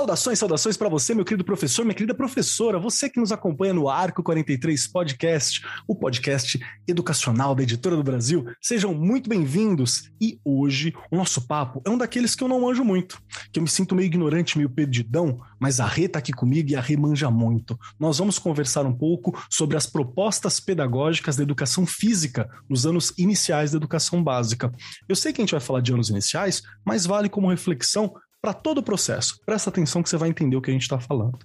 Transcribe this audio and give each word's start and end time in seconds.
Saudações, 0.00 0.38
saudações 0.38 0.76
para 0.78 0.88
você, 0.88 1.14
meu 1.14 1.26
querido 1.26 1.44
professor, 1.44 1.84
minha 1.84 1.94
querida 1.94 2.14
professora, 2.14 2.78
você 2.78 3.10
que 3.10 3.20
nos 3.20 3.32
acompanha 3.32 3.74
no 3.74 3.86
Arco 3.86 4.22
43 4.22 4.86
Podcast, 4.86 5.62
o 5.86 5.94
podcast 5.94 6.58
educacional 6.88 7.54
da 7.54 7.62
Editora 7.62 7.96
do 7.96 8.02
Brasil. 8.02 8.46
Sejam 8.62 8.94
muito 8.94 9.28
bem-vindos. 9.28 10.10
E 10.18 10.40
hoje 10.42 10.94
o 11.10 11.16
nosso 11.18 11.46
papo 11.46 11.82
é 11.84 11.90
um 11.90 11.98
daqueles 11.98 12.34
que 12.34 12.42
eu 12.42 12.48
não 12.48 12.62
manjo 12.62 12.82
muito, 12.82 13.20
que 13.52 13.58
eu 13.58 13.62
me 13.62 13.68
sinto 13.68 13.94
meio 13.94 14.06
ignorante, 14.06 14.56
meio 14.56 14.70
perdidão, 14.70 15.38
mas 15.58 15.80
a 15.80 15.86
Rê 15.86 16.08
tá 16.08 16.18
aqui 16.18 16.32
comigo 16.32 16.70
e 16.70 16.76
a 16.76 16.80
Rê 16.80 16.96
manja 16.96 17.30
muito. 17.30 17.78
Nós 17.98 18.16
vamos 18.16 18.38
conversar 18.38 18.86
um 18.86 18.96
pouco 18.96 19.38
sobre 19.50 19.76
as 19.76 19.84
propostas 19.84 20.58
pedagógicas 20.58 21.36
da 21.36 21.42
educação 21.42 21.84
física 21.84 22.48
nos 22.70 22.86
anos 22.86 23.12
iniciais 23.18 23.72
da 23.72 23.76
educação 23.76 24.24
básica. 24.24 24.72
Eu 25.06 25.14
sei 25.14 25.30
que 25.30 25.42
a 25.42 25.44
gente 25.44 25.52
vai 25.52 25.60
falar 25.60 25.82
de 25.82 25.92
anos 25.92 26.08
iniciais, 26.08 26.62
mas 26.86 27.04
vale 27.04 27.28
como 27.28 27.50
reflexão 27.50 28.14
para 28.40 28.52
todo 28.52 28.78
o 28.78 28.82
processo. 28.82 29.38
Presta 29.44 29.70
atenção 29.70 30.02
que 30.02 30.08
você 30.08 30.16
vai 30.16 30.28
entender 30.28 30.56
o 30.56 30.62
que 30.62 30.70
a 30.70 30.72
gente 30.72 30.82
está 30.82 30.98
falando. 30.98 31.38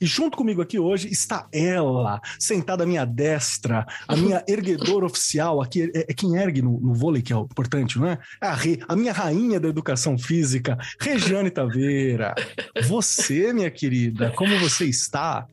E 0.00 0.06
junto 0.06 0.36
comigo 0.36 0.62
aqui 0.62 0.78
hoje 0.78 1.08
está 1.08 1.48
ela, 1.52 2.20
sentada 2.38 2.84
à 2.84 2.86
minha 2.86 3.04
destra, 3.04 3.86
a 4.06 4.16
minha 4.16 4.44
erguedora 4.46 5.06
oficial, 5.06 5.60
aqui 5.60 5.90
é, 5.94 6.06
é 6.08 6.14
quem 6.14 6.36
ergue 6.36 6.62
no, 6.62 6.78
no, 6.80 6.94
vôlei, 6.94 7.22
que 7.22 7.32
é 7.32 7.36
o 7.36 7.42
importante, 7.42 7.98
não 7.98 8.06
é? 8.06 8.18
é 8.40 8.46
a, 8.46 8.54
Re, 8.54 8.78
a 8.86 8.94
minha 8.94 9.12
rainha 9.12 9.58
da 9.58 9.68
educação 9.68 10.18
física, 10.18 10.78
Regiane 11.00 11.50
Taveira. 11.50 12.34
Você, 12.86 13.52
minha 13.52 13.70
querida, 13.70 14.30
como 14.32 14.58
você 14.58 14.86
está? 14.86 15.46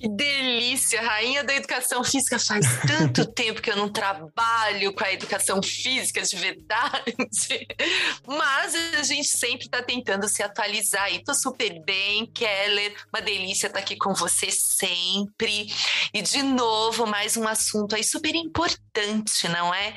Que 0.00 0.08
delícia! 0.08 1.02
Rainha 1.02 1.42
da 1.42 1.52
educação 1.54 2.04
física. 2.04 2.38
Faz 2.38 2.64
tanto 2.86 3.26
tempo 3.34 3.60
que 3.60 3.68
eu 3.68 3.76
não 3.76 3.88
trabalho 3.88 4.92
com 4.92 5.02
a 5.02 5.12
educação 5.12 5.60
física 5.60 6.22
de 6.22 6.36
verdade. 6.36 7.66
Mas 8.24 8.76
a 8.96 9.02
gente 9.02 9.26
sempre 9.26 9.66
está 9.66 9.82
tentando 9.82 10.28
se 10.28 10.40
atualizar. 10.40 11.12
E 11.12 11.24
tô 11.24 11.34
super 11.34 11.82
bem, 11.84 12.26
Keller. 12.26 12.94
Uma 13.12 13.20
delícia 13.20 13.66
estar 13.66 13.80
tá 13.80 13.84
aqui 13.84 13.96
com 13.96 14.14
você 14.14 14.52
sempre. 14.52 15.66
E 16.14 16.22
de 16.22 16.44
novo, 16.44 17.04
mais 17.04 17.36
um 17.36 17.48
assunto 17.48 17.96
aí 17.96 18.04
super 18.04 18.36
importante, 18.36 19.48
não 19.48 19.74
é? 19.74 19.96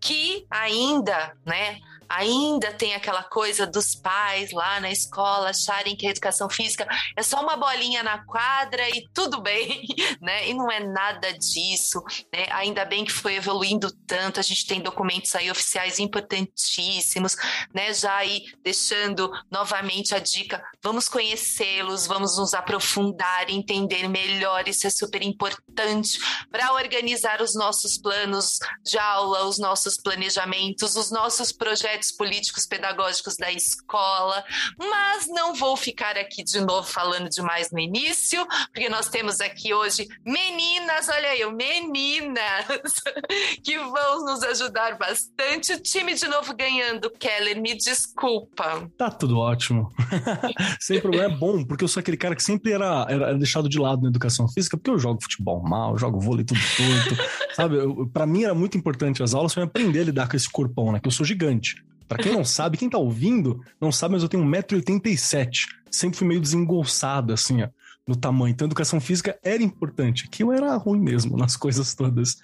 Que 0.00 0.46
ainda, 0.50 1.36
né? 1.44 1.80
Ainda 2.08 2.72
tem 2.72 2.94
aquela 2.94 3.22
coisa 3.22 3.66
dos 3.66 3.94
pais 3.94 4.52
lá 4.52 4.80
na 4.80 4.90
escola 4.90 5.50
acharem 5.50 5.96
que 5.96 6.06
a 6.06 6.10
educação 6.10 6.48
física 6.48 6.86
é 7.16 7.22
só 7.22 7.40
uma 7.40 7.56
bolinha 7.56 8.02
na 8.02 8.24
quadra 8.24 8.88
e 8.90 9.08
tudo 9.12 9.40
bem, 9.40 9.86
né? 10.20 10.48
E 10.48 10.54
não 10.54 10.70
é 10.70 10.80
nada 10.80 11.32
disso, 11.32 12.02
né? 12.32 12.46
Ainda 12.50 12.84
bem 12.84 13.04
que 13.04 13.12
foi 13.12 13.36
evoluindo 13.36 13.90
tanto, 14.06 14.40
a 14.40 14.42
gente 14.42 14.66
tem 14.66 14.80
documentos 14.80 15.34
aí 15.34 15.50
oficiais 15.50 15.98
importantíssimos, 15.98 17.36
né? 17.72 17.92
Já 17.92 18.16
aí 18.16 18.44
deixando 18.62 19.30
novamente 19.50 20.14
a 20.14 20.18
dica, 20.18 20.62
vamos 20.82 21.08
conhecê-los, 21.08 22.06
vamos 22.06 22.36
nos 22.38 22.54
aprofundar, 22.54 23.48
entender 23.50 24.08
melhor, 24.08 24.68
isso 24.68 24.86
é 24.86 24.90
super 24.90 25.22
importante 25.22 26.18
para 26.50 26.72
organizar 26.72 27.40
os 27.40 27.54
nossos 27.54 27.98
planos 27.98 28.58
de 28.84 28.98
aula, 28.98 29.46
os 29.46 29.58
nossos 29.58 29.96
planejamentos, 29.96 30.96
os 30.96 31.10
nossos 31.10 31.52
projetos 31.52 31.93
projetos 31.94 32.12
políticos 32.12 32.66
pedagógicos 32.66 33.36
da 33.36 33.50
escola, 33.52 34.44
mas 34.78 35.26
não 35.28 35.54
vou 35.54 35.76
ficar 35.76 36.16
aqui 36.16 36.42
de 36.42 36.60
novo 36.60 36.86
falando 36.86 37.28
demais 37.28 37.70
no 37.70 37.78
início, 37.78 38.46
porque 38.72 38.88
nós 38.88 39.08
temos 39.08 39.40
aqui 39.40 39.72
hoje 39.72 40.08
meninas, 40.24 41.08
olha 41.08 41.38
eu, 41.38 41.52
meninas, 41.52 42.94
que 43.62 43.78
vão 43.78 44.24
nos 44.24 44.42
ajudar 44.42 44.98
bastante. 44.98 45.74
O 45.74 45.80
time 45.80 46.14
de 46.14 46.26
novo 46.26 46.54
ganhando, 46.54 47.10
Keller, 47.10 47.60
me 47.60 47.76
desculpa. 47.76 48.90
Tá 48.96 49.10
tudo 49.10 49.38
ótimo. 49.38 49.92
Sem 50.80 51.00
problema, 51.00 51.32
é 51.32 51.36
bom, 51.36 51.64
porque 51.64 51.84
eu 51.84 51.88
sou 51.88 52.00
aquele 52.00 52.16
cara 52.16 52.34
que 52.34 52.42
sempre 52.42 52.72
era, 52.72 53.06
era 53.08 53.34
deixado 53.34 53.68
de 53.68 53.78
lado 53.78 54.02
na 54.02 54.08
educação 54.08 54.48
física, 54.48 54.76
porque 54.76 54.90
eu 54.90 54.98
jogo 54.98 55.22
futebol 55.22 55.62
mal, 55.62 55.96
jogo 55.96 56.20
vôlei 56.20 56.44
tudo 56.44 56.60
torto, 56.76 57.22
sabe? 57.54 57.76
Para 58.12 58.26
mim 58.26 58.44
era 58.44 58.54
muito 58.54 58.76
importante 58.76 59.22
as 59.22 59.34
aulas 59.34 59.54
para 59.54 59.64
aprender 59.64 60.00
a 60.00 60.04
lidar 60.04 60.28
com 60.28 60.36
esse 60.36 60.50
corpão, 60.50 60.92
né? 60.92 61.00
Que 61.00 61.08
eu 61.08 61.12
sou 61.12 61.24
gigante. 61.24 61.83
Para 62.08 62.22
quem 62.22 62.32
não 62.32 62.44
sabe, 62.44 62.76
quem 62.76 62.90
tá 62.90 62.98
ouvindo, 62.98 63.60
não 63.80 63.90
sabe, 63.90 64.14
mas 64.14 64.22
eu 64.22 64.28
tenho 64.28 64.44
1,87m. 64.44 65.66
Sempre 65.90 66.18
fui 66.18 66.26
meio 66.26 66.40
desengolçado, 66.40 67.32
assim, 67.32 67.62
ó, 67.62 67.68
no 68.06 68.14
tamanho. 68.14 68.52
Então, 68.52 68.66
educação 68.66 69.00
física 69.00 69.38
era 69.42 69.62
importante, 69.62 70.28
que 70.28 70.42
eu 70.42 70.52
era 70.52 70.76
ruim 70.76 71.00
mesmo 71.00 71.36
nas 71.36 71.56
coisas 71.56 71.94
todas. 71.94 72.38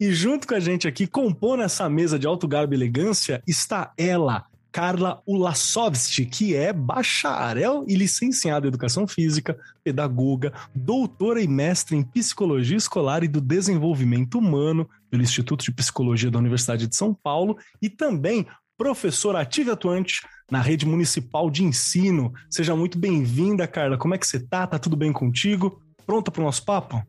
E 0.00 0.12
junto 0.12 0.46
com 0.46 0.54
a 0.54 0.60
gente 0.60 0.88
aqui, 0.88 1.06
compondo 1.06 1.62
essa 1.62 1.88
mesa 1.88 2.18
de 2.18 2.26
alto 2.26 2.48
garbo 2.48 2.74
e 2.74 2.76
elegância, 2.76 3.42
está 3.46 3.92
ela, 3.96 4.46
Carla 4.74 5.22
Ulasovski, 5.24 6.26
que 6.26 6.56
é 6.56 6.72
bacharel 6.72 7.84
e 7.86 7.94
licenciada 7.94 8.66
em 8.66 8.68
Educação 8.68 9.06
Física, 9.06 9.56
pedagoga, 9.84 10.52
doutora 10.74 11.40
e 11.40 11.46
mestre 11.46 11.96
em 11.96 12.02
Psicologia 12.02 12.76
Escolar 12.76 13.22
e 13.22 13.28
do 13.28 13.40
Desenvolvimento 13.40 14.36
Humano 14.36 14.90
pelo 15.08 15.22
Instituto 15.22 15.64
de 15.64 15.70
Psicologia 15.70 16.28
da 16.28 16.40
Universidade 16.40 16.88
de 16.88 16.96
São 16.96 17.14
Paulo 17.14 17.56
e 17.80 17.88
também 17.88 18.48
professora 18.76 19.40
ativa 19.40 19.72
atuante 19.72 20.20
na 20.50 20.60
rede 20.60 20.86
municipal 20.86 21.50
de 21.50 21.64
ensino. 21.64 22.32
Seja 22.50 22.74
muito 22.74 22.98
bem-vinda, 22.98 23.66
Carla. 23.66 23.96
Como 23.96 24.14
é 24.14 24.18
que 24.18 24.26
você 24.26 24.40
tá? 24.40 24.66
Tá 24.66 24.78
tudo 24.78 24.96
bem 24.96 25.12
contigo? 25.12 25.80
Pronta 26.04 26.30
para 26.30 26.42
o 26.42 26.44
nosso 26.44 26.64
papo? 26.64 27.02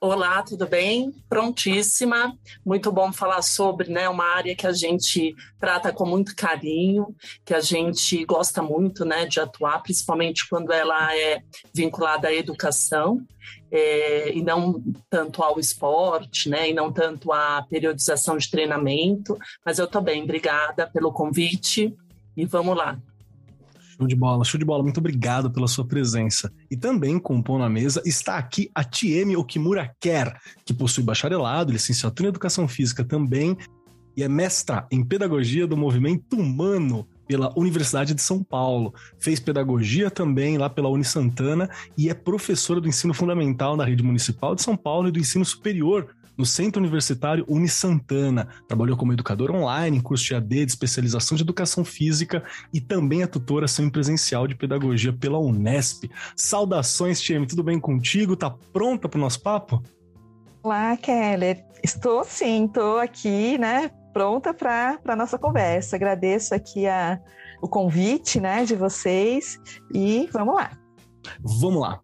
Olá, 0.00 0.44
tudo 0.44 0.64
bem? 0.64 1.12
Prontíssima. 1.28 2.32
Muito 2.64 2.92
bom 2.92 3.12
falar 3.12 3.42
sobre 3.42 3.90
né, 3.90 4.08
uma 4.08 4.26
área 4.26 4.54
que 4.54 4.66
a 4.66 4.72
gente 4.72 5.34
trata 5.58 5.92
com 5.92 6.06
muito 6.06 6.36
carinho, 6.36 7.16
que 7.44 7.52
a 7.52 7.58
gente 7.58 8.24
gosta 8.24 8.62
muito 8.62 9.04
né, 9.04 9.26
de 9.26 9.40
atuar, 9.40 9.82
principalmente 9.82 10.48
quando 10.48 10.72
ela 10.72 11.16
é 11.16 11.42
vinculada 11.74 12.28
à 12.28 12.32
educação. 12.32 13.26
É, 13.70 14.32
e 14.34 14.42
não 14.42 14.82
tanto 15.10 15.42
ao 15.42 15.60
esporte, 15.60 16.48
né, 16.48 16.70
e 16.70 16.74
não 16.74 16.90
tanto 16.90 17.30
à 17.32 17.62
periodização 17.68 18.38
de 18.38 18.50
treinamento, 18.50 19.36
mas 19.64 19.78
eu 19.78 19.84
estou 19.84 20.00
bem, 20.00 20.22
obrigada 20.22 20.86
pelo 20.86 21.12
convite 21.12 21.94
e 22.34 22.46
vamos 22.46 22.76
lá. 22.76 22.98
Show 23.98 24.06
de 24.06 24.14
bola, 24.14 24.44
show 24.44 24.58
de 24.58 24.64
bola. 24.64 24.82
Muito 24.84 24.98
obrigado 24.98 25.50
pela 25.50 25.66
sua 25.66 25.84
presença. 25.84 26.52
E 26.70 26.76
também, 26.76 27.18
compondo 27.18 27.64
a 27.64 27.68
mesa, 27.68 28.00
está 28.06 28.38
aqui 28.38 28.70
a 28.72 28.84
Tieme 28.84 29.36
Okimura 29.36 29.92
Kerr, 29.98 30.38
que 30.64 30.72
possui 30.72 31.02
bacharelado, 31.02 31.72
licenciatura 31.72 32.28
em 32.28 32.30
Educação 32.30 32.68
Física 32.68 33.04
também, 33.04 33.56
e 34.16 34.22
é 34.22 34.28
mestra 34.28 34.86
em 34.90 35.04
Pedagogia 35.04 35.66
do 35.66 35.76
Movimento 35.76 36.36
Humano 36.36 37.08
pela 37.28 37.52
Universidade 37.56 38.14
de 38.14 38.22
São 38.22 38.42
Paulo. 38.42 38.94
Fez 39.18 39.38
pedagogia 39.38 40.10
também 40.10 40.56
lá 40.56 40.70
pela 40.70 40.88
Unisantana 40.88 41.68
e 41.96 42.08
é 42.08 42.14
professora 42.14 42.80
do 42.80 42.88
ensino 42.88 43.12
fundamental 43.12 43.76
na 43.76 43.84
rede 43.84 44.02
municipal 44.02 44.54
de 44.54 44.62
São 44.62 44.76
Paulo 44.76 45.08
e 45.08 45.12
do 45.12 45.20
ensino 45.20 45.44
superior 45.44 46.08
no 46.38 46.46
Centro 46.46 46.80
Universitário 46.80 47.44
Uni 47.48 47.68
Santana. 47.68 48.48
Trabalhou 48.68 48.96
como 48.96 49.12
educador 49.12 49.50
online 49.50 49.98
em 49.98 50.00
curso 50.00 50.24
de 50.24 50.34
AD 50.36 50.66
de 50.66 50.72
especialização 50.72 51.36
de 51.36 51.42
educação 51.42 51.84
física 51.84 52.44
e 52.72 52.80
também 52.80 53.22
é 53.22 53.26
tutora 53.26 53.66
semipresencial 53.66 54.46
de 54.46 54.54
pedagogia 54.54 55.12
pela 55.12 55.38
Unesp. 55.38 56.08
Saudações, 56.36 57.20
Tieme, 57.20 57.46
tudo 57.46 57.64
bem 57.64 57.80
contigo? 57.80 58.36
Tá 58.36 58.50
pronta 58.72 59.08
para 59.08 59.18
o 59.18 59.20
nosso 59.20 59.42
papo? 59.42 59.82
Olá, 60.62 60.96
Keller. 60.96 61.64
Estou 61.82 62.24
sim, 62.24 62.66
estou 62.66 62.98
aqui, 62.98 63.58
né, 63.58 63.90
pronta 64.18 64.52
para 64.52 64.98
a 65.06 65.14
nossa 65.14 65.38
conversa. 65.38 65.94
Agradeço 65.94 66.52
aqui 66.52 66.88
a, 66.88 67.20
o 67.62 67.68
convite, 67.68 68.40
né, 68.40 68.64
de 68.64 68.74
vocês 68.74 69.60
e 69.94 70.28
vamos 70.32 70.56
lá. 70.56 70.76
Vamos 71.40 71.80
lá. 71.80 72.00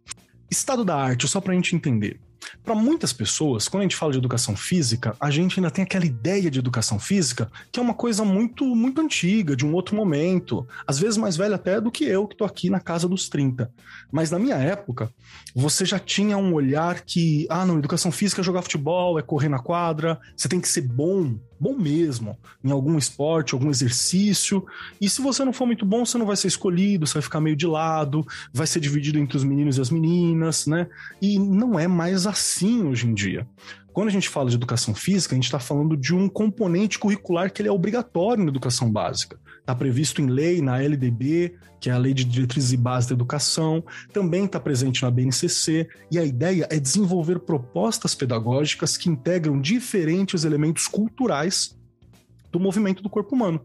Estado 0.49 0.85
da 0.85 0.95
arte, 0.95 1.27
só 1.27 1.41
para 1.41 1.51
a 1.51 1.57
gente 1.57 1.75
entender. 1.75 2.21
Para 2.63 2.77
muitas 2.77 3.13
pessoas, 3.13 3.67
quando 3.67 3.81
a 3.81 3.85
gente 3.85 3.97
fala 3.97 4.13
de 4.13 4.19
educação 4.19 4.55
física, 4.55 5.17
a 5.19 5.29
gente 5.29 5.59
ainda 5.59 5.73
tem 5.73 5.83
aquela 5.83 6.07
ideia 6.07 6.49
de 6.49 6.59
educação 6.59 7.01
física 7.01 7.51
que 7.73 7.81
é 7.81 7.83
uma 7.83 7.95
coisa 7.95 8.25
muito 8.25 8.65
muito 8.77 9.01
antiga, 9.01 9.57
de 9.57 9.67
um 9.67 9.75
outro 9.75 9.97
momento, 9.97 10.65
às 10.87 10.99
vezes 10.99 11.17
mais 11.17 11.37
velha 11.37 11.57
até 11.57 11.81
do 11.81 11.91
que 11.91 12.05
eu, 12.05 12.29
que 12.29 12.35
estou 12.35 12.47
aqui 12.47 12.71
na 12.71 12.79
casa 12.79 13.09
dos 13.09 13.29
30. 13.29 13.73
Mas 14.13 14.31
na 14.31 14.39
minha 14.39 14.57
época, 14.57 15.13
você 15.55 15.85
já 15.85 15.99
tinha 15.99 16.39
um 16.39 16.55
olhar 16.55 17.01
que, 17.01 17.47
ah, 17.51 17.67
não, 17.67 17.79
educação 17.79 18.13
física 18.13 18.41
é 18.41 18.45
jogar 18.45 18.63
futebol, 18.63 19.19
é 19.19 19.23
correr 19.23 19.49
na 19.49 19.59
quadra, 19.59 20.21
você 20.37 20.49
tem 20.49 20.61
que 20.61 20.69
ser 20.69 20.83
bom 20.83 21.37
bom 21.65 21.75
mesmo 21.79 22.39
em 22.63 22.71
algum 22.71 22.99
esporte, 22.99 23.55
algum 23.55 23.71
exercício. 23.71 24.67
E 25.01 25.09
se 25.09 25.23
você 25.23 25.43
não 25.47 25.53
for 25.53 25.65
muito 25.65 25.87
bom, 25.87 26.05
você 26.05 26.19
não 26.19 26.27
vai 26.27 26.37
ser 26.37 26.49
escolhido, 26.49 27.07
você 27.07 27.15
vai 27.15 27.23
ficar 27.23 27.41
meio 27.41 27.57
de 27.57 27.67
lado, 27.67 28.27
vai 28.53 28.67
ser 28.67 28.81
dividido 28.81 29.19
entre 29.19 29.39
os 29.39 29.45
meninos 29.45 29.79
e 29.79 29.81
as 29.81 29.89
meninas, 29.89 30.67
né? 30.67 30.87
E 31.23 31.39
não 31.39 31.79
é 31.79 31.89
mais 31.89 32.27
assim 32.27 32.85
hoje 32.85 33.07
em 33.07 33.15
dia. 33.15 33.47
Quando 33.95 34.09
a 34.09 34.11
gente 34.11 34.29
fala 34.29 34.51
de 34.51 34.57
educação 34.57 34.93
física, 34.93 35.35
a 35.35 35.37
gente 35.37 35.45
está 35.45 35.61
falando 35.61 35.97
de 35.97 36.13
um 36.13 36.29
componente 36.29 36.99
curricular 36.99 37.53
que 37.53 37.63
ele 37.63 37.69
é 37.69 37.73
obrigatório 37.73 38.43
na 38.43 38.51
educação 38.51 38.91
básica. 38.91 39.39
Está 39.61 39.73
previsto 39.73 40.21
em 40.21 40.27
lei, 40.27 40.61
na 40.61 40.83
LDB, 40.83 41.55
que 41.81 41.89
é 41.89 41.93
a 41.93 41.99
Lei 41.99 42.13
de 42.13 42.25
Diretrizes 42.25 42.73
e 42.73 42.77
Bases 42.77 43.09
da 43.09 43.15
Educação, 43.15 43.85
também 44.13 44.47
está 44.47 44.59
presente 44.59 45.05
na 45.05 45.13
BNCC, 45.13 45.89
e 46.11 46.19
a 46.19 46.25
ideia 46.25 46.67
é 46.71 46.81
desenvolver 46.81 47.39
propostas 47.39 48.17
pedagógicas 48.17 48.97
que 48.97 49.09
integram 49.09 49.61
diferentes 49.61 50.45
elementos 50.45 50.89
culturais 50.89 51.79
do 52.51 52.59
movimento 52.59 53.01
do 53.01 53.09
corpo 53.09 53.37
humano. 53.37 53.65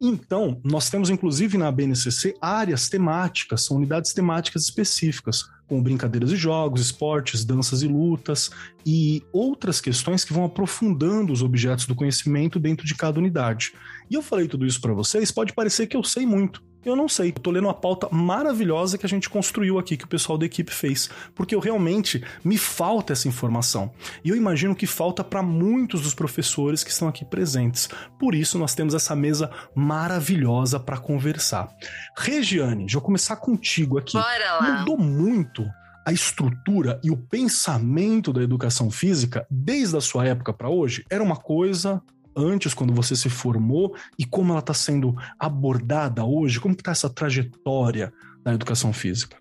Então, 0.00 0.60
nós 0.64 0.90
temos 0.90 1.08
inclusive 1.08 1.56
na 1.56 1.70
BNCC 1.70 2.34
áreas 2.40 2.88
temáticas, 2.88 3.64
são 3.64 3.76
unidades 3.76 4.12
temáticas 4.12 4.64
específicas, 4.64 5.44
com 5.66 5.82
brincadeiras 5.82 6.30
e 6.30 6.36
jogos, 6.36 6.80
esportes, 6.80 7.44
danças 7.44 7.82
e 7.82 7.88
lutas 7.88 8.50
e 8.84 9.22
outras 9.32 9.80
questões 9.80 10.24
que 10.24 10.32
vão 10.32 10.44
aprofundando 10.44 11.32
os 11.32 11.42
objetos 11.42 11.86
do 11.86 11.94
conhecimento 11.94 12.58
dentro 12.58 12.86
de 12.86 12.94
cada 12.94 13.18
unidade. 13.18 13.72
E 14.10 14.14
eu 14.14 14.22
falei 14.22 14.46
tudo 14.46 14.66
isso 14.66 14.80
para 14.80 14.94
vocês, 14.94 15.30
pode 15.30 15.52
parecer 15.52 15.86
que 15.86 15.96
eu 15.96 16.04
sei 16.04 16.24
muito, 16.24 16.62
eu 16.86 16.96
não 16.96 17.08
sei. 17.08 17.30
Eu 17.30 17.40
tô 17.40 17.50
lendo 17.50 17.64
uma 17.64 17.74
pauta 17.74 18.08
maravilhosa 18.10 18.96
que 18.96 19.04
a 19.04 19.08
gente 19.08 19.28
construiu 19.28 19.78
aqui, 19.78 19.96
que 19.96 20.04
o 20.04 20.08
pessoal 20.08 20.38
da 20.38 20.46
equipe 20.46 20.72
fez. 20.72 21.10
Porque 21.34 21.54
eu 21.54 21.60
realmente 21.60 22.22
me 22.44 22.56
falta 22.56 23.12
essa 23.12 23.28
informação. 23.28 23.92
E 24.24 24.28
eu 24.28 24.36
imagino 24.36 24.74
que 24.74 24.86
falta 24.86 25.24
para 25.24 25.42
muitos 25.42 26.02
dos 26.02 26.14
professores 26.14 26.84
que 26.84 26.90
estão 26.90 27.08
aqui 27.08 27.24
presentes. 27.24 27.88
Por 28.18 28.34
isso, 28.34 28.58
nós 28.58 28.74
temos 28.74 28.94
essa 28.94 29.16
mesa 29.16 29.50
maravilhosa 29.74 30.78
para 30.78 30.98
conversar. 30.98 31.68
Regiane, 32.16 32.88
já 32.88 32.94
vou 32.94 33.02
começar 33.02 33.36
contigo 33.36 33.98
aqui. 33.98 34.16
Bora 34.16 34.52
lá. 34.52 34.78
Mudou 34.78 34.98
muito 34.98 35.66
a 36.06 36.12
estrutura 36.12 37.00
e 37.02 37.10
o 37.10 37.16
pensamento 37.16 38.32
da 38.32 38.40
educação 38.40 38.92
física 38.92 39.44
desde 39.50 39.96
a 39.96 40.00
sua 40.00 40.24
época 40.24 40.52
para 40.52 40.68
hoje? 40.68 41.04
Era 41.10 41.20
uma 41.20 41.36
coisa, 41.36 42.00
antes, 42.36 42.74
quando 42.74 42.92
você 42.92 43.16
se 43.16 43.30
formou, 43.30 43.96
e 44.18 44.24
como 44.24 44.52
ela 44.52 44.60
está 44.60 44.74
sendo 44.74 45.14
abordada 45.38 46.24
hoje? 46.24 46.60
Como 46.60 46.74
está 46.74 46.92
essa 46.92 47.08
trajetória 47.08 48.12
da 48.42 48.52
educação 48.52 48.92
física? 48.92 49.38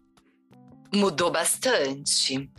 Mudou 0.94 1.30
bastante. 1.30 2.50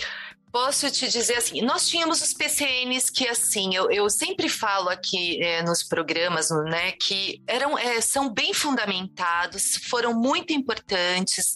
Posso 0.52 0.90
te 0.90 1.08
dizer 1.08 1.36
assim, 1.36 1.60
nós 1.60 1.88
tínhamos 1.88 2.22
os 2.22 2.32
PCNs 2.32 3.10
que 3.10 3.28
assim, 3.28 3.74
eu, 3.74 3.90
eu 3.90 4.08
sempre 4.08 4.48
falo 4.48 4.88
aqui 4.88 5.42
é, 5.42 5.62
nos 5.62 5.82
programas, 5.82 6.48
né, 6.50 6.92
que 6.92 7.42
eram, 7.46 7.76
é, 7.76 8.00
são 8.00 8.32
bem 8.32 8.54
fundamentados, 8.54 9.76
foram 9.88 10.14
muito 10.14 10.52
importantes. 10.54 11.54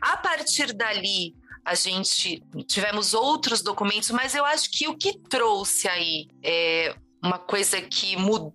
A 0.00 0.16
partir 0.16 0.72
dali, 0.72 1.34
a 1.64 1.74
gente 1.74 2.40
tivemos 2.68 3.14
outros 3.14 3.62
documentos, 3.62 4.10
mas 4.10 4.36
eu 4.36 4.44
acho 4.44 4.70
que 4.70 4.86
o 4.86 4.96
que 4.96 5.18
trouxe 5.18 5.88
aí 5.88 6.28
é, 6.40 6.94
uma 7.26 7.38
coisa 7.38 7.80
que 7.82 8.16
mudou 8.16 8.54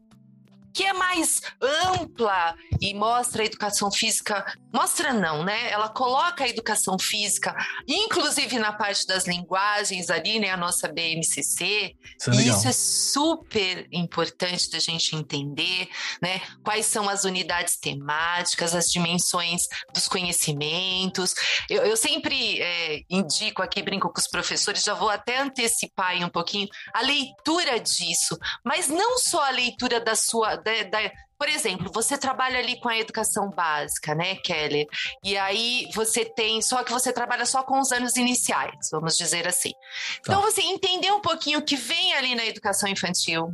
que 0.73 0.83
é 0.83 0.93
mais 0.93 1.41
ampla 1.61 2.55
e 2.79 2.93
mostra 2.93 3.43
a 3.43 3.45
educação 3.45 3.91
física. 3.91 4.45
Mostra 4.73 5.13
não, 5.13 5.43
né? 5.43 5.69
Ela 5.69 5.89
coloca 5.89 6.43
a 6.43 6.47
educação 6.47 6.97
física, 6.97 7.55
inclusive 7.87 8.57
na 8.59 8.71
parte 8.73 9.05
das 9.05 9.27
linguagens 9.27 10.09
ali, 10.09 10.39
né? 10.39 10.49
A 10.49 10.57
nossa 10.57 10.87
BNCC. 10.87 11.95
Isso 12.19 12.31
é, 12.31 12.35
isso 12.35 12.67
é 12.67 12.71
super 12.71 13.87
importante 13.91 14.69
da 14.71 14.79
gente 14.79 15.15
entender, 15.15 15.89
né? 16.21 16.41
Quais 16.63 16.85
são 16.85 17.09
as 17.09 17.23
unidades 17.23 17.77
temáticas, 17.77 18.73
as 18.75 18.91
dimensões 18.91 19.63
dos 19.93 20.07
conhecimentos. 20.07 21.33
Eu, 21.69 21.83
eu 21.83 21.97
sempre 21.97 22.61
é, 22.61 23.01
indico 23.09 23.61
aqui, 23.61 23.81
brinco 23.81 24.11
com 24.11 24.19
os 24.19 24.27
professores, 24.27 24.83
já 24.83 24.93
vou 24.93 25.09
até 25.09 25.39
antecipar 25.39 26.11
aí 26.11 26.23
um 26.23 26.29
pouquinho 26.29 26.67
a 26.93 27.01
leitura 27.01 27.79
disso, 27.79 28.37
mas 28.63 28.87
não 28.87 29.17
só 29.17 29.43
a 29.45 29.51
leitura 29.51 29.99
da 29.99 30.15
sua 30.15 30.55
da, 30.63 30.83
da, 30.83 31.11
por 31.37 31.49
exemplo, 31.49 31.91
você 31.91 32.17
trabalha 32.17 32.59
ali 32.59 32.79
com 32.79 32.87
a 32.87 32.97
educação 32.97 33.49
básica, 33.49 34.13
né, 34.13 34.35
Kelly? 34.35 34.87
E 35.23 35.37
aí 35.37 35.89
você 35.95 36.23
tem, 36.23 36.61
só 36.61 36.83
que 36.83 36.91
você 36.91 37.11
trabalha 37.11 37.45
só 37.45 37.63
com 37.63 37.79
os 37.79 37.91
anos 37.91 38.15
iniciais, 38.15 38.89
vamos 38.91 39.17
dizer 39.17 39.47
assim. 39.47 39.71
Então, 40.19 40.35
tá. 40.35 40.39
Então 40.39 40.41
você 40.41 40.61
entender 40.61 41.11
um 41.11 41.21
pouquinho 41.21 41.59
o 41.59 41.63
que 41.63 41.75
vem 41.75 42.13
ali 42.13 42.35
na 42.35 42.45
educação 42.45 42.87
infantil, 42.87 43.53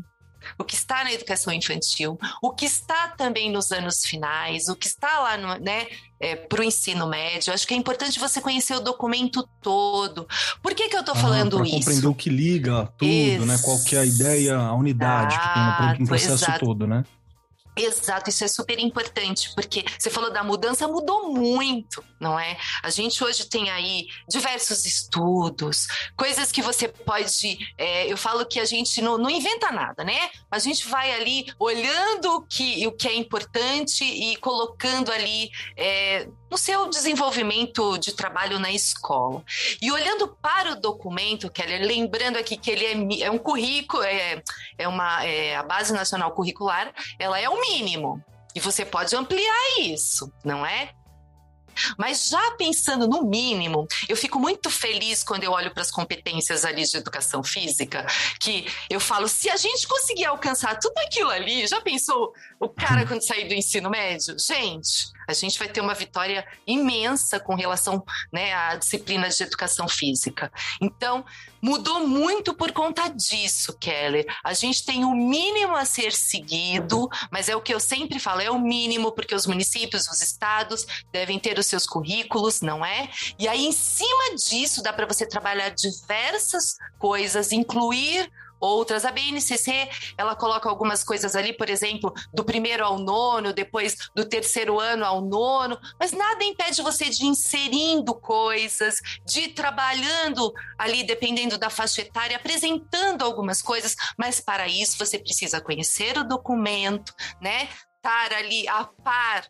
o 0.57 0.63
que 0.63 0.75
está 0.75 1.03
na 1.03 1.13
educação 1.13 1.53
infantil, 1.53 2.19
o 2.41 2.51
que 2.51 2.65
está 2.65 3.09
também 3.09 3.51
nos 3.51 3.71
anos 3.71 4.05
finais, 4.05 4.67
o 4.67 4.75
que 4.75 4.87
está 4.87 5.19
lá 5.19 5.37
no, 5.37 5.63
né, 5.63 5.87
é, 6.19 6.35
para 6.35 6.61
o 6.61 6.63
ensino 6.63 7.07
médio. 7.07 7.53
Acho 7.53 7.67
que 7.67 7.73
é 7.73 7.77
importante 7.77 8.19
você 8.19 8.41
conhecer 8.41 8.75
o 8.75 8.79
documento 8.79 9.47
todo. 9.61 10.27
Por 10.61 10.73
que, 10.73 10.89
que 10.89 10.95
eu 10.95 11.01
estou 11.01 11.15
ah, 11.15 11.19
falando 11.19 11.63
isso? 11.63 11.77
compreender 11.77 12.07
o 12.07 12.15
que 12.15 12.29
liga 12.29 12.91
tudo, 12.97 13.09
Exato. 13.09 13.45
né? 13.45 13.59
Qual 13.63 13.83
que 13.83 13.95
é 13.95 13.99
a 13.99 14.05
ideia, 14.05 14.57
a 14.57 14.73
unidade 14.73 15.37
que 15.37 15.53
tem 15.53 15.99
no 16.01 16.07
processo 16.07 16.45
Exato. 16.45 16.65
todo, 16.65 16.87
né? 16.87 17.03
Exato, 17.77 18.29
isso 18.29 18.43
é 18.43 18.47
super 18.47 18.79
importante, 18.79 19.53
porque 19.53 19.85
você 19.97 20.09
falou 20.09 20.31
da 20.31 20.43
mudança, 20.43 20.87
mudou 20.87 21.31
muito, 21.31 22.03
não 22.19 22.39
é? 22.39 22.57
A 22.81 22.89
gente 22.89 23.23
hoje 23.23 23.45
tem 23.45 23.69
aí 23.69 24.07
diversos 24.27 24.85
estudos, 24.85 25.87
coisas 26.15 26.51
que 26.51 26.61
você 26.61 26.87
pode. 26.87 27.57
É, 27.77 28.11
eu 28.11 28.17
falo 28.17 28.45
que 28.45 28.59
a 28.59 28.65
gente 28.65 29.01
não, 29.01 29.17
não, 29.17 29.29
inventa 29.29 29.71
nada, 29.71 30.03
né? 30.03 30.29
A 30.49 30.59
gente 30.59 30.87
vai 30.87 31.11
ali 31.11 31.45
olhando 31.59 32.35
o 32.35 32.41
que, 32.41 32.87
o 32.87 32.91
que 32.91 33.07
é 33.07 33.15
importante 33.15 34.03
e 34.03 34.35
colocando 34.37 35.11
ali. 35.11 35.49
É, 35.75 36.27
no 36.49 36.57
seu 36.57 36.89
desenvolvimento 36.89 37.97
de 37.97 38.13
trabalho 38.13 38.59
na 38.59 38.71
escola. 38.71 39.43
E 39.81 39.91
olhando 39.91 40.27
para 40.41 40.73
o 40.73 40.79
documento, 40.79 41.49
Keller, 41.49 41.85
lembrando 41.85 42.37
aqui 42.37 42.57
que 42.57 42.71
ele 42.71 42.85
é, 42.85 43.25
é 43.25 43.31
um 43.31 43.37
currículo, 43.37 44.03
é, 44.03 44.41
é 44.77 44.87
uma 44.87 45.23
é, 45.25 45.55
a 45.55 45.63
base 45.63 45.93
nacional 45.93 46.31
curricular, 46.31 46.93
ela 47.19 47.39
é 47.39 47.49
o 47.49 47.59
mínimo. 47.61 48.23
E 48.55 48.59
você 48.59 48.85
pode 48.85 49.15
ampliar 49.15 49.79
isso, 49.79 50.31
não 50.43 50.65
é? 50.65 50.91
Mas 51.97 52.27
já 52.29 52.51
pensando 52.51 53.07
no 53.07 53.23
mínimo, 53.23 53.87
eu 54.09 54.17
fico 54.17 54.39
muito 54.39 54.69
feliz 54.69 55.23
quando 55.23 55.43
eu 55.43 55.51
olho 55.51 55.71
para 55.71 55.81
as 55.81 55.91
competências 55.91 56.65
ali 56.65 56.83
de 56.83 56.97
educação 56.97 57.43
física, 57.43 58.05
que 58.39 58.65
eu 58.89 58.99
falo, 58.99 59.27
se 59.27 59.49
a 59.49 59.57
gente 59.57 59.87
conseguir 59.87 60.25
alcançar 60.25 60.79
tudo 60.79 60.97
aquilo 60.99 61.29
ali, 61.29 61.67
já 61.67 61.79
pensou 61.81 62.33
o 62.59 62.69
cara 62.69 63.05
quando 63.05 63.21
sair 63.21 63.47
do 63.47 63.53
ensino 63.53 63.89
médio? 63.89 64.35
Gente, 64.39 65.11
a 65.27 65.33
gente 65.33 65.59
vai 65.59 65.67
ter 65.67 65.81
uma 65.81 65.93
vitória 65.93 66.47
imensa 66.65 67.39
com 67.39 67.53
relação 67.53 68.03
né, 68.31 68.53
à 68.53 68.75
disciplina 68.75 69.27
de 69.29 69.43
educação 69.43 69.87
física. 69.87 70.51
Então, 70.81 71.25
mudou 71.61 72.07
muito 72.07 72.53
por 72.53 72.71
conta 72.71 73.09
disso, 73.09 73.73
Keller. 73.77 74.25
A 74.43 74.53
gente 74.53 74.85
tem 74.85 75.03
o 75.03 75.11
mínimo 75.11 75.75
a 75.75 75.83
ser 75.83 76.13
seguido, 76.13 77.09
mas 77.29 77.49
é 77.49 77.55
o 77.55 77.61
que 77.61 77.73
eu 77.73 77.79
sempre 77.79 78.19
falo, 78.19 78.41
é 78.41 78.49
o 78.49 78.59
mínimo, 78.59 79.11
porque 79.11 79.35
os 79.35 79.45
municípios, 79.45 80.07
os 80.07 80.21
estados 80.21 80.85
devem 81.11 81.37
ter 81.37 81.59
os 81.59 81.65
seus 81.65 81.85
currículos, 81.85 82.61
não 82.61 82.85
é? 82.85 83.09
E 83.37 83.47
aí, 83.47 83.65
em 83.65 83.71
cima 83.71 84.35
disso, 84.35 84.81
dá 84.81 84.93
para 84.93 85.05
você 85.05 85.25
trabalhar 85.25 85.69
diversas 85.69 86.77
coisas, 86.97 87.51
incluir 87.51 88.31
outras. 88.59 89.05
A 89.05 89.11
BNCC, 89.11 89.89
ela 90.17 90.35
coloca 90.35 90.69
algumas 90.69 91.03
coisas 91.03 91.35
ali, 91.35 91.53
por 91.53 91.69
exemplo, 91.69 92.13
do 92.33 92.43
primeiro 92.43 92.83
ao 92.83 92.99
nono, 92.99 93.53
depois 93.53 93.95
do 94.15 94.25
terceiro 94.25 94.79
ano 94.79 95.05
ao 95.05 95.21
nono, 95.21 95.77
mas 95.99 96.11
nada 96.11 96.43
impede 96.43 96.81
você 96.81 97.05
de 97.09 97.25
inserindo 97.25 98.13
coisas, 98.15 98.95
de 99.25 99.41
ir 99.41 99.47
trabalhando 99.49 100.53
ali, 100.77 101.03
dependendo 101.03 101.57
da 101.57 101.69
faixa 101.69 102.01
etária, 102.01 102.37
apresentando 102.37 103.23
algumas 103.23 103.61
coisas, 103.61 103.95
mas 104.17 104.39
para 104.39 104.67
isso 104.67 104.97
você 104.97 105.17
precisa 105.17 105.61
conhecer 105.61 106.17
o 106.17 106.23
documento, 106.23 107.13
né? 107.41 107.69
Estar 107.97 108.33
ali 108.33 108.67
a 108.67 108.85
par 108.85 109.45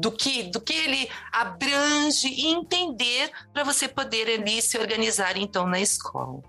do 0.00 0.12
que, 0.12 0.44
do 0.44 0.60
que 0.60 0.72
ele 0.72 1.08
abrange 1.32 2.28
e 2.28 2.46
entender 2.46 3.30
para 3.52 3.64
você 3.64 3.88
poder 3.88 4.28
ali 4.28 4.62
se 4.62 4.78
organizar 4.78 5.36
então 5.36 5.66
na 5.66 5.80
escola. 5.80 6.40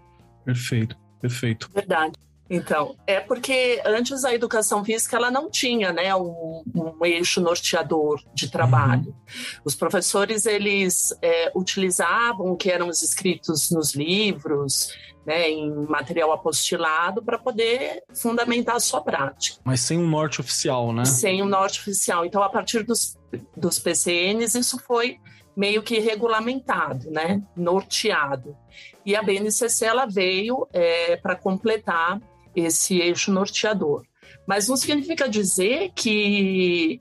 Perfeito. 0.45 1.00
Perfeito. 1.21 1.69
Verdade. 1.73 2.13
Então, 2.53 2.97
é 3.07 3.21
porque 3.21 3.81
antes 3.85 4.25
a 4.25 4.33
educação 4.33 4.83
física 4.83 5.15
ela 5.15 5.31
não 5.31 5.49
tinha 5.49 5.93
né, 5.93 6.13
um, 6.13 6.61
um 6.75 7.05
eixo 7.05 7.39
norteador 7.39 8.21
de 8.33 8.51
trabalho. 8.51 9.07
Uhum. 9.07 9.61
Os 9.63 9.73
professores 9.73 10.45
eles 10.45 11.17
é, 11.21 11.49
utilizavam 11.55 12.47
o 12.47 12.57
que 12.57 12.69
eram 12.69 12.89
os 12.89 13.01
escritos 13.01 13.71
nos 13.71 13.95
livros, 13.95 14.93
né, 15.25 15.49
em 15.49 15.71
material 15.87 16.33
apostilado, 16.33 17.23
para 17.23 17.37
poder 17.37 18.03
fundamentar 18.13 18.75
a 18.75 18.81
sua 18.81 19.01
prática. 19.01 19.61
Mas 19.63 19.79
sem 19.79 19.97
um 19.97 20.07
norte 20.07 20.41
oficial, 20.41 20.91
né? 20.91 21.05
Sem 21.05 21.41
um 21.41 21.47
norte 21.47 21.79
oficial. 21.79 22.25
Então, 22.25 22.43
a 22.43 22.49
partir 22.49 22.83
dos, 22.83 23.17
dos 23.55 23.79
PCNs, 23.79 24.55
isso 24.55 24.77
foi 24.79 25.19
meio 25.55 25.83
que 25.83 25.99
regulamentado, 25.99 27.09
né, 27.11 27.41
norteado. 27.55 28.57
E 29.05 29.15
a 29.15 29.23
BNCC 29.23 29.85
ela 29.85 30.05
veio 30.05 30.67
é, 30.71 31.15
para 31.17 31.35
completar 31.35 32.21
esse 32.55 32.99
eixo 32.99 33.31
norteador. 33.31 34.03
Mas 34.45 34.67
não 34.67 34.77
significa 34.77 35.27
dizer 35.27 35.91
que 35.95 36.99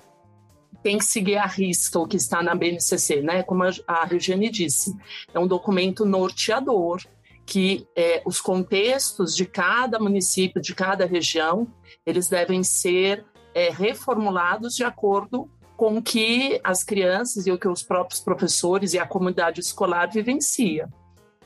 tem 0.82 0.98
que 0.98 1.04
seguir 1.04 1.36
a 1.36 1.46
risca 1.46 1.98
o 1.98 2.06
que 2.06 2.16
está 2.16 2.42
na 2.42 2.54
BNCC, 2.54 3.22
né? 3.22 3.42
Como 3.42 3.62
a, 3.86 4.04
Regiane 4.04 4.50
disse, 4.50 4.94
é 5.32 5.38
um 5.38 5.46
documento 5.46 6.04
norteador 6.04 7.02
que 7.44 7.86
é, 7.96 8.22
os 8.24 8.40
contextos 8.40 9.34
de 9.34 9.44
cada 9.44 9.98
município, 9.98 10.62
de 10.62 10.74
cada 10.74 11.04
região, 11.04 11.66
eles 12.06 12.28
devem 12.28 12.62
ser 12.62 13.24
é, 13.52 13.70
reformulados 13.70 14.74
de 14.74 14.84
acordo 14.84 15.50
com 15.76 15.96
o 15.96 16.02
que 16.02 16.60
as 16.62 16.84
crianças 16.84 17.46
e 17.46 17.50
o 17.50 17.58
que 17.58 17.66
os 17.66 17.82
próprios 17.82 18.20
professores 18.20 18.94
e 18.94 18.98
a 18.98 19.06
comunidade 19.06 19.60
escolar 19.60 20.10
vivencia. 20.10 20.88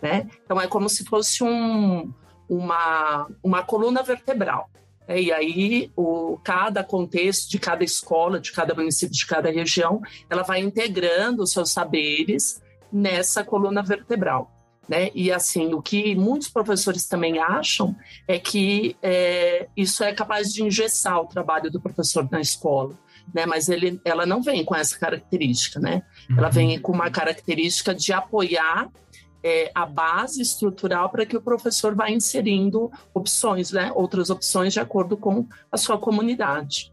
Né? 0.00 0.28
Então, 0.44 0.60
é 0.60 0.66
como 0.66 0.88
se 0.88 1.04
fosse 1.04 1.42
um, 1.42 2.12
uma, 2.48 3.28
uma 3.42 3.62
coluna 3.62 4.02
vertebral. 4.02 4.68
É, 5.06 5.20
e 5.20 5.32
aí, 5.32 5.90
o, 5.96 6.38
cada 6.42 6.82
contexto 6.82 7.50
de 7.50 7.58
cada 7.58 7.84
escola, 7.84 8.40
de 8.40 8.52
cada 8.52 8.74
município, 8.74 9.14
de 9.14 9.26
cada 9.26 9.50
região, 9.50 10.00
ela 10.30 10.42
vai 10.42 10.60
integrando 10.60 11.42
os 11.42 11.52
seus 11.52 11.70
saberes 11.70 12.62
nessa 12.92 13.44
coluna 13.44 13.82
vertebral. 13.82 14.50
Né? 14.88 15.10
E 15.14 15.32
assim, 15.32 15.72
o 15.72 15.80
que 15.80 16.14
muitos 16.14 16.48
professores 16.48 17.06
também 17.06 17.38
acham 17.38 17.96
é 18.28 18.38
que 18.38 18.96
é, 19.02 19.66
isso 19.76 20.04
é 20.04 20.12
capaz 20.12 20.52
de 20.52 20.62
engessar 20.62 21.20
o 21.20 21.26
trabalho 21.26 21.70
do 21.70 21.80
professor 21.80 22.28
na 22.30 22.40
escola. 22.40 22.94
Né? 23.32 23.46
Mas 23.46 23.68
ele, 23.68 24.00
ela 24.04 24.26
não 24.26 24.42
vem 24.42 24.64
com 24.64 24.74
essa 24.74 24.98
característica, 24.98 25.80
né? 25.80 26.02
Ela 26.36 26.50
vem 26.50 26.76
uhum. 26.76 26.82
com 26.82 26.92
uma 26.92 27.10
característica 27.10 27.94
de 27.94 28.12
apoiar 28.12 28.90
é, 29.44 29.70
a 29.74 29.84
base 29.84 30.40
estrutural 30.40 31.10
para 31.10 31.26
que 31.26 31.36
o 31.36 31.42
professor 31.42 31.94
vá 31.94 32.10
inserindo 32.10 32.90
opções, 33.12 33.70
né? 33.70 33.92
Outras 33.94 34.30
opções 34.30 34.72
de 34.72 34.80
acordo 34.80 35.18
com 35.18 35.46
a 35.70 35.76
sua 35.76 35.98
comunidade. 35.98 36.90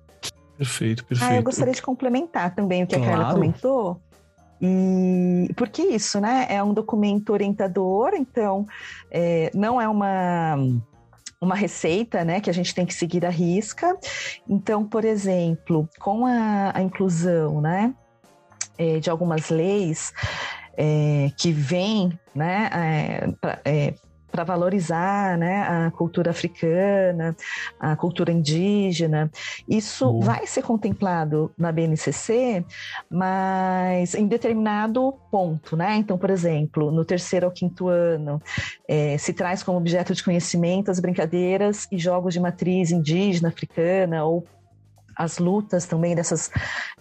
Perfeito, 0.57 1.05
perfeito. 1.05 1.31
Ah, 1.31 1.37
eu 1.37 1.43
gostaria 1.43 1.73
de 1.73 1.81
complementar 1.81 2.53
também 2.53 2.83
o 2.83 2.87
que 2.87 2.95
claro. 2.95 3.09
a 3.09 3.15
Carla 3.15 3.33
comentou. 3.33 4.01
E 4.61 5.49
porque 5.55 5.81
isso, 5.81 6.19
né? 6.19 6.45
É 6.49 6.61
um 6.61 6.73
documento 6.73 7.31
orientador, 7.31 8.11
então 8.13 8.67
é, 9.09 9.49
não 9.55 9.79
é 9.79 9.87
uma 9.87 10.57
uma 11.39 11.55
receita, 11.55 12.23
né, 12.23 12.39
que 12.39 12.51
a 12.51 12.53
gente 12.53 12.75
tem 12.75 12.85
que 12.85 12.93
seguir 12.93 13.25
à 13.25 13.29
risca. 13.31 13.97
Então, 14.47 14.85
por 14.85 15.03
exemplo, 15.03 15.89
com 15.97 16.27
a, 16.27 16.71
a 16.71 16.83
inclusão, 16.83 17.59
né, 17.59 17.95
é, 18.77 18.99
de 18.99 19.09
algumas 19.09 19.49
leis, 19.49 20.13
é, 20.77 21.31
que 21.37 21.51
vem 21.51 22.17
né, 22.35 22.69
é, 22.73 23.87
é 23.87 23.93
para 24.31 24.43
valorizar 24.43 25.37
né, 25.37 25.61
a 25.63 25.91
cultura 25.91 26.31
africana, 26.31 27.35
a 27.79 27.95
cultura 27.95 28.31
indígena. 28.31 29.29
Isso 29.67 30.19
vai 30.19 30.47
ser 30.47 30.63
contemplado 30.63 31.51
na 31.57 31.71
BNCC, 31.71 32.65
mas 33.09 34.15
em 34.15 34.25
determinado 34.27 35.13
ponto. 35.29 35.75
Né? 35.75 35.97
Então, 35.97 36.17
por 36.17 36.29
exemplo, 36.29 36.91
no 36.91 37.03
terceiro 37.03 37.45
ao 37.45 37.51
quinto 37.51 37.89
ano, 37.89 38.41
é, 38.87 39.17
se 39.17 39.33
traz 39.33 39.61
como 39.61 39.77
objeto 39.77 40.13
de 40.15 40.23
conhecimento 40.23 40.89
as 40.89 40.99
brincadeiras 40.99 41.87
e 41.91 41.97
jogos 41.97 42.33
de 42.33 42.39
matriz 42.39 42.91
indígena, 42.91 43.49
africana 43.49 44.23
ou 44.23 44.45
as 45.21 45.37
lutas 45.37 45.85
também 45.85 46.15
dessas, 46.15 46.49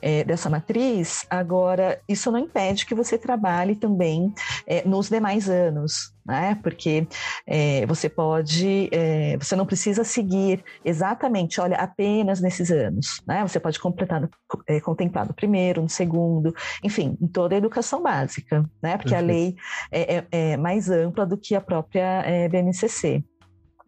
é, 0.02 0.24
dessa 0.24 0.50
matriz, 0.50 1.26
agora 1.30 2.00
isso 2.08 2.30
não 2.30 2.38
impede 2.38 2.84
que 2.84 2.94
você 2.94 3.16
trabalhe 3.16 3.74
também 3.74 4.32
é, 4.66 4.86
nos 4.86 5.08
demais 5.08 5.48
anos, 5.48 6.12
né? 6.24 6.58
Porque 6.62 7.06
é, 7.46 7.86
você 7.86 8.08
pode, 8.08 8.88
é, 8.92 9.36
você 9.38 9.56
não 9.56 9.64
precisa 9.64 10.04
seguir 10.04 10.62
exatamente, 10.84 11.60
olha, 11.60 11.76
apenas 11.76 12.40
nesses 12.40 12.70
anos, 12.70 13.22
né? 13.26 13.42
Você 13.42 13.58
pode 13.58 13.80
completar, 13.80 14.28
é, 14.66 14.80
contemplar 14.80 15.26
no 15.26 15.34
primeiro, 15.34 15.82
no 15.82 15.88
segundo, 15.88 16.54
enfim, 16.84 17.16
em 17.20 17.26
toda 17.26 17.54
a 17.54 17.58
educação 17.58 18.02
básica, 18.02 18.68
né? 18.82 18.96
Porque 18.98 19.14
a 19.14 19.20
lei 19.20 19.56
é, 19.90 20.16
é, 20.16 20.26
é, 20.30 20.56
mais 20.56 20.90
ampla 20.90 21.24
do 21.24 21.38
que 21.38 21.54
a 21.54 21.60
própria 21.60 22.22
BNCC. 22.50 23.24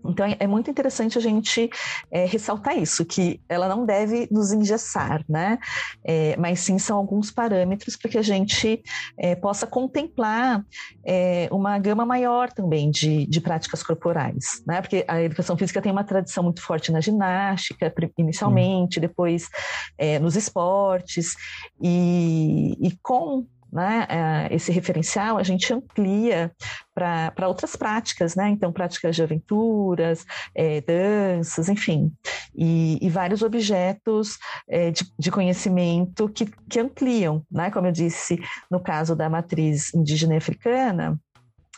Então 0.04 0.26
é, 0.26 0.36
é 0.40 0.46
muito 0.46 0.70
interessante 0.70 1.18
a 1.18 1.20
gente 1.20 1.70
é, 2.10 2.24
ressaltar 2.24 2.76
isso, 2.76 3.04
que 3.04 3.40
ela 3.48 3.68
não 3.68 3.84
deve 3.84 4.28
nos 4.30 4.52
engessar, 4.52 5.24
né? 5.28 5.58
É, 6.04 6.36
mas 6.36 6.60
sim 6.60 6.78
são 6.78 6.96
alguns 6.96 7.30
parâmetros 7.30 7.96
para 7.96 8.10
que 8.10 8.18
a 8.18 8.22
gente 8.22 8.82
é, 9.18 9.34
possa 9.34 9.66
contemplar 9.66 10.64
é, 11.04 11.48
uma 11.50 11.78
gama 11.78 12.04
maior 12.04 12.52
também 12.52 12.90
de, 12.90 13.26
de 13.26 13.40
práticas 13.40 13.82
corporais, 13.82 14.62
né? 14.66 14.80
Porque 14.80 15.04
a 15.06 15.22
educação 15.22 15.56
física 15.56 15.80
tem 15.80 15.92
uma 15.92 16.04
tradição 16.04 16.44
muito 16.44 16.62
forte 16.62 16.92
na 16.92 17.00
ginástica, 17.00 17.92
inicialmente, 18.18 18.98
hum. 18.98 19.02
depois 19.02 19.48
é, 19.98 20.18
nos 20.18 20.36
esportes, 20.36 21.34
e, 21.80 22.76
e 22.80 22.96
com 23.02 23.46
né, 23.72 24.06
é, 24.08 24.54
esse 24.54 24.70
referencial, 24.70 25.38
a 25.38 25.42
gente 25.42 25.72
amplia 25.72 26.52
para 26.94 27.48
outras 27.48 27.74
práticas, 27.74 28.36
né? 28.36 28.50
Então, 28.50 28.70
práticas 28.70 29.16
de 29.16 29.22
aventuras, 29.22 30.26
é, 30.54 30.82
danças, 30.82 31.70
enfim, 31.70 32.12
e, 32.54 32.98
e 33.00 33.08
vários 33.08 33.40
objetos 33.40 34.38
é, 34.68 34.90
de, 34.90 35.10
de, 35.18 35.30
conhecimento 35.30 36.28
que, 36.28 36.46
que 36.68 36.78
ampliam, 36.78 37.42
né? 37.50 37.70
Como 37.70 37.86
eu 37.86 37.92
disse, 37.92 38.38
no 38.70 38.78
caso 38.78 39.16
da 39.16 39.30
matriz 39.30 39.94
indígena 39.94 40.34
e 40.34 40.36
africana, 40.36 41.18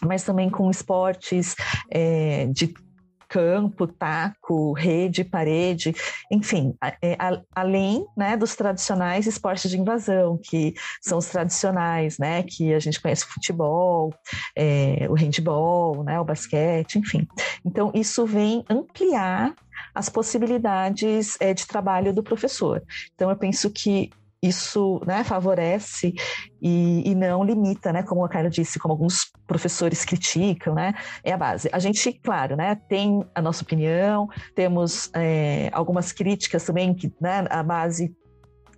mas 0.03 0.25
também 0.25 0.51
com 0.51 0.71
esportes 0.71 1.55
é, 1.91 2.47
de 2.47 2.75
campo, 3.35 3.89
taco, 3.89 4.73
rede, 4.75 5.25
parede, 5.25 5.93
enfim, 6.31 6.73
é, 7.03 7.17
a, 7.19 7.41
além 7.53 8.07
né, 8.17 8.37
dos 8.37 8.55
tradicionais 8.55 9.27
esportes 9.27 9.69
de 9.69 9.77
invasão, 9.77 10.39
que 10.41 10.73
são 11.03 11.19
os 11.19 11.27
tradicionais, 11.27 12.17
né, 12.17 12.45
que 12.45 12.73
a 12.73 12.79
gente 12.79 13.01
conhece 13.01 13.25
o 13.25 13.29
futebol, 13.29 14.15
é, 14.55 15.09
o 15.11 15.15
handball, 15.15 16.05
né, 16.05 16.21
o 16.21 16.25
basquete, 16.25 17.01
enfim. 17.01 17.27
Então, 17.65 17.91
isso 17.93 18.25
vem 18.25 18.65
ampliar 18.71 19.53
as 19.93 20.09
possibilidades 20.09 21.37
é, 21.41 21.53
de 21.53 21.67
trabalho 21.67 22.15
do 22.15 22.23
professor. 22.23 22.85
Então, 23.17 23.31
eu 23.31 23.37
penso 23.37 23.69
que 23.69 24.11
isso 24.49 25.01
né, 25.07 25.25
favorece 25.25 26.15
e, 26.61 27.11
e, 27.11 27.15
não 27.15 27.43
limita, 27.43 27.93
né, 27.93 28.03
como 28.03 28.25
a 28.25 28.29
Carla 28.29 28.51
disse, 28.51 28.79
como 28.79 28.93
alguns 28.93 29.31
professores 29.47 30.05
criticam, 30.05 30.75
né, 30.75 30.95
é 31.23 31.33
a 31.33 31.37
base. 31.37 31.69
A 31.73 31.79
gente, 31.79 32.13
claro, 32.13 32.57
né, 32.57 32.75
tem 32.89 33.25
a 33.35 33.41
nossa 33.41 33.63
opinião, 33.63 34.29
temos 34.55 35.11
é, 35.15 35.71
algumas 35.73 36.13
críticas 36.13 36.65
também, 36.65 36.95
que 36.95 37.13
né, 37.21 37.47
a 37.49 37.63
base 37.63 38.15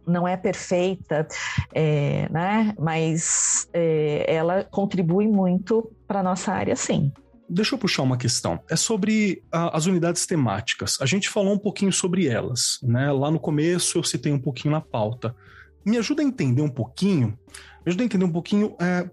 não 0.07 0.27
é 0.27 0.37
perfeita, 0.37 1.27
é, 1.75 2.29
né, 2.31 2.73
mas 2.79 3.69
é, 3.73 4.25
ela 4.29 4.63
contribui 4.65 5.27
muito 5.27 5.91
para 6.07 6.21
a 6.21 6.23
nossa 6.23 6.53
área, 6.53 6.77
sim. 6.77 7.13
Deixa 7.49 7.75
eu 7.75 7.79
puxar 7.79 8.03
uma 8.03 8.17
questão. 8.17 8.61
É 8.69 8.75
sobre 8.75 9.43
a, 9.53 9.77
as 9.77 9.87
unidades 9.87 10.27
temáticas. 10.27 10.99
A 11.01 11.07
gente 11.07 11.29
falou 11.29 11.53
um 11.53 11.59
pouquinho 11.59 11.93
sobre 11.93 12.27
elas, 12.27 12.79
né? 12.83 13.13
Lá 13.13 13.31
no 13.31 13.39
começo 13.39 13.99
eu 13.99 14.03
citei 14.03 14.33
um 14.33 14.39
pouquinho 14.39 14.73
na 14.73 14.81
pauta 14.81 15.35
me 15.87 15.97
ajuda 15.97 16.21
a 16.21 16.25
entender 16.25 16.63
um 16.63 16.69
pouquinho, 16.69 17.29
me 17.29 17.87
ajuda 17.87 18.03
a 18.03 18.07
entender 18.07 18.25
um 18.25 18.33
pouquinho 18.33 18.75
é, 18.81 19.09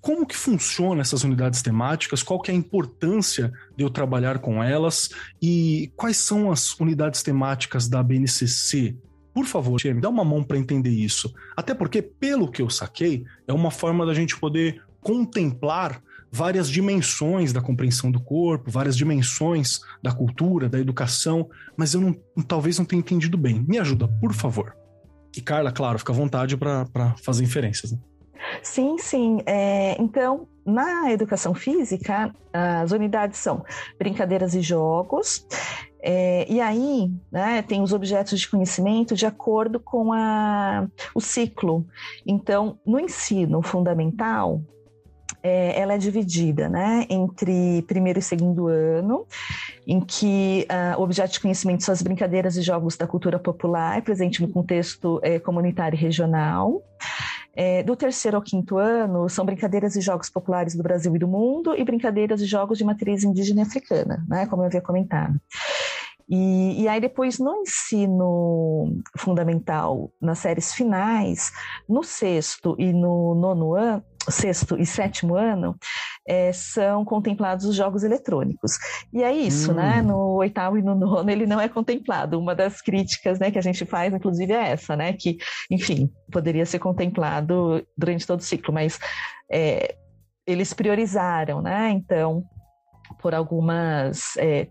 como 0.00 0.26
que 0.26 0.34
funciona 0.34 1.02
essas 1.02 1.22
unidades 1.22 1.60
temáticas, 1.60 2.22
qual 2.22 2.40
que 2.40 2.50
é 2.50 2.54
a 2.54 2.56
importância 2.56 3.52
de 3.76 3.84
eu 3.84 3.90
trabalhar 3.90 4.38
com 4.38 4.64
elas 4.64 5.10
e 5.40 5.92
quais 5.94 6.16
são 6.16 6.50
as 6.50 6.72
unidades 6.80 7.22
temáticas 7.22 7.88
da 7.88 8.02
BNCC. 8.02 8.96
Por 9.34 9.44
favor, 9.44 9.78
me 9.84 10.00
dá 10.00 10.08
uma 10.08 10.24
mão 10.24 10.42
para 10.42 10.56
entender 10.56 10.90
isso. 10.90 11.32
Até 11.54 11.74
porque, 11.74 12.00
pelo 12.00 12.50
que 12.50 12.62
eu 12.62 12.70
saquei, 12.70 13.24
é 13.46 13.52
uma 13.52 13.70
forma 13.70 14.06
da 14.06 14.14
gente 14.14 14.38
poder 14.38 14.82
contemplar 15.00 16.02
várias 16.30 16.70
dimensões 16.70 17.52
da 17.52 17.60
compreensão 17.60 18.10
do 18.10 18.20
corpo, 18.20 18.70
várias 18.70 18.96
dimensões 18.96 19.80
da 20.02 20.12
cultura, 20.12 20.68
da 20.68 20.78
educação, 20.78 21.48
mas 21.76 21.94
eu 21.94 22.00
não, 22.00 22.16
talvez 22.46 22.78
não 22.78 22.84
tenha 22.84 23.00
entendido 23.00 23.36
bem. 23.36 23.64
Me 23.66 23.78
ajuda, 23.78 24.08
por 24.20 24.32
favor. 24.32 24.77
E 25.36 25.40
Carla, 25.40 25.72
claro, 25.72 25.98
fica 25.98 26.12
à 26.12 26.16
vontade 26.16 26.56
para 26.56 27.14
fazer 27.22 27.44
inferências. 27.44 27.92
Né? 27.92 27.98
Sim, 28.62 28.96
sim. 28.98 29.40
É, 29.46 30.00
então, 30.00 30.46
na 30.64 31.10
educação 31.12 31.54
física, 31.54 32.34
as 32.52 32.92
unidades 32.92 33.38
são 33.38 33.64
brincadeiras 33.98 34.54
e 34.54 34.60
jogos. 34.60 35.46
É, 36.00 36.46
e 36.48 36.60
aí, 36.60 37.10
né, 37.30 37.62
tem 37.62 37.82
os 37.82 37.92
objetos 37.92 38.38
de 38.38 38.48
conhecimento 38.48 39.14
de 39.14 39.26
acordo 39.26 39.80
com 39.80 40.12
a, 40.12 40.86
o 41.14 41.20
ciclo. 41.20 41.86
Então, 42.26 42.78
no 42.86 43.00
ensino 43.00 43.62
fundamental, 43.62 44.62
é, 45.42 45.80
ela 45.80 45.94
é 45.94 45.98
dividida 45.98 46.68
né, 46.68 47.06
entre 47.08 47.82
primeiro 47.82 48.18
e 48.18 48.22
segundo 48.22 48.68
ano, 48.68 49.26
em 49.86 50.00
que 50.00 50.66
uh, 50.70 51.00
o 51.00 51.02
objeto 51.02 51.32
de 51.32 51.40
conhecimento 51.40 51.84
são 51.84 51.92
as 51.92 52.02
brincadeiras 52.02 52.56
e 52.56 52.62
jogos 52.62 52.96
da 52.96 53.06
cultura 53.06 53.38
popular, 53.38 54.02
presente 54.02 54.42
no 54.42 54.48
contexto 54.48 55.20
é, 55.22 55.38
comunitário 55.38 55.96
e 55.96 56.00
regional. 56.00 56.82
É, 57.60 57.82
do 57.82 57.96
terceiro 57.96 58.36
ao 58.36 58.42
quinto 58.42 58.78
ano, 58.78 59.28
são 59.28 59.44
brincadeiras 59.44 59.96
e 59.96 60.00
jogos 60.00 60.30
populares 60.30 60.76
do 60.76 60.82
Brasil 60.82 61.14
e 61.16 61.18
do 61.18 61.26
mundo 61.26 61.74
e 61.76 61.82
brincadeiras 61.82 62.40
e 62.40 62.46
jogos 62.46 62.78
de 62.78 62.84
matriz 62.84 63.24
indígena 63.24 63.62
e 63.62 63.62
africana, 63.64 64.24
né, 64.28 64.46
como 64.46 64.62
eu 64.62 64.66
havia 64.66 64.80
comentado. 64.80 65.40
E, 66.28 66.82
e 66.82 66.88
aí 66.88 67.00
depois 67.00 67.38
no 67.38 67.62
ensino 67.62 69.00
fundamental, 69.16 70.12
nas 70.20 70.38
séries 70.38 70.74
finais, 70.74 71.50
no 71.88 72.02
sexto 72.02 72.76
e 72.78 72.92
no 72.92 73.34
nono 73.34 73.74
ano, 73.74 74.04
sexto 74.28 74.78
e 74.78 74.84
sétimo 74.84 75.36
ano, 75.36 75.74
é, 76.28 76.52
são 76.52 77.04
contemplados 77.04 77.64
os 77.64 77.74
jogos 77.74 78.04
eletrônicos. 78.04 78.72
E 79.12 79.22
é 79.22 79.32
isso, 79.32 79.72
né? 79.72 79.82
hum. 79.82 79.96
né? 79.96 80.02
No 80.02 80.18
oitavo 80.34 80.76
e 80.76 80.82
no 80.82 80.94
nono 80.94 81.30
ele 81.30 81.46
não 81.46 81.60
é 81.60 81.68
contemplado. 81.68 82.38
Uma 82.38 82.54
das 82.54 82.82
críticas 82.82 83.38
né, 83.38 83.50
que 83.50 83.58
a 83.58 83.62
gente 83.62 83.86
faz, 83.86 84.12
inclusive, 84.12 84.52
é 84.52 84.72
essa, 84.72 84.94
né? 84.94 85.14
Que, 85.14 85.38
enfim, 85.70 86.10
poderia 86.30 86.66
ser 86.66 86.78
contemplado 86.78 87.82
durante 87.96 88.26
todo 88.26 88.40
o 88.40 88.44
ciclo, 88.44 88.74
mas 88.74 88.98
é, 89.50 89.96
eles 90.46 90.74
priorizaram, 90.74 91.62
né? 91.62 91.90
Então, 91.90 92.44
por 93.20 93.34
algumas 93.34 94.36
é, 94.36 94.68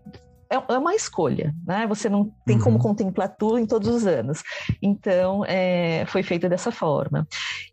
é, 0.50 0.74
é 0.74 0.78
uma 0.78 0.94
escolha, 0.94 1.54
né? 1.66 1.86
Você 1.86 2.08
não 2.08 2.32
tem 2.46 2.56
uhum. 2.56 2.62
como 2.62 2.78
contemplar 2.78 3.34
tudo 3.36 3.58
em 3.58 3.66
todos 3.66 3.88
os 3.88 4.06
anos. 4.06 4.42
Então, 4.82 5.44
é, 5.44 6.04
foi 6.06 6.22
feito 6.22 6.48
dessa 6.48 6.70
forma. 6.70 7.26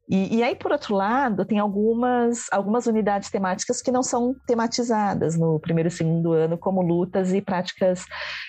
E, 0.08 0.38
e, 0.38 0.44
aí, 0.44 0.55
por 0.55 0.72
outro 0.72 0.94
lado, 0.96 1.46
tem 1.46 1.58
algumas, 1.58 2.46
algumas 2.51 2.86
unidades 2.86 3.32
temáticas 3.32 3.82
que 3.82 3.91
não 3.91 4.03
são 4.03 4.36
tematizadas 4.46 5.36
no 5.36 5.60
primeiro 5.60 5.88
e 5.88 5.91
segundo 5.91 6.34
ano, 6.34 6.58
como 6.58 6.82
lutas 6.82 7.34
e 7.34 7.41
práticas 7.41 8.05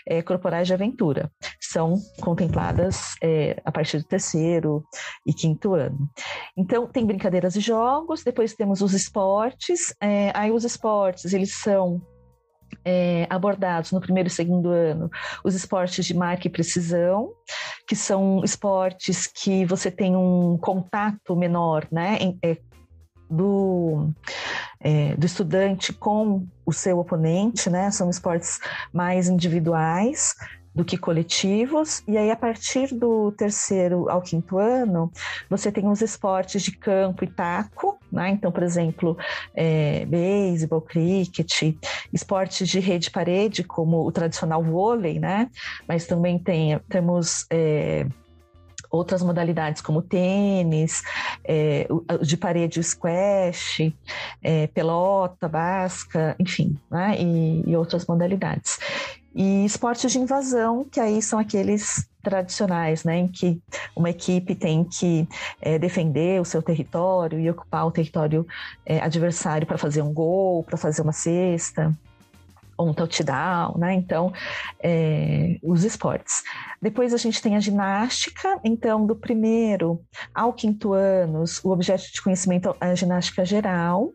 é, 0.07 0.21
corporais 0.23 0.67
de 0.67 0.75
aventura. 0.75 1.31
São 1.61 1.95
contempladas 2.21 3.15
é, 3.23 3.61
a 3.65 3.73
partir 3.73 3.99
do 3.99 4.05
terceiro 4.05 4.85
e 5.27 5.33
quinto 5.33 5.75
ano. 5.75 6.11
Então, 6.57 6.87
tem 6.87 7.07
brincadeiras 7.07 7.57
e 7.57 7.61
jogos, 7.61 8.23
depois 8.23 8.55
temos 8.55 8.83
os 8.83 8.93
esportes. 8.93 9.95
É, 10.01 10.33
aí, 10.35 10.51
os 10.51 10.65
esportes, 10.65 11.33
eles 11.33 11.55
são 11.55 12.03
é, 12.85 13.27
abordados 13.29 13.93
no 13.93 14.01
primeiro 14.01 14.29
e 14.29 14.31
segundo 14.31 14.71
ano 14.71 15.11
os 15.45 15.55
esportes 15.55 16.05
de 16.05 16.15
marca 16.15 16.47
e 16.47 16.51
precisão, 16.51 17.33
que 17.87 17.97
são 17.97 18.43
esportes 18.45 19.27
que 19.27 19.65
você 19.65 19.91
tem 19.91 20.17
um 20.17 20.57
contato 20.59 21.35
menor, 21.37 21.87
né, 21.91 22.19
em, 22.21 22.39
é, 22.43 22.57
do, 23.29 24.11
é, 24.81 25.15
do 25.17 25.27
estudante 25.27 25.93
com 25.93 26.47
o 26.65 26.73
seu 26.73 26.99
oponente, 26.99 27.69
né? 27.69 27.91
São 27.91 28.09
esportes 28.09 28.61
mais 28.93 29.29
individuais, 29.29 30.35
do 30.77 30.85
que 30.85 30.99
coletivos. 30.99 32.03
E 32.07 32.19
aí, 32.19 32.31
a 32.31 32.37
partir 32.37 32.95
do 32.95 33.33
terceiro 33.33 34.11
ao 34.11 34.21
quinto 34.21 34.59
ano, 34.59 35.11
você 35.49 35.73
tem 35.73 35.89
os 35.89 36.03
esportes 36.03 36.63
de 36.63 36.73
campo 36.73 37.25
e 37.25 37.27
taco, 37.27 37.99
né? 38.13 38.29
Então, 38.29 38.53
por 38.53 38.63
exemplo, 38.63 39.17
é, 39.55 40.05
beisebol, 40.05 40.83
cricket, 40.83 41.75
esportes 42.13 42.69
de 42.69 42.79
rede-parede, 42.79 43.65
como 43.65 44.07
o 44.07 44.13
tradicional 44.13 44.63
vôlei, 44.63 45.19
né? 45.19 45.49
Mas 45.89 46.07
também 46.07 46.39
tem, 46.39 46.79
temos. 46.91 47.47
É, 47.51 48.07
outras 48.89 49.21
modalidades 49.21 49.83
como 49.83 50.01
tênis, 50.01 51.03
é, 51.45 51.89
de 52.23 52.37
parede 52.37 52.83
squash, 52.83 53.93
é, 54.41 54.69
pelota, 54.69 55.49
basca, 55.49 56.37
enfim, 56.39 56.79
né? 56.89 57.17
e, 57.19 57.69
e 57.69 57.77
outras 57.77 58.07
modalidades. 58.07 58.79
E 59.39 59.67
esportes 59.67 60.11
de 60.11 60.19
invasão, 60.19 60.83
que 60.83 60.99
aí 60.99 61.21
são 61.21 61.39
aqueles 61.39 62.09
tradicionais, 62.23 63.05
né, 63.05 63.19
em 63.19 63.29
que 63.29 63.61
uma 63.95 64.09
equipe 64.09 64.55
tem 64.55 64.83
que 64.83 65.29
é, 65.61 65.79
defender 65.79 66.41
o 66.41 66.45
seu 66.45 66.63
território 66.63 67.39
e 67.39 67.51
ocupar 67.51 67.87
o 67.87 67.91
território 67.91 68.47
é, 68.85 68.99
adversário 68.99 69.67
para 69.67 69.77
fazer 69.77 70.01
um 70.01 70.11
gol, 70.13 70.65
para 70.65 70.79
fazer 70.79 71.03
uma 71.03 71.13
cesta 71.13 71.95
ou 72.79 72.89
um 72.89 72.95
touchdown, 72.95 73.77
né? 73.79 73.95
Então, 73.95 74.33
é, 74.83 75.59
os 75.63 75.85
esportes. 75.85 76.43
Depois 76.81 77.15
a 77.15 77.17
gente 77.17 77.41
tem 77.41 77.57
a 77.57 77.61
ginástica, 77.61 78.59
então, 78.65 79.07
do 79.07 79.17
primeiro 79.17 80.01
ao 80.35 80.53
quinto 80.53 80.93
anos, 80.93 81.63
o 81.65 81.71
objeto 81.71 82.05
de 82.13 82.23
conhecimento 82.23 82.75
é 82.81 82.87
a 82.87 82.95
ginástica 82.95 83.45
geral. 83.45 84.13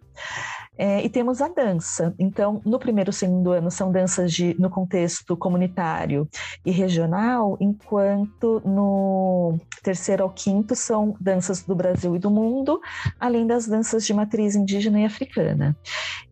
É, 0.77 1.03
e 1.03 1.09
temos 1.09 1.41
a 1.41 1.49
dança. 1.49 2.15
Então, 2.17 2.61
no 2.65 2.79
primeiro 2.79 3.09
e 3.09 3.13
segundo 3.13 3.51
ano 3.51 3.69
são 3.69 3.91
danças 3.91 4.31
de, 4.31 4.55
no 4.59 4.69
contexto 4.69 5.35
comunitário 5.35 6.27
e 6.65 6.71
regional, 6.71 7.57
enquanto 7.59 8.61
no 8.65 9.59
terceiro 9.83 10.23
ao 10.23 10.29
quinto 10.29 10.75
são 10.75 11.15
danças 11.19 11.61
do 11.61 11.75
Brasil 11.75 12.15
e 12.15 12.19
do 12.19 12.31
mundo, 12.31 12.79
além 13.19 13.45
das 13.45 13.67
danças 13.67 14.05
de 14.05 14.13
matriz 14.13 14.55
indígena 14.55 15.01
e 15.01 15.05
africana. 15.05 15.75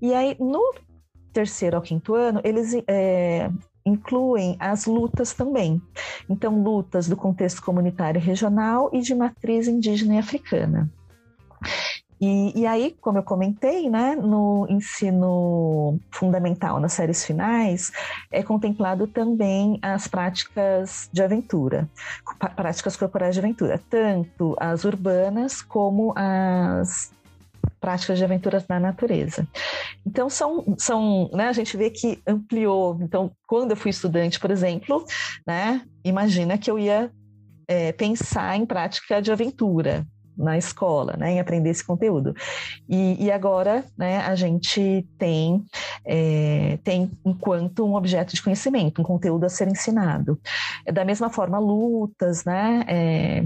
E 0.01 0.13
aí, 0.13 0.35
no 0.39 0.73
terceiro 1.33 1.75
ao 1.75 1.81
quinto 1.81 2.15
ano, 2.15 2.39
eles 2.43 2.73
é, 2.87 3.51
incluem 3.85 4.55
as 4.59 4.85
lutas 4.85 5.33
também. 5.33 5.81
Então, 6.29 6.63
lutas 6.63 7.07
do 7.07 7.17
contexto 7.17 7.61
comunitário 7.61 8.21
regional 8.21 8.89
e 8.93 9.01
de 9.01 9.13
matriz 9.13 9.67
indígena 9.67 10.15
e 10.15 10.17
africana. 10.17 10.89
E, 12.21 12.59
e 12.59 12.65
aí, 12.65 12.95
como 12.99 13.17
eu 13.17 13.23
comentei, 13.23 13.89
né, 13.89 14.15
no 14.15 14.67
ensino 14.69 15.99
fundamental, 16.11 16.79
nas 16.79 16.93
séries 16.93 17.23
finais, 17.25 17.91
é 18.29 18.43
contemplado 18.43 19.07
também 19.07 19.79
as 19.81 20.07
práticas 20.07 21.09
de 21.13 21.23
aventura, 21.23 21.89
práticas 22.55 22.97
corporais 22.97 23.33
de 23.33 23.39
aventura, 23.39 23.81
tanto 23.89 24.55
as 24.59 24.83
urbanas 24.83 25.61
como 25.61 26.13
as 26.15 27.11
práticas 27.79 28.17
de 28.17 28.25
aventuras 28.25 28.67
na 28.67 28.79
natureza. 28.79 29.47
Então 30.05 30.29
são, 30.29 30.75
são, 30.77 31.29
né, 31.33 31.47
a 31.47 31.53
gente 31.53 31.77
vê 31.77 31.89
que 31.89 32.21
ampliou. 32.27 32.97
Então, 33.01 33.31
quando 33.47 33.71
eu 33.71 33.77
fui 33.77 33.91
estudante, 33.91 34.39
por 34.39 34.51
exemplo, 34.51 35.05
né, 35.47 35.81
imagina 36.03 36.57
que 36.57 36.69
eu 36.69 36.77
ia 36.77 37.09
é, 37.67 37.91
pensar 37.93 38.57
em 38.57 38.65
prática 38.65 39.21
de 39.21 39.31
aventura, 39.31 40.05
na 40.39 40.57
escola, 40.57 41.15
né, 41.17 41.33
em 41.33 41.39
aprender 41.39 41.69
esse 41.69 41.83
conteúdo. 41.83 42.33
E, 42.87 43.25
e 43.25 43.31
agora, 43.31 43.83
né, 43.97 44.19
a 44.19 44.35
gente 44.35 45.05
tem, 45.17 45.63
é, 46.05 46.79
tem 46.83 47.11
enquanto 47.25 47.85
um 47.85 47.95
objeto 47.95 48.33
de 48.33 48.41
conhecimento, 48.41 49.01
um 49.01 49.05
conteúdo 49.05 49.45
a 49.45 49.49
ser 49.49 49.67
ensinado. 49.67 50.39
É 50.85 50.91
da 50.91 51.03
mesma 51.03 51.29
forma, 51.29 51.59
lutas, 51.59 52.45
né, 52.45 52.85
é, 52.87 53.43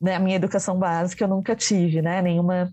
né, 0.00 0.16
a 0.16 0.20
minha 0.20 0.36
educação 0.36 0.78
básica 0.78 1.24
eu 1.24 1.28
nunca 1.28 1.56
tive, 1.56 2.02
né, 2.02 2.20
nenhuma 2.20 2.70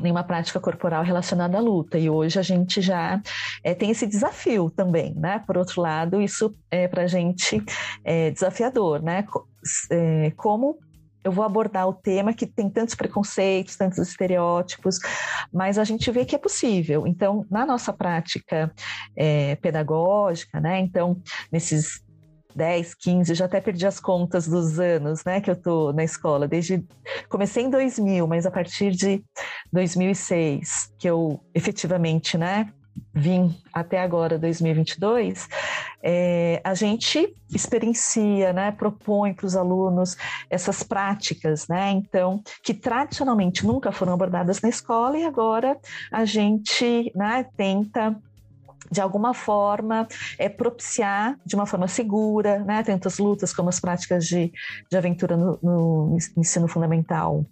nenhuma 0.00 0.22
prática 0.22 0.60
corporal 0.60 1.02
relacionada 1.02 1.56
à 1.56 1.60
luta. 1.60 1.98
E 1.98 2.10
hoje 2.10 2.38
a 2.38 2.42
gente 2.42 2.80
já 2.80 3.20
é, 3.64 3.74
tem 3.74 3.90
esse 3.90 4.06
desafio 4.06 4.70
também, 4.70 5.14
né? 5.14 5.42
Por 5.46 5.56
outro 5.56 5.80
lado, 5.80 6.20
isso 6.20 6.54
é 6.70 6.86
para 6.86 7.04
a 7.04 7.06
gente 7.06 7.62
é 8.04 8.30
desafiador, 8.30 9.02
né? 9.02 9.24
É, 9.90 10.32
como 10.36 10.78
eu 11.26 11.32
vou 11.32 11.44
abordar 11.44 11.88
o 11.88 11.92
tema 11.92 12.32
que 12.32 12.46
tem 12.46 12.70
tantos 12.70 12.94
preconceitos, 12.94 13.74
tantos 13.74 13.98
estereótipos, 13.98 15.00
mas 15.52 15.76
a 15.76 15.82
gente 15.82 16.08
vê 16.12 16.24
que 16.24 16.36
é 16.36 16.38
possível. 16.38 17.04
Então, 17.04 17.44
na 17.50 17.66
nossa 17.66 17.92
prática 17.92 18.72
é, 19.16 19.56
pedagógica, 19.56 20.60
né? 20.60 20.78
Então, 20.78 21.20
nesses 21.50 22.00
10, 22.54 22.94
15, 22.94 23.34
já 23.34 23.44
até 23.46 23.60
perdi 23.60 23.86
as 23.88 23.98
contas 23.98 24.46
dos 24.46 24.78
anos, 24.78 25.24
né, 25.24 25.40
que 25.42 25.50
eu 25.50 25.56
tô 25.56 25.92
na 25.92 26.02
escola, 26.02 26.48
desde 26.48 26.82
comecei 27.28 27.64
em 27.64 27.68
2000, 27.68 28.26
mas 28.26 28.46
a 28.46 28.50
partir 28.50 28.92
de 28.92 29.22
2006 29.70 30.90
que 30.98 31.06
eu 31.06 31.38
efetivamente, 31.54 32.38
né, 32.38 32.72
vim 33.14 33.54
até 33.72 34.00
agora 34.00 34.38
2022, 34.38 35.48
é, 36.02 36.60
a 36.62 36.74
gente 36.74 37.34
experiencia, 37.52 38.52
né, 38.52 38.70
propõe 38.72 39.32
para 39.32 39.46
os 39.46 39.56
alunos 39.56 40.16
essas 40.50 40.82
práticas, 40.82 41.66
né, 41.68 41.90
então 41.90 42.42
que 42.62 42.74
tradicionalmente 42.74 43.66
nunca 43.66 43.90
foram 43.90 44.12
abordadas 44.12 44.60
na 44.60 44.68
escola 44.68 45.18
e 45.18 45.24
agora 45.24 45.78
a 46.12 46.24
gente, 46.24 47.10
né, 47.14 47.46
tenta 47.56 48.16
de 48.90 49.00
alguma 49.00 49.34
forma 49.34 50.06
é, 50.38 50.48
propiciar 50.48 51.36
de 51.44 51.54
uma 51.54 51.66
forma 51.66 51.88
segura, 51.88 52.60
né, 52.60 52.82
tantas 52.82 53.18
lutas 53.18 53.52
como 53.52 53.68
as 53.68 53.80
práticas 53.80 54.26
de, 54.26 54.52
de 54.90 54.96
aventura 54.96 55.36
no, 55.36 55.58
no 55.62 56.18
ensino 56.36 56.68
fundamental 56.68 57.44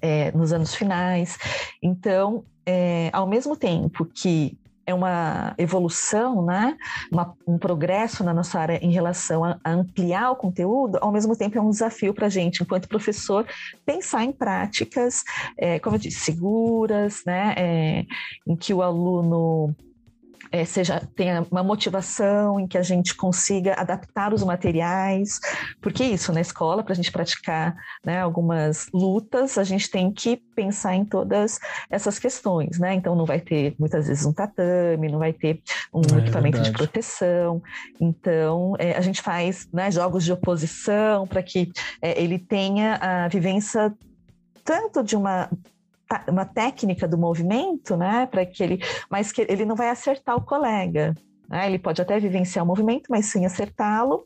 é, 0.00 0.30
nos 0.32 0.52
anos 0.52 0.74
finais. 0.74 1.36
Então, 1.82 2.44
é, 2.66 3.08
ao 3.12 3.26
mesmo 3.26 3.56
tempo 3.56 4.04
que 4.04 4.58
é 4.86 4.94
uma 4.94 5.52
evolução, 5.58 6.42
né? 6.42 6.76
Uma, 7.10 7.34
um 7.46 7.58
progresso 7.58 8.22
na 8.22 8.32
nossa 8.32 8.60
área 8.60 8.78
em 8.80 8.92
relação 8.92 9.44
a, 9.44 9.58
a, 9.64 9.72
ampliar 9.72 10.30
o 10.30 10.36
conteúdo, 10.36 10.98
ao 11.00 11.10
mesmo 11.10 11.36
tempo 11.36 11.58
é 11.58 11.60
um 11.60 11.70
desafio 11.70 12.14
para 12.14 12.26
a 12.26 12.30
gente, 12.30 12.62
enquanto 12.62 12.88
professor, 12.88 13.44
pensar 13.84 14.22
em 14.22 14.30
práticas, 14.30 15.24
é, 15.58 15.80
como 15.80 15.96
eu 15.96 16.00
disse, 16.00 16.20
seguras, 16.20 17.22
né? 17.26 17.54
É, 17.56 18.06
em 18.46 18.54
que 18.54 18.72
o 18.72 18.80
aluno 18.80 19.74
é, 20.50 20.64
seja 20.64 21.00
tenha 21.14 21.46
uma 21.50 21.62
motivação, 21.62 22.60
em 22.60 22.66
que 22.66 22.78
a 22.78 22.82
gente 22.82 23.14
consiga 23.14 23.74
adaptar 23.74 24.32
os 24.32 24.42
materiais, 24.42 25.40
porque 25.80 26.02
é 26.02 26.06
isso 26.06 26.32
na 26.32 26.40
escola 26.40 26.82
para 26.82 26.92
a 26.92 26.96
gente 26.96 27.12
praticar 27.12 27.76
né, 28.04 28.20
algumas 28.20 28.88
lutas, 28.92 29.58
a 29.58 29.64
gente 29.64 29.90
tem 29.90 30.12
que 30.12 30.36
pensar 30.54 30.94
em 30.94 31.04
todas 31.04 31.58
essas 31.90 32.18
questões, 32.18 32.78
né? 32.78 32.94
Então 32.94 33.14
não 33.14 33.24
vai 33.24 33.40
ter 33.40 33.74
muitas 33.78 34.06
vezes 34.06 34.24
um 34.24 34.32
tatame, 34.32 35.08
não 35.08 35.18
vai 35.18 35.32
ter 35.32 35.62
um 35.92 36.00
é, 36.00 36.18
equipamento 36.20 36.56
verdade. 36.56 36.70
de 36.70 36.72
proteção. 36.72 37.62
Então 38.00 38.74
é, 38.78 38.96
a 38.96 39.00
gente 39.00 39.22
faz 39.22 39.68
né, 39.72 39.90
jogos 39.90 40.24
de 40.24 40.32
oposição 40.32 41.26
para 41.26 41.42
que 41.42 41.70
é, 42.00 42.20
ele 42.22 42.38
tenha 42.38 42.96
a 42.96 43.28
vivência 43.28 43.92
tanto 44.64 45.02
de 45.02 45.16
uma 45.16 45.48
uma 46.28 46.44
técnica 46.44 47.06
do 47.08 47.18
movimento, 47.18 47.96
né, 47.96 48.26
para 48.26 48.46
que 48.46 48.62
ele, 48.62 48.80
mas 49.10 49.32
que 49.32 49.46
ele 49.48 49.64
não 49.64 49.76
vai 49.76 49.90
acertar 49.90 50.36
o 50.36 50.42
colega. 50.42 51.14
Né? 51.48 51.66
Ele 51.66 51.78
pode 51.78 52.00
até 52.02 52.18
vivenciar 52.18 52.64
o 52.64 52.68
movimento, 52.68 53.06
mas 53.08 53.26
sem 53.26 53.46
acertá-lo. 53.46 54.24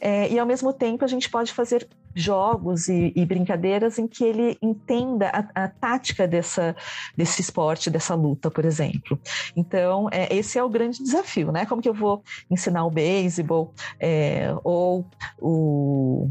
É, 0.00 0.30
e 0.30 0.38
ao 0.38 0.46
mesmo 0.46 0.72
tempo 0.72 1.04
a 1.04 1.08
gente 1.08 1.28
pode 1.28 1.52
fazer 1.52 1.86
jogos 2.14 2.88
e, 2.88 3.12
e 3.14 3.24
brincadeiras 3.24 3.98
em 3.98 4.06
que 4.06 4.24
ele 4.24 4.58
entenda 4.60 5.28
a, 5.28 5.64
a, 5.64 5.68
tática 5.68 6.26
dessa, 6.26 6.74
desse 7.16 7.40
esporte, 7.40 7.90
dessa 7.90 8.14
luta, 8.14 8.50
por 8.50 8.64
exemplo. 8.64 9.18
Então, 9.54 10.08
é, 10.10 10.34
esse 10.34 10.58
é 10.58 10.64
o 10.64 10.68
grande 10.68 11.02
desafio, 11.02 11.52
né? 11.52 11.66
Como 11.66 11.82
que 11.82 11.88
eu 11.88 11.94
vou 11.94 12.22
ensinar 12.50 12.84
o 12.84 12.90
beisebol 12.90 13.72
é, 13.98 14.54
ou 14.64 15.06
o, 15.38 16.30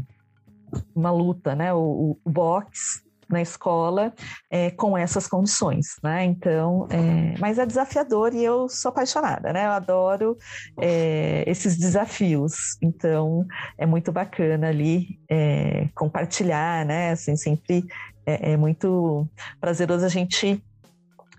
uma 0.94 1.10
luta, 1.10 1.54
né? 1.54 1.72
O, 1.72 2.18
o 2.24 2.30
boxe 2.30 3.02
na 3.30 3.40
escola 3.40 4.12
é, 4.50 4.70
com 4.70 4.96
essas 4.96 5.26
condições, 5.26 5.96
né? 6.02 6.24
Então, 6.24 6.86
é, 6.90 7.38
mas 7.38 7.58
é 7.58 7.66
desafiador 7.66 8.34
e 8.34 8.44
eu 8.44 8.68
sou 8.68 8.90
apaixonada, 8.90 9.52
né? 9.52 9.66
Eu 9.66 9.70
adoro 9.70 10.36
é, 10.80 11.44
esses 11.46 11.76
desafios. 11.76 12.76
Então, 12.82 13.46
é 13.78 13.86
muito 13.86 14.12
bacana 14.12 14.68
ali 14.68 15.18
é, 15.30 15.88
compartilhar, 15.94 16.84
né? 16.84 17.10
Assim, 17.10 17.36
sempre 17.36 17.84
é, 18.26 18.52
é 18.52 18.56
muito 18.56 19.28
prazeroso 19.60 20.04
a 20.04 20.08
gente 20.08 20.62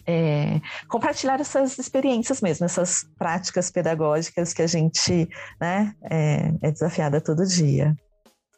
é, 0.05 0.59
compartilhar 0.87 1.39
essas 1.39 1.77
experiências 1.77 2.41
mesmo, 2.41 2.65
essas 2.65 3.05
práticas 3.17 3.69
pedagógicas 3.69 4.53
que 4.53 4.61
a 4.61 4.67
gente 4.67 5.29
né, 5.59 5.93
é, 6.09 6.53
é, 6.61 6.71
desafiada 6.71 7.21
todo 7.21 7.45
dia. 7.45 7.95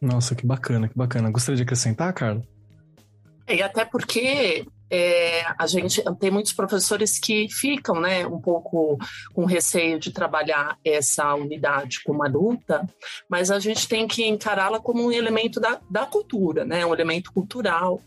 Nossa, 0.01 0.35
que 0.35 0.45
bacana, 0.45 0.87
que 0.87 0.97
bacana. 0.97 1.31
Gostaria 1.31 1.57
de 1.57 1.63
acrescentar, 1.63 2.11
Carla? 2.13 2.41
E 3.53 3.61
até 3.61 3.85
porque 3.85 4.65
é, 4.89 5.43
a 5.57 5.65
gente 5.65 6.03
tem 6.19 6.29
muitos 6.29 6.53
professores 6.53 7.17
que 7.17 7.47
ficam 7.49 7.99
né, 7.99 8.27
um 8.27 8.39
pouco 8.39 8.97
com 9.33 9.45
receio 9.45 9.99
de 9.99 10.11
trabalhar 10.11 10.77
essa 10.85 11.33
unidade 11.33 12.03
como 12.03 12.23
adulta, 12.23 12.87
mas 13.27 13.49
a 13.49 13.59
gente 13.59 13.87
tem 13.87 14.07
que 14.07 14.23
encará-la 14.23 14.79
como 14.79 15.03
um 15.03 15.11
elemento 15.11 15.59
da, 15.59 15.79
da 15.89 16.05
cultura, 16.05 16.63
né, 16.63 16.85
um 16.85 16.93
elemento 16.93 17.33
cultural, 17.33 17.99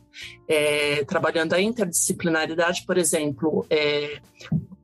é, 0.48 1.04
trabalhando 1.04 1.54
a 1.54 1.60
interdisciplinaridade, 1.60 2.84
por 2.86 2.96
exemplo, 2.96 3.66
é, 3.68 4.20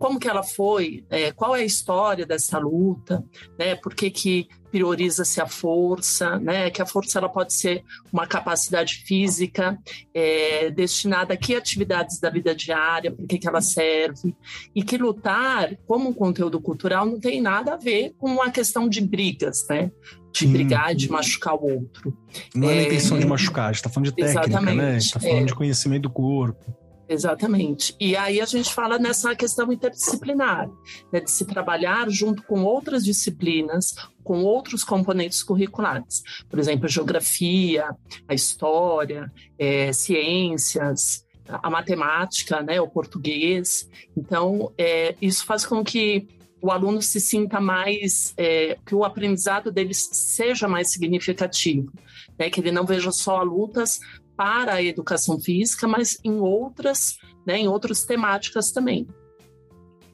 como 0.03 0.19
que 0.19 0.29
ela 0.29 0.43
foi, 0.43 1.05
é, 1.09 1.31
qual 1.31 1.55
é 1.55 1.61
a 1.61 1.65
história 1.65 2.27
dessa 2.27 2.59
luta, 2.59 3.25
né, 3.57 3.77
por 3.77 3.95
que, 3.95 4.11
que 4.11 4.49
prioriza-se 4.69 5.41
a 5.41 5.47
força, 5.47 6.41
né? 6.41 6.71
Que 6.71 6.81
a 6.81 6.87
força 6.87 7.19
ela 7.19 7.29
pode 7.29 7.53
ser 7.53 7.85
uma 8.11 8.27
capacidade 8.27 9.05
física 9.07 9.79
é, 10.13 10.71
destinada 10.71 11.35
a 11.35 11.37
que 11.37 11.55
atividades 11.55 12.19
da 12.19 12.31
vida 12.31 12.55
diária, 12.55 13.13
por 13.13 13.27
que, 13.27 13.39
que 13.39 13.47
ela 13.47 13.61
serve, 13.61 14.35
e 14.75 14.83
que 14.83 14.97
lutar 14.97 15.77
como 15.87 16.09
um 16.09 16.13
conteúdo 16.13 16.59
cultural 16.59 17.05
não 17.05 17.21
tem 17.21 17.41
nada 17.41 17.75
a 17.75 17.77
ver 17.77 18.15
com 18.19 18.31
uma 18.31 18.51
questão 18.51 18.89
de 18.89 19.03
brigas, 19.03 19.67
né? 19.69 19.93
De 20.33 20.47
brigar, 20.47 20.95
de 20.95 21.11
machucar 21.11 21.55
o 21.55 21.71
outro. 21.71 22.17
Não 22.55 22.71
é, 22.71 22.77
é 22.77 22.81
a 22.81 22.83
intenção 22.85 23.19
de 23.21 23.27
machucar, 23.27 23.67
a 23.67 23.73
gente 23.73 23.77
está 23.77 23.91
falando 23.91 24.07
de 24.07 24.17
técnica, 24.17 24.41
né? 24.41 24.47
exatamente, 24.49 24.77
né? 24.79 24.97
Está 24.97 25.21
falando 25.21 25.43
é. 25.43 25.45
de 25.45 25.55
conhecimento 25.55 26.03
do 26.05 26.11
corpo. 26.11 26.82
Exatamente. 27.13 27.95
E 28.01 28.17
aí 28.17 28.41
a 28.41 28.47
gente 28.47 28.73
fala 28.73 28.99
nessa 28.99 29.35
questão 29.37 29.73
interdisciplinar, 29.73 30.69
né, 31.13 31.21
de 31.21 31.31
se 31.31 31.45
trabalhar 31.45 32.09
junto 32.09 32.43
com 32.43 32.65
outras 32.65 33.05
disciplinas, 33.05 33.95
com 34.25 34.43
outros 34.43 34.83
componentes 34.83 35.43
curriculares. 35.43 36.23
Por 36.49 36.59
exemplo, 36.59 36.87
a 36.87 36.89
geografia, 36.89 37.95
a 38.27 38.35
história, 38.35 39.31
é, 39.59 39.93
ciências, 39.93 41.25
a 41.47 41.69
matemática, 41.69 42.63
né, 42.63 42.81
o 42.81 42.89
português. 42.89 43.89
Então, 44.17 44.73
é, 44.79 45.15
isso 45.21 45.45
faz 45.45 45.67
com 45.67 45.85
que 45.85 46.27
o 46.63 46.71
aluno 46.71 47.03
se 47.03 47.21
sinta 47.21 47.61
mais, 47.61 48.33
é, 48.37 48.79
que 48.87 48.95
o 48.95 49.05
aprendizado 49.05 49.71
deles 49.73 50.09
seja 50.13 50.69
mais 50.69 50.93
significativo, 50.93 51.93
né, 52.39 52.49
que 52.49 52.61
ele 52.61 52.71
não 52.71 52.87
veja 52.87 53.11
só 53.11 53.43
lutas 53.43 53.99
para 54.43 54.75
a 54.75 54.83
educação 54.83 55.39
física, 55.39 55.87
mas 55.87 56.19
em 56.25 56.41
outras, 56.41 57.17
né, 57.47 57.59
em 57.59 57.69
outras 57.69 58.05
temáticas 58.05 58.73
também. 58.73 59.07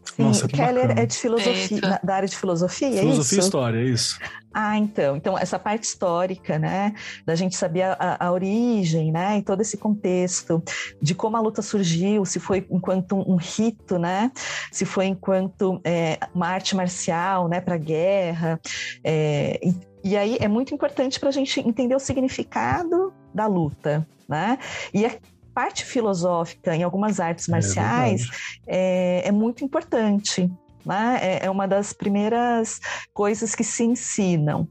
Sim, 0.05 0.23
Nossa, 0.25 0.47
Keller 0.47 0.89
bacana. 0.89 1.01
é 1.01 1.07
de 1.07 1.17
filosofia, 1.17 1.77
Eita. 1.77 2.01
da 2.05 2.15
área 2.15 2.29
de 2.29 2.37
filosofia, 2.37 2.89
filosofia 2.89 2.89
é 2.89 2.91
isso? 2.91 3.01
Filosofia 3.01 3.39
e 3.39 3.41
história, 3.41 3.79
é 3.79 3.85
isso. 3.85 4.19
Ah, 4.53 4.77
então. 4.77 5.17
Então, 5.17 5.39
essa 5.39 5.59
parte 5.59 5.85
histórica, 5.85 6.59
né? 6.59 6.93
Da 7.25 7.35
gente 7.35 7.57
saber 7.57 7.83
a, 7.83 8.17
a, 8.21 8.31
origem, 8.31 9.11
né? 9.11 9.39
E 9.39 9.43
todo 9.43 9.63
esse 9.63 9.79
contexto 9.79 10.63
de 11.01 11.15
como 11.15 11.37
a 11.37 11.41
luta 11.41 11.63
surgiu, 11.63 12.27
se 12.27 12.39
foi 12.39 12.67
enquanto 12.71 13.17
um, 13.17 13.33
um 13.33 13.37
rito, 13.37 13.99
né? 13.99 14.31
Se 14.71 14.85
foi 14.85 15.07
enquanto 15.07 15.81
é, 15.85 16.19
uma 16.35 16.49
arte 16.49 16.77
marcial, 16.77 17.49
né? 17.49 17.63
Para 17.63 17.79
guerra. 17.79 18.61
É, 19.03 19.59
e, 19.63 19.75
e 20.05 20.17
aí 20.17 20.37
é 20.39 20.49
muito 20.49 20.75
importante 20.75 21.19
para 21.19 21.31
a 21.31 21.33
gente 21.33 21.61
entender 21.61 21.95
o 21.95 22.01
significado 22.01 23.15
da 23.35 23.47
luta, 23.47 24.07
né? 24.29 24.59
E 24.93 25.07
a 25.07 25.13
parte 25.55 25.85
filosófica 25.85 26.75
em 26.75 26.83
algumas 26.83 27.19
artes 27.19 27.49
é 27.49 27.51
marciais 27.51 28.29
é, 28.67 29.23
é, 29.25 29.29
é 29.29 29.33
muito 29.33 29.65
importante, 29.65 30.51
né? 30.85 31.19
É, 31.21 31.47
é 31.47 31.51
uma 31.51 31.67
das 31.67 31.93
primeiras 31.93 32.81
coisas 33.13 33.55
que 33.55 33.65
se 33.65 33.85
ensinam. 33.85 34.69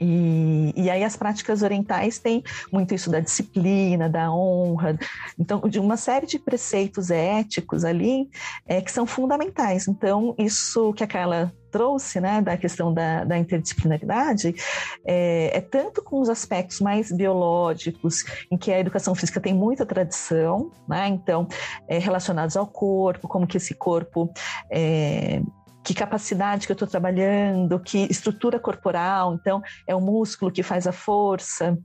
E, 0.00 0.72
e, 0.76 0.90
aí 0.90 1.04
as 1.04 1.16
práticas 1.16 1.62
orientais 1.62 2.18
têm 2.18 2.42
muito 2.72 2.94
isso 2.94 3.10
da 3.10 3.20
disciplina, 3.20 4.08
da 4.08 4.32
honra, 4.32 4.98
então 5.38 5.60
de 5.60 5.78
uma 5.78 5.96
série 5.96 6.26
de 6.26 6.38
preceitos 6.38 7.10
éticos 7.10 7.84
ali 7.84 8.28
é, 8.66 8.80
que 8.80 8.90
são 8.90 9.06
fundamentais. 9.06 9.86
Então 9.86 10.34
isso 10.36 10.92
que 10.94 11.04
a 11.04 11.06
Carla 11.06 11.52
trouxe, 11.74 12.20
né, 12.20 12.40
da 12.40 12.56
questão 12.56 12.94
da, 12.94 13.24
da 13.24 13.36
interdisciplinaridade, 13.36 14.54
é, 15.04 15.50
é, 15.52 15.60
tanto 15.60 16.00
com 16.04 16.20
os 16.20 16.28
aspectos 16.28 16.80
mais 16.80 17.10
biológicos, 17.10 18.24
em 18.48 18.56
que 18.56 18.70
a 18.70 18.78
educação 18.78 19.12
física 19.12 19.40
tem 19.40 19.52
muita 19.52 19.84
tradição, 19.84 20.70
né, 20.88 21.08
então, 21.08 21.48
é, 21.88 21.98
relacionados 21.98 22.56
ao 22.56 22.64
corpo, 22.64 23.26
como 23.26 23.44
que 23.44 23.56
esse 23.56 23.74
corpo 23.74 24.32
é, 24.70 25.42
que 25.82 25.92
capacidade 25.92 26.64
que 26.64 26.72
eu 26.72 26.74
estou 26.74 26.86
trabalhando, 26.86 27.80
que 27.80 28.06
estrutura 28.08 28.60
corporal, 28.60 29.34
então 29.34 29.60
é 29.84 29.96
o 29.96 30.00
músculo 30.00 30.52
que 30.52 30.62
faz 30.62 30.86
a 30.86 30.92
força, 30.92 31.76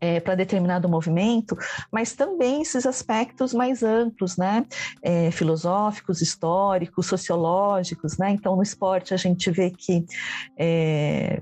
é, 0.00 0.20
para 0.20 0.34
determinado 0.34 0.88
movimento, 0.88 1.56
mas 1.90 2.12
também 2.12 2.62
esses 2.62 2.86
aspectos 2.86 3.54
mais 3.54 3.82
amplos, 3.82 4.36
né? 4.36 4.64
É, 5.02 5.30
filosóficos, 5.30 6.20
históricos, 6.20 7.06
sociológicos, 7.06 8.18
né? 8.18 8.30
Então, 8.30 8.56
no 8.56 8.62
esporte 8.62 9.14
a 9.14 9.16
gente 9.16 9.50
vê 9.50 9.70
que 9.70 10.04
é, 10.56 11.40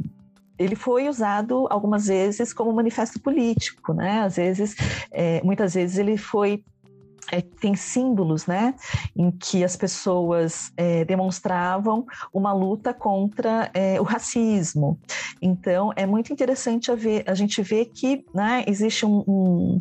ele 0.59 0.77
foi 0.77 1.09
usado 1.09 1.67
algumas 1.71 2.07
vezes 2.07 2.53
como 2.53 2.73
manifesto 2.73 3.21
político, 3.21 3.93
né? 3.93 4.21
Às 4.21 4.37
vezes, 4.37 4.77
é, 5.11 5.43
muitas 5.43 5.75
vezes 5.75 5.99
ele 5.99 6.17
foi 6.17 6.65
é, 7.31 7.41
tem 7.41 7.75
símbolos, 7.75 8.47
né, 8.47 8.75
em 9.17 9.31
que 9.31 9.63
as 9.63 9.77
pessoas 9.77 10.73
é, 10.77 11.05
demonstravam 11.05 12.07
uma 12.33 12.53
luta 12.53 12.93
contra 12.93 13.71
é, 13.73 14.01
o 14.01 14.05
racismo. 14.05 14.99
Então, 15.41 15.93
é 15.95 16.07
muito 16.07 16.33
interessante 16.33 16.91
a, 16.91 16.95
ver, 16.95 17.25
a 17.27 17.35
gente 17.35 17.63
ver 17.63 17.87
que 17.87 18.25
né, 18.35 18.65
existe 18.67 19.07
um, 19.07 19.25
um 19.27 19.81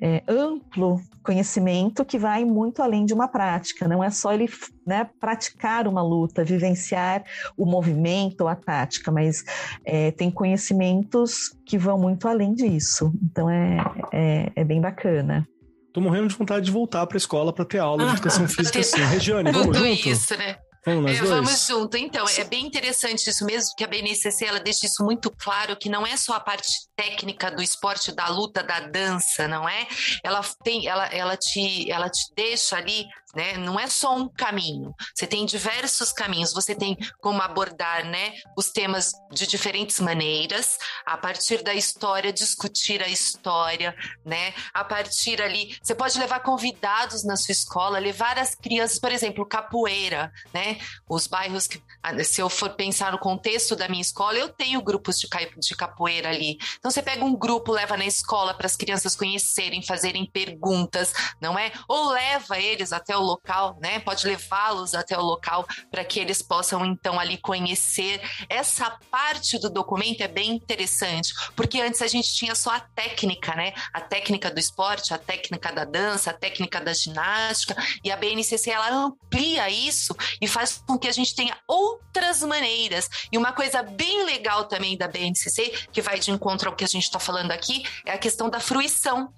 é, 0.00 0.22
amplo 0.28 1.00
conhecimento 1.22 2.04
que 2.04 2.18
vai 2.18 2.44
muito 2.44 2.82
além 2.82 3.06
de 3.06 3.14
uma 3.14 3.26
prática. 3.26 3.88
Não 3.88 4.04
é 4.04 4.10
só 4.10 4.32
ele 4.32 4.48
né, 4.86 5.08
praticar 5.18 5.88
uma 5.88 6.02
luta, 6.02 6.44
vivenciar 6.44 7.24
o 7.56 7.64
movimento 7.64 8.42
ou 8.42 8.48
a 8.48 8.54
tática, 8.54 9.10
mas 9.10 9.42
é, 9.84 10.10
tem 10.10 10.30
conhecimentos 10.30 11.56
que 11.64 11.78
vão 11.78 11.98
muito 11.98 12.28
além 12.28 12.52
disso. 12.52 13.12
Então 13.22 13.48
é, 13.48 13.78
é, 14.12 14.52
é 14.54 14.64
bem 14.64 14.80
bacana. 14.80 15.48
Tô 15.94 16.00
morrendo 16.00 16.26
de 16.26 16.34
vontade 16.34 16.64
de 16.66 16.72
voltar 16.72 17.06
para 17.06 17.16
a 17.16 17.18
escola 17.18 17.52
para 17.52 17.64
ter 17.64 17.78
aula 17.78 18.04
de 18.04 18.12
educação 18.14 18.48
física 18.50 18.80
assim. 18.80 19.00
Regiane, 19.00 19.52
vamos 19.52 19.68
Tudo 19.68 19.78
junto? 19.78 20.08
isso, 20.08 20.36
né? 20.36 20.56
Vamos, 20.84 21.12
é, 21.12 21.22
vamos 21.22 21.66
junto. 21.66 21.96
Então, 21.96 22.26
é 22.36 22.42
bem 22.42 22.66
interessante 22.66 23.30
isso 23.30 23.46
mesmo, 23.46 23.70
que 23.76 23.84
a 23.84 23.86
BNCC 23.86 24.44
ela 24.44 24.58
deixa 24.58 24.86
isso 24.86 25.04
muito 25.04 25.30
claro, 25.30 25.76
que 25.76 25.88
não 25.88 26.04
é 26.04 26.16
só 26.16 26.34
a 26.34 26.40
parte 26.40 26.68
técnica 26.96 27.50
do 27.50 27.62
esporte, 27.62 28.12
da 28.12 28.28
luta, 28.28 28.62
da 28.62 28.80
dança, 28.80 29.48
não 29.48 29.68
é? 29.68 29.86
Ela 30.22 30.40
tem, 30.62 30.86
ela, 30.86 31.06
ela 31.06 31.36
te, 31.36 31.90
ela 31.90 32.08
te 32.08 32.32
deixa 32.34 32.76
ali 32.76 33.06
né? 33.34 33.56
Não 33.56 33.78
é 33.78 33.86
só 33.88 34.16
um 34.16 34.28
caminho. 34.28 34.94
Você 35.14 35.26
tem 35.26 35.44
diversos 35.44 36.12
caminhos. 36.12 36.52
Você 36.52 36.74
tem 36.74 36.96
como 37.20 37.42
abordar, 37.42 38.04
né, 38.04 38.34
os 38.56 38.70
temas 38.70 39.12
de 39.32 39.46
diferentes 39.46 39.98
maneiras, 40.00 40.78
a 41.04 41.16
partir 41.16 41.62
da 41.62 41.74
história, 41.74 42.32
discutir 42.32 43.02
a 43.02 43.08
história, 43.08 43.94
né? 44.24 44.54
A 44.72 44.84
partir 44.84 45.42
ali, 45.42 45.76
você 45.82 45.94
pode 45.94 46.18
levar 46.18 46.40
convidados 46.40 47.24
na 47.24 47.36
sua 47.36 47.52
escola, 47.52 47.98
levar 47.98 48.38
as 48.38 48.54
crianças, 48.54 48.98
por 48.98 49.10
exemplo, 49.10 49.44
capoeira, 49.46 50.32
né? 50.52 50.78
Os 51.08 51.26
bairros 51.26 51.66
que, 51.66 51.82
ah, 52.02 52.22
se 52.22 52.40
eu 52.40 52.48
for 52.48 52.70
pensar 52.70 53.12
no 53.12 53.18
contexto 53.18 53.74
da 53.74 53.88
minha 53.88 54.02
escola, 54.02 54.38
eu 54.38 54.48
tenho 54.48 54.80
grupos 54.82 55.18
de, 55.18 55.28
de 55.58 55.76
capoeira 55.76 56.28
ali. 56.28 56.58
Então 56.84 56.92
você 56.92 57.00
pega 57.00 57.24
um 57.24 57.34
grupo, 57.34 57.72
leva 57.72 57.96
na 57.96 58.04
escola 58.04 58.52
para 58.52 58.66
as 58.66 58.76
crianças 58.76 59.16
conhecerem, 59.16 59.82
fazerem 59.82 60.26
perguntas, 60.26 61.14
não 61.40 61.58
é? 61.58 61.72
Ou 61.88 62.10
leva 62.10 62.58
eles 62.58 62.92
até 62.92 63.16
o 63.16 63.22
local, 63.22 63.78
né? 63.80 64.00
Pode 64.00 64.26
levá-los 64.26 64.94
até 64.94 65.16
o 65.16 65.22
local 65.22 65.66
para 65.90 66.04
que 66.04 66.20
eles 66.20 66.42
possam 66.42 66.84
então 66.84 67.18
ali 67.18 67.38
conhecer. 67.38 68.20
Essa 68.50 68.90
parte 69.10 69.58
do 69.58 69.70
documento 69.70 70.20
é 70.20 70.28
bem 70.28 70.50
interessante, 70.50 71.32
porque 71.56 71.80
antes 71.80 72.02
a 72.02 72.06
gente 72.06 72.34
tinha 72.34 72.54
só 72.54 72.72
a 72.72 72.80
técnica, 72.80 73.54
né? 73.54 73.72
A 73.90 74.02
técnica 74.02 74.50
do 74.50 74.60
esporte, 74.60 75.14
a 75.14 75.18
técnica 75.18 75.72
da 75.72 75.86
dança, 75.86 76.32
a 76.32 76.34
técnica 76.34 76.82
da 76.82 76.92
ginástica, 76.92 77.74
e 78.04 78.12
a 78.12 78.16
BNCC 78.18 78.70
ela 78.70 78.90
amplia 78.90 79.70
isso 79.70 80.14
e 80.38 80.46
faz 80.46 80.82
com 80.86 80.98
que 80.98 81.08
a 81.08 81.12
gente 81.12 81.34
tenha 81.34 81.56
outras 81.66 82.42
maneiras. 82.42 83.08
E 83.32 83.38
uma 83.38 83.54
coisa 83.54 83.82
bem 83.82 84.26
legal 84.26 84.64
também 84.64 84.98
da 84.98 85.08
BNCC, 85.08 85.88
que 85.90 86.02
vai 86.02 86.18
de 86.18 86.30
encontro 86.30 86.73
ao 86.74 86.76
que 86.76 86.84
a 86.84 86.88
gente 86.88 87.04
está 87.04 87.20
falando 87.20 87.52
aqui, 87.52 87.84
é 88.04 88.12
a 88.12 88.18
questão 88.18 88.50
da 88.50 88.60
fruição 88.60 89.32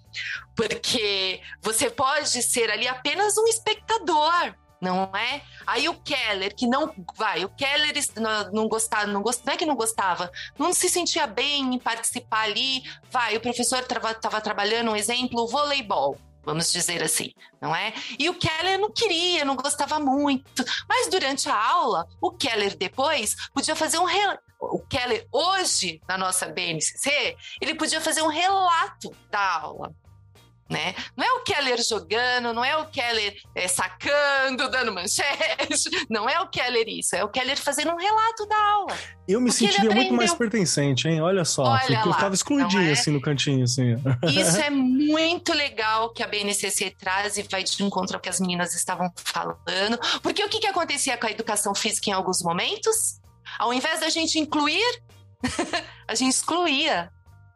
porque 0.56 1.42
você 1.60 1.90
pode 1.90 2.42
ser 2.42 2.70
ali 2.70 2.88
apenas 2.88 3.36
um 3.36 3.46
espectador, 3.46 4.54
não 4.80 5.10
é? 5.14 5.42
Aí 5.66 5.88
o 5.88 5.94
Keller, 5.94 6.54
que 6.54 6.66
não 6.66 6.92
vai, 7.14 7.44
o 7.44 7.50
Keller 7.50 7.92
não, 8.52 8.66
gostava, 8.66 9.06
não, 9.06 9.22
gost, 9.22 9.44
não 9.44 9.52
é 9.52 9.56
que 9.56 9.66
não 9.66 9.76
gostava, 9.76 10.32
não 10.58 10.72
se 10.72 10.88
sentia 10.88 11.26
bem 11.26 11.74
em 11.74 11.78
participar 11.78 12.44
ali, 12.44 12.82
vai, 13.10 13.36
o 13.36 13.40
professor 13.40 13.80
estava 13.80 14.40
trabalhando 14.40 14.90
um 14.90 14.96
exemplo, 14.96 15.42
o 15.42 15.48
voleibol. 15.48 16.18
Vamos 16.42 16.70
dizer 16.70 17.02
assim, 17.02 17.32
não 17.60 17.74
é? 17.74 17.92
E 18.16 18.30
o 18.30 18.34
Keller 18.34 18.78
não 18.78 18.92
queria, 18.92 19.44
não 19.44 19.56
gostava 19.56 19.98
muito. 19.98 20.64
Mas 20.88 21.08
durante 21.08 21.48
a 21.48 21.60
aula, 21.60 22.06
o 22.20 22.30
Keller 22.30 22.76
depois 22.76 23.34
podia 23.52 23.74
fazer 23.74 23.98
um, 23.98 24.06
o 24.60 24.80
Keller 24.86 25.26
hoje 25.32 26.00
na 26.08 26.16
nossa 26.16 26.46
BNCC, 26.46 27.36
ele 27.60 27.74
podia 27.74 28.00
fazer 28.00 28.22
um 28.22 28.28
relato 28.28 29.14
da 29.30 29.60
aula 29.60 29.94
né? 30.68 30.94
Não 31.16 31.24
é 31.24 31.32
o 31.32 31.42
Keller 31.44 31.80
jogando, 31.82 32.52
não 32.52 32.64
é 32.64 32.76
o 32.76 32.86
Keller 32.86 33.36
é, 33.54 33.68
sacando, 33.68 34.68
dando 34.68 34.92
manchete, 34.92 35.88
não 36.10 36.28
é 36.28 36.40
o 36.40 36.48
Keller 36.48 36.88
isso, 36.88 37.14
é 37.14 37.22
o 37.22 37.28
Keller 37.28 37.56
fazendo 37.56 37.92
um 37.92 37.96
relato 37.96 38.46
da 38.46 38.56
aula. 38.56 38.96
Eu 39.28 39.40
me 39.40 39.52
sentiria 39.52 39.90
muito 39.90 40.12
mais 40.12 40.34
pertencente, 40.34 41.08
hein? 41.08 41.20
Olha 41.20 41.44
só, 41.44 41.62
Olha 41.62 42.00
lá, 42.00 42.06
eu 42.06 42.14
tava 42.14 42.34
excluidinho 42.34 42.88
é? 42.88 42.92
assim 42.92 43.10
no 43.10 43.20
cantinho, 43.20 43.64
assim. 43.64 43.94
Isso 44.24 44.58
é 44.62 44.70
muito 44.70 45.52
legal 45.52 46.12
que 46.12 46.22
a 46.22 46.26
BNCC 46.26 46.90
traz 46.98 47.36
e 47.36 47.42
vai 47.42 47.62
de 47.62 47.82
encontro 47.82 48.16
ao 48.16 48.20
que 48.20 48.28
as 48.28 48.40
meninas 48.40 48.74
estavam 48.74 49.12
falando, 49.16 49.98
porque 50.22 50.44
o 50.44 50.48
que, 50.48 50.58
que 50.58 50.66
acontecia 50.66 51.16
com 51.16 51.26
a 51.26 51.30
educação 51.30 51.74
física 51.74 52.10
em 52.10 52.12
alguns 52.12 52.42
momentos? 52.42 53.20
Ao 53.58 53.72
invés 53.72 54.00
da 54.00 54.08
gente 54.08 54.38
incluir, 54.38 55.02
a 56.06 56.14
gente 56.14 56.32
excluía, 56.32 57.10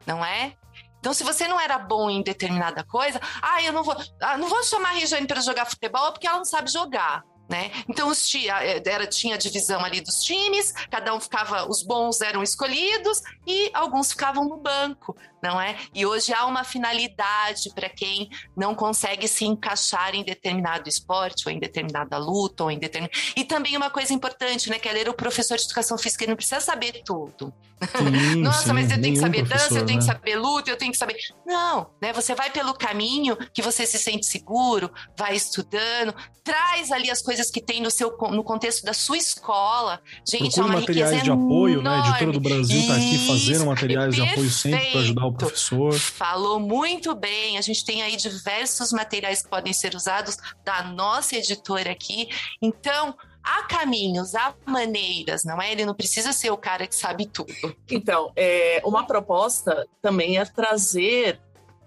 não 0.07 0.25
é? 0.25 0.57
Então, 0.99 1.15
se 1.15 1.25
você 1.25 1.49
não 1.49 1.59
era 1.59 1.79
bom 1.79 2.11
em 2.11 2.23
determinada 2.23 2.85
coisa, 2.85 3.21
ah, 3.41 3.63
eu 3.63 3.73
não 3.73 3.83
vou, 3.83 3.97
ah, 4.21 4.37
não 4.37 4.49
vou 4.49 4.63
chamar 4.63 4.91
a 4.91 4.93
Regiane 4.93 5.27
para 5.27 5.41
jogar 5.41 5.65
futebol 5.65 6.13
porque 6.13 6.27
ela 6.27 6.37
não 6.37 6.45
sabe 6.45 6.71
jogar. 6.71 7.25
Né? 7.51 7.73
Então 7.89 8.09
os 8.09 8.29
tia, 8.29 8.65
eh, 8.65 8.81
era, 8.87 9.09
tinha 9.09 9.35
a 9.35 9.39
divisão 9.39 9.85
ali 9.85 10.01
dos 10.01 10.23
times, 10.23 10.71
cada 10.89 11.13
um 11.13 11.19
ficava, 11.19 11.69
os 11.69 11.83
bons 11.83 12.21
eram 12.21 12.45
escolhidos 12.45 13.21
e 13.45 13.69
alguns 13.75 14.13
ficavam 14.13 14.45
no 14.45 14.57
banco 14.57 15.17
não 15.43 15.61
é? 15.61 15.77
E 15.95 16.05
hoje 16.05 16.33
há 16.33 16.45
uma 16.47 16.65
finalidade 16.65 17.71
para 17.75 17.89
quem 17.89 18.29
não 18.57 18.75
consegue 18.75 19.27
se 19.27 19.45
encaixar 19.45 20.15
em 20.15 20.23
determinado 20.23 20.89
esporte, 20.89 21.49
ou 21.49 21.53
em 21.53 21.59
determinada 21.59 22.19
luta, 22.19 22.65
ou 22.65 22.71
em 22.71 22.79
determinado. 22.79 23.19
E 23.37 23.45
também 23.45 23.77
uma 23.77 23.91
coisa 23.91 24.13
importante, 24.13 24.69
né? 24.69 24.79
Que 24.79 24.89
é 24.89 24.93
ler 24.93 25.09
o 25.09 25.15
professor 25.15 25.57
de 25.57 25.65
educação 25.65 25.97
física, 25.97 26.25
ele 26.25 26.33
não 26.33 26.37
precisa 26.37 26.61
saber 26.61 27.03
tudo. 27.05 27.53
Sim, 27.81 28.37
Nossa, 28.43 28.65
sim, 28.65 28.73
mas 28.73 28.91
eu 28.91 29.01
tenho 29.01 29.15
que 29.15 29.21
saber 29.21 29.43
dança, 29.43 29.79
eu 29.79 29.87
tenho 29.87 29.99
né? 30.01 30.07
que 30.07 30.13
saber 30.13 30.37
luta, 30.37 30.71
eu 30.71 30.77
tenho 30.77 30.93
que 30.93 30.99
saber. 30.99 31.17
Não, 31.47 31.91
né? 32.01 32.13
Você 32.13 32.35
vai 32.35 32.51
pelo 32.51 32.75
caminho 32.75 33.37
que 33.55 33.63
você 33.63 33.87
se 33.87 33.99
sente 33.99 34.27
seguro, 34.27 34.91
vai 35.17 35.35
estudando, 35.35 36.15
traz 36.45 36.93
ali 36.93 37.11
as 37.11 37.23
coisas 37.23 37.40
que 37.49 37.61
tem 37.61 37.81
no 37.81 37.91
seu 37.91 38.11
no 38.33 38.43
contexto 38.43 38.85
da 38.85 38.93
sua 38.93 39.17
escola. 39.17 40.01
Gente, 40.29 40.55
Procure 40.55 40.61
é 40.61 40.65
uma 40.65 40.81
materiais 40.81 41.23
de 41.23 41.31
apoio, 41.31 41.81
né? 41.81 41.91
A 41.91 42.09
editora 42.09 42.33
do 42.33 42.41
Brasil 42.41 42.81
está 42.81 42.97
aqui 42.97 43.27
fazendo 43.29 43.67
materiais 43.67 44.15
de 44.15 44.21
apoio 44.21 44.51
sempre 44.51 44.91
para 44.91 45.01
ajudar 45.01 45.27
o 45.27 45.33
professor. 45.33 45.95
Falou 45.95 46.59
muito 46.59 47.15
bem. 47.15 47.57
A 47.57 47.61
gente 47.61 47.85
tem 47.85 48.03
aí 48.03 48.17
diversos 48.17 48.93
materiais 48.93 49.43
que 49.43 49.49
podem 49.49 49.73
ser 49.73 49.95
usados 49.95 50.37
da 50.65 50.83
nossa 50.83 51.37
editora 51.37 51.93
aqui. 51.93 52.29
Então, 52.61 53.15
há 53.43 53.63
caminhos, 53.63 54.35
há 54.35 54.55
maneiras, 54.67 55.45
não 55.45 55.61
é? 55.61 55.71
Ele 55.71 55.85
não 55.85 55.95
precisa 55.95 56.33
ser 56.33 56.51
o 56.51 56.57
cara 56.57 56.87
que 56.87 56.95
sabe 56.95 57.27
tudo. 57.27 57.53
Então, 57.91 58.33
é, 58.35 58.83
uma 58.85 59.07
proposta 59.07 59.87
também 60.03 60.39
é 60.39 60.45
trazer 60.45 61.41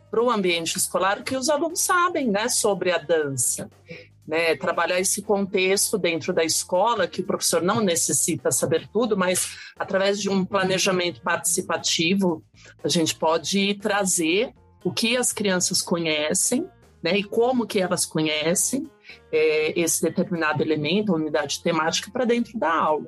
para 0.10 0.24
o 0.24 0.30
ambiente 0.30 0.78
escolar 0.78 1.20
o 1.20 1.24
que 1.24 1.36
os 1.36 1.50
alunos 1.50 1.80
sabem, 1.80 2.30
né, 2.30 2.48
sobre 2.48 2.92
a 2.92 3.00
dança 3.00 3.68
né, 4.28 4.56
trabalhar 4.56 5.00
esse 5.00 5.22
contexto 5.22 5.98
dentro 5.98 6.34
da 6.34 6.44
escola, 6.44 7.08
que 7.08 7.22
o 7.22 7.26
professor 7.26 7.62
não 7.62 7.82
necessita 7.82 8.52
saber 8.52 8.88
tudo, 8.88 9.18
mas 9.18 9.58
através 9.78 10.22
de 10.22 10.30
um 10.30 10.46
planejamento 10.46 11.22
participativo, 11.22 12.44
a 12.84 12.88
gente 12.88 13.16
pode 13.16 13.76
trazer 13.76 14.54
o 14.84 14.92
que 14.92 15.18
as 15.18 15.34
crianças 15.34 15.82
conhecem, 15.82 16.68
né, 17.02 17.18
e 17.18 17.24
como 17.24 17.68
que 17.68 17.80
elas 17.80 18.06
conhecem 18.06 18.90
é, 19.32 19.78
esse 19.80 20.02
determinado 20.02 20.64
elemento, 20.64 21.14
unidade 21.14 21.62
temática, 21.62 22.10
para 22.10 22.24
dentro 22.24 22.58
da 22.58 22.74
aula, 22.74 23.08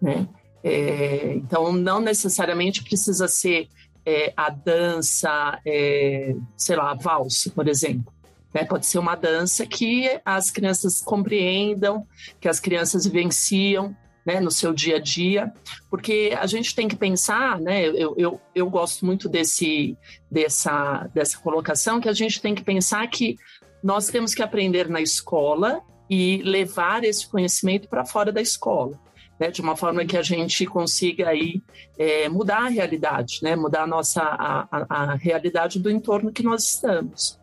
né? 0.00 0.28
É, 0.64 1.34
então, 1.34 1.72
não 1.72 2.00
necessariamente 2.00 2.84
precisa 2.84 3.26
ser 3.26 3.68
é, 4.06 4.32
a 4.36 4.50
dança, 4.50 5.60
é, 5.66 6.34
sei 6.56 6.76
lá, 6.76 6.92
a 6.92 6.94
valsa, 6.94 7.50
por 7.50 7.66
exemplo. 7.66 8.12
Né? 8.54 8.64
Pode 8.64 8.86
ser 8.86 8.98
uma 8.98 9.14
dança 9.14 9.66
que 9.66 10.20
as 10.24 10.50
crianças 10.50 11.00
compreendam, 11.00 12.06
que 12.40 12.48
as 12.48 12.60
crianças 12.60 13.06
vivenciam 13.06 13.96
né, 14.24 14.40
no 14.40 14.50
seu 14.50 14.72
dia 14.72 14.96
a 14.96 15.00
dia, 15.00 15.52
porque 15.90 16.32
a 16.38 16.46
gente 16.46 16.74
tem 16.74 16.86
que 16.86 16.96
pensar, 16.96 17.60
né, 17.60 17.86
eu, 17.86 18.14
eu, 18.16 18.40
eu 18.54 18.70
gosto 18.70 19.04
muito 19.04 19.28
desse, 19.28 19.96
dessa, 20.30 21.10
dessa 21.12 21.38
colocação, 21.38 22.00
que 22.00 22.08
a 22.08 22.12
gente 22.12 22.40
tem 22.40 22.54
que 22.54 22.62
pensar 22.62 23.04
que 23.08 23.36
nós 23.82 24.06
temos 24.06 24.32
que 24.34 24.42
aprender 24.42 24.88
na 24.88 25.00
escola 25.00 25.80
e 26.08 26.40
levar 26.44 27.04
esse 27.04 27.26
conhecimento 27.26 27.88
para 27.88 28.04
fora 28.04 28.30
da 28.30 28.40
escola. 28.40 29.00
Né, 29.40 29.50
de 29.50 29.60
uma 29.60 29.74
forma 29.74 30.04
que 30.04 30.16
a 30.16 30.22
gente 30.22 30.64
consiga 30.66 31.30
aí 31.30 31.60
é, 31.98 32.28
mudar 32.28 32.66
a 32.66 32.68
realidade, 32.68 33.40
né, 33.42 33.56
mudar 33.56 33.82
a 33.82 33.86
nossa 33.88 34.22
a, 34.22 34.68
a, 34.70 34.86
a 34.88 35.14
realidade 35.14 35.80
do 35.80 35.90
entorno 35.90 36.30
que 36.30 36.44
nós 36.44 36.74
estamos. 36.74 37.41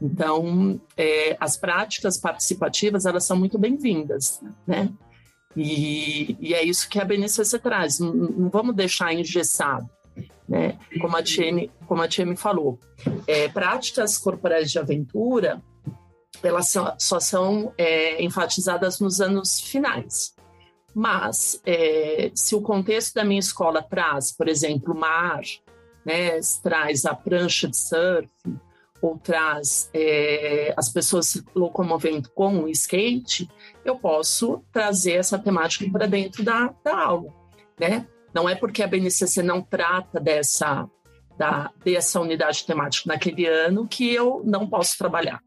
Então, 0.00 0.80
é, 0.96 1.36
as 1.40 1.56
práticas 1.56 2.18
participativas, 2.18 3.06
elas 3.06 3.24
são 3.24 3.36
muito 3.36 3.58
bem-vindas, 3.58 4.42
né? 4.66 4.92
E, 5.56 6.36
e, 6.40 6.52
é 6.52 6.64
isso 6.64 6.88
que 6.88 6.98
a 6.98 7.04
BNCC 7.04 7.58
traz, 7.60 8.00
não, 8.00 8.12
não 8.12 8.50
vamos 8.50 8.74
deixar 8.74 9.14
engessado, 9.14 9.88
né? 10.48 10.78
Como 11.00 11.16
a 11.16 11.22
Tiene, 11.22 11.70
como 11.86 12.02
a 12.02 12.08
Tiene 12.08 12.36
falou, 12.36 12.78
é, 13.26 13.48
práticas 13.48 14.18
corporais 14.18 14.70
de 14.70 14.78
aventura, 14.78 15.62
elas 16.42 16.68
só, 16.68 16.94
só 16.98 17.20
são 17.20 17.72
é, 17.78 18.22
enfatizadas 18.22 18.98
nos 18.98 19.20
anos 19.20 19.60
finais. 19.60 20.34
Mas, 20.94 21.60
é, 21.66 22.30
se 22.34 22.54
o 22.54 22.60
contexto 22.60 23.14
da 23.14 23.24
minha 23.24 23.40
escola 23.40 23.82
traz, 23.82 24.32
por 24.32 24.48
exemplo, 24.48 24.94
mar, 24.94 25.42
né, 26.04 26.38
traz 26.62 27.04
a 27.04 27.14
prancha 27.14 27.66
de 27.66 27.76
surf, 27.76 28.28
ou 29.04 29.18
traz 29.18 29.90
é, 29.92 30.72
as 30.78 30.90
pessoas 30.90 31.26
se 31.26 31.44
locomovendo 31.54 32.30
com 32.30 32.60
o 32.60 32.68
skate, 32.70 33.46
eu 33.84 33.96
posso 33.96 34.64
trazer 34.72 35.12
essa 35.12 35.38
temática 35.38 35.86
para 35.90 36.06
dentro 36.06 36.42
da, 36.42 36.74
da 36.82 36.98
aula, 36.98 37.30
né? 37.78 38.06
Não 38.32 38.48
é 38.48 38.54
porque 38.54 38.82
a 38.82 38.86
BNCC 38.86 39.42
não 39.42 39.60
trata 39.60 40.18
dessa, 40.18 40.88
da, 41.36 41.70
dessa 41.84 42.18
unidade 42.18 42.64
temática 42.64 43.06
naquele 43.06 43.46
ano 43.46 43.86
que 43.86 44.10
eu 44.10 44.40
não 44.42 44.66
posso 44.66 44.96
trabalhar, 44.96 45.38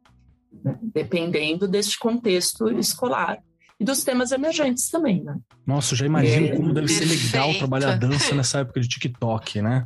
né? 0.63 0.78
dependendo 0.93 1.67
deste 1.67 1.98
contexto 1.98 2.70
escolar 2.78 3.39
e 3.80 3.86
dos 3.86 4.04
temas 4.04 4.32
emergentes 4.32 4.90
também, 4.90 5.24
né? 5.24 5.38
Nossa, 5.66 5.94
eu 5.94 5.98
já 5.98 6.06
imagino 6.06 6.48
é, 6.48 6.56
como 6.56 6.74
deve 6.74 6.88
perfeito. 6.88 7.13
ser 7.13 7.28
legal 7.28 7.54
trabalhar 7.54 7.96
dança 7.96 8.34
nessa 8.34 8.60
época 8.60 8.82
de 8.82 8.88
TikTok, 8.88 9.62
né? 9.62 9.86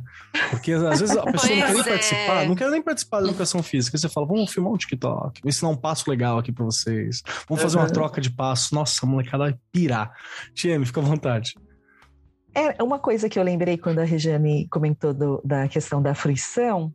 Porque 0.50 0.72
às 0.72 1.00
vezes 1.00 1.14
a 1.16 1.24
pessoa 1.24 1.32
pois 1.32 1.50
não 1.50 1.66
quer 1.66 1.72
nem 1.72 1.80
é. 1.80 1.84
participar, 1.84 2.48
não 2.48 2.54
quer 2.54 2.70
nem 2.70 2.82
participar 2.82 3.20
da 3.20 3.28
educação 3.28 3.62
física. 3.62 3.98
Você 3.98 4.08
fala, 4.08 4.26
vamos 4.26 4.50
filmar 4.50 4.72
um 4.72 4.76
TikTok, 4.78 5.42
vou 5.42 5.48
ensinar 5.48 5.70
um 5.70 5.76
passo 5.76 6.08
legal 6.08 6.38
aqui 6.38 6.50
para 6.50 6.64
vocês. 6.64 7.22
Vamos 7.46 7.62
fazer 7.62 7.76
uma 7.76 7.90
troca 7.90 8.20
de 8.20 8.30
passos. 8.30 8.72
Nossa, 8.72 9.04
a 9.04 9.08
molecada 9.08 9.44
vai 9.44 9.54
pirar. 9.70 10.10
Tieme, 10.54 10.86
fica 10.86 11.00
à 11.00 11.04
vontade. 11.04 11.54
É 12.54 12.82
uma 12.82 12.98
coisa 12.98 13.28
que 13.28 13.38
eu 13.38 13.42
lembrei 13.42 13.78
quando 13.78 13.98
a 13.98 14.04
Regiane 14.04 14.68
comentou 14.68 15.14
do, 15.14 15.40
da 15.42 15.66
questão 15.68 16.02
da 16.02 16.14
fruição, 16.14 16.92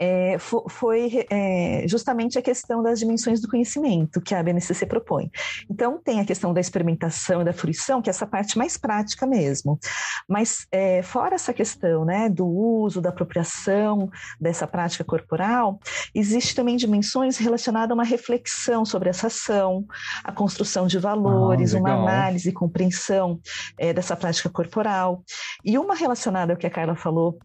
é, 0.00 0.38
foi 0.38 1.26
é, 1.28 1.84
justamente 1.86 2.38
a 2.38 2.42
questão 2.42 2.82
das 2.82 2.98
dimensões 2.98 3.38
do 3.38 3.48
conhecimento 3.48 4.18
que 4.20 4.34
a 4.34 4.42
BNCC 4.42 4.86
propõe. 4.86 5.30
Então, 5.68 6.00
tem 6.02 6.20
a 6.20 6.24
questão 6.24 6.54
da 6.54 6.60
experimentação 6.60 7.42
e 7.42 7.44
da 7.44 7.52
fruição, 7.52 8.00
que 8.00 8.08
é 8.08 8.12
essa 8.12 8.26
parte 8.26 8.56
mais 8.56 8.78
prática 8.78 9.26
mesmo. 9.26 9.78
Mas, 10.26 10.66
é, 10.72 11.02
fora 11.02 11.34
essa 11.34 11.52
questão 11.52 12.06
né, 12.06 12.30
do 12.30 12.46
uso, 12.46 13.02
da 13.02 13.10
apropriação 13.10 14.10
dessa 14.40 14.66
prática 14.66 15.04
corporal, 15.04 15.78
existe 16.14 16.54
também 16.54 16.76
dimensões 16.76 17.36
relacionadas 17.36 17.90
a 17.90 17.94
uma 17.94 18.04
reflexão 18.04 18.86
sobre 18.86 19.10
essa 19.10 19.26
ação, 19.26 19.84
a 20.24 20.32
construção 20.32 20.86
de 20.86 20.98
valores, 20.98 21.74
ah, 21.74 21.78
uma 21.78 21.92
análise 21.92 22.48
e 22.48 22.52
compreensão 22.52 23.38
é, 23.76 23.92
dessa 23.92 24.16
prática 24.16 24.48
corporal. 24.48 25.22
E 25.62 25.76
uma 25.76 25.94
relacionada 25.94 26.54
ao 26.54 26.58
que 26.58 26.66
a 26.66 26.70
Carla 26.70 26.96
falou 26.96 27.38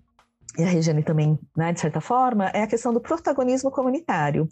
e 0.57 0.63
a 0.63 0.67
Regiane 0.67 1.03
também, 1.03 1.37
né, 1.55 1.73
de 1.73 1.79
certa 1.79 1.99
forma, 1.99 2.47
é 2.49 2.63
a 2.63 2.67
questão 2.67 2.93
do 2.93 3.01
protagonismo 3.01 3.71
comunitário. 3.71 4.47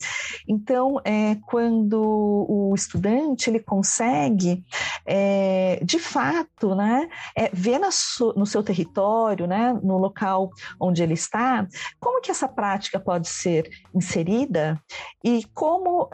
Então, 0.48 1.00
é, 1.04 1.36
quando 1.48 2.02
o 2.02 2.74
estudante 2.76 3.50
ele 3.50 3.60
consegue, 3.60 4.64
é, 5.06 5.80
de 5.84 6.00
fato, 6.00 6.76
né, 6.76 7.08
é, 7.36 7.50
ver 7.54 7.80
su, 7.92 8.34
no 8.36 8.46
seu 8.46 8.64
território, 8.64 9.48
né, 9.48 9.74
no 9.84 9.98
local 9.98 10.50
onde 10.80 11.04
ele 11.04 11.14
está, 11.14 11.68
como 12.00 12.22
que 12.22 12.32
essa 12.32 12.48
prática 12.48 13.00
pode 13.00 13.28
ser 13.28 13.70
inserida 13.94 14.82
e 15.24 15.46
como 15.54 16.10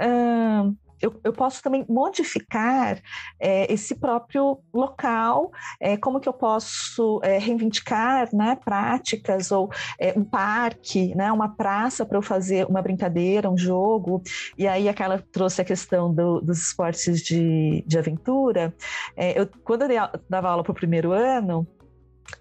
eu, 1.02 1.20
eu 1.24 1.34
posso 1.34 1.62
também 1.62 1.86
modificar 1.88 3.02
é, 3.40 3.72
esse 3.72 3.96
próprio 3.96 4.60
local, 4.74 5.52
é, 5.80 5.98
como 5.98 6.20
que 6.20 6.28
eu 6.28 6.34
posso 6.34 7.20
é, 7.24 7.38
reivindicar 7.38 8.30
né, 8.34 8.58
práticas 8.64 9.52
ou 9.52 9.70
é, 10.00 10.14
um 10.18 10.24
parque, 10.24 11.16
né, 11.16 11.32
uma 11.32 11.50
praça 11.50 12.06
para 12.06 12.18
eu 12.18 12.22
fazer 12.22 12.66
uma 12.68 12.82
brincadeira, 12.82 13.50
um 13.50 13.58
jogo. 13.58 14.22
E 14.58 14.68
aí 14.68 14.90
a 14.90 14.94
Carla 14.94 15.24
trouxe 15.32 15.62
a 15.62 15.66
questão 15.66 16.14
do, 16.14 16.42
dos 16.42 16.60
esportes 16.60 17.22
de, 17.22 17.84
de 17.86 17.98
aventura. 17.98 18.74
É, 19.16 19.40
eu, 19.40 19.48
quando 19.64 19.84
eu 19.84 20.10
dava 20.30 20.50
aula 20.50 20.64
para 20.64 20.72
o 20.72 20.76
primeiro 20.76 21.12
ano, 21.12 21.68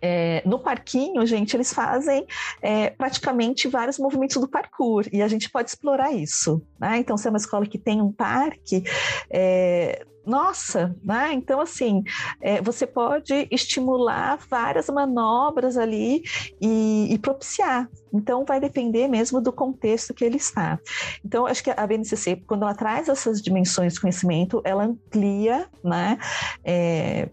é, 0.00 0.42
no 0.44 0.58
parquinho, 0.58 1.24
gente, 1.26 1.56
eles 1.56 1.72
fazem 1.72 2.26
é, 2.62 2.90
praticamente 2.90 3.68
vários 3.68 3.98
movimentos 3.98 4.36
do 4.36 4.48
parkour 4.48 5.06
e 5.12 5.22
a 5.22 5.28
gente 5.28 5.50
pode 5.50 5.70
explorar 5.70 6.12
isso. 6.12 6.62
Né? 6.78 6.98
Então, 6.98 7.16
se 7.16 7.26
é 7.26 7.30
uma 7.30 7.38
escola 7.38 7.66
que 7.66 7.78
tem 7.78 8.00
um 8.00 8.12
parque, 8.12 8.82
é, 9.30 10.04
nossa, 10.28 10.94
né? 11.02 11.32
Então, 11.32 11.58
assim, 11.58 12.04
é, 12.40 12.60
você 12.60 12.86
pode 12.86 13.48
estimular 13.50 14.38
várias 14.48 14.88
manobras 14.90 15.78
ali 15.78 16.22
e, 16.60 17.08
e, 17.10 17.18
propiciar. 17.18 17.88
Então, 18.12 18.44
vai 18.44 18.60
depender 18.60 19.08
mesmo 19.08 19.40
do 19.40 19.50
contexto 19.50 20.12
que 20.12 20.24
ele 20.24 20.36
está. 20.36 20.78
Então, 21.24 21.46
acho 21.46 21.64
que 21.64 21.70
a 21.70 21.86
BNCC, 21.86 22.36
quando 22.46 22.62
ela 22.62 22.74
traz 22.74 23.08
essas 23.08 23.40
dimensões 23.40 23.94
de 23.94 24.00
conhecimento, 24.02 24.60
ela 24.64 24.84
amplia, 24.84 25.66
né? 25.82 26.18
É, 26.62 27.30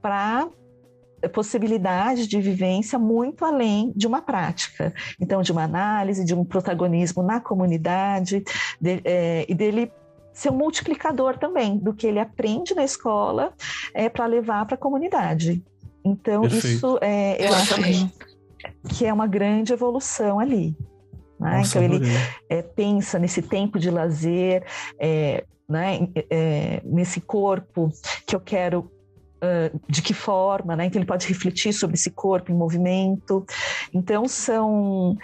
para 0.00 0.48
possibilidade 1.32 2.26
de 2.26 2.40
vivência 2.40 2.98
muito 2.98 3.44
além 3.44 3.92
de 3.96 4.06
uma 4.06 4.22
prática. 4.22 4.92
Então, 5.20 5.42
de 5.42 5.50
uma 5.50 5.64
análise, 5.64 6.24
de 6.24 6.34
um 6.34 6.44
protagonismo 6.44 7.22
na 7.22 7.40
comunidade, 7.40 8.44
de, 8.80 9.00
é, 9.04 9.46
e 9.48 9.54
dele 9.54 9.90
ser 10.32 10.50
um 10.50 10.56
multiplicador 10.56 11.36
também 11.36 11.76
do 11.76 11.92
que 11.92 12.06
ele 12.06 12.20
aprende 12.20 12.74
na 12.74 12.84
escola 12.84 13.52
é, 13.92 14.08
para 14.08 14.26
levar 14.26 14.66
para 14.66 14.76
a 14.76 14.78
comunidade. 14.78 15.64
Então, 16.04 16.42
Perfeito. 16.42 16.66
isso 16.66 16.98
é, 17.00 17.44
eu 17.44 17.52
acho 17.52 17.74
que 18.88 19.04
é 19.04 19.12
uma 19.12 19.26
grande 19.26 19.72
evolução 19.72 20.38
ali. 20.38 20.76
Né? 21.38 21.58
Nossa, 21.58 21.82
então, 21.82 21.96
ele 21.96 22.06
é, 22.48 22.62
pensa 22.62 23.18
nesse 23.18 23.42
tempo 23.42 23.78
de 23.78 23.90
lazer, 23.90 24.64
é, 24.98 25.44
né, 25.68 26.08
é, 26.30 26.80
nesse 26.84 27.20
corpo 27.20 27.90
que 28.26 28.34
eu 28.34 28.40
quero 28.40 28.90
uh, 29.42 29.80
de 29.88 30.02
que 30.02 30.14
forma, 30.14 30.76
né? 30.76 30.86
Então 30.86 31.00
ele 31.00 31.06
pode 31.06 31.26
refletir 31.26 31.72
sobre 31.72 31.96
esse 31.96 32.10
corpo 32.10 32.50
em 32.50 32.54
movimento. 32.54 33.44
Então 33.92 34.26
são 34.28 35.16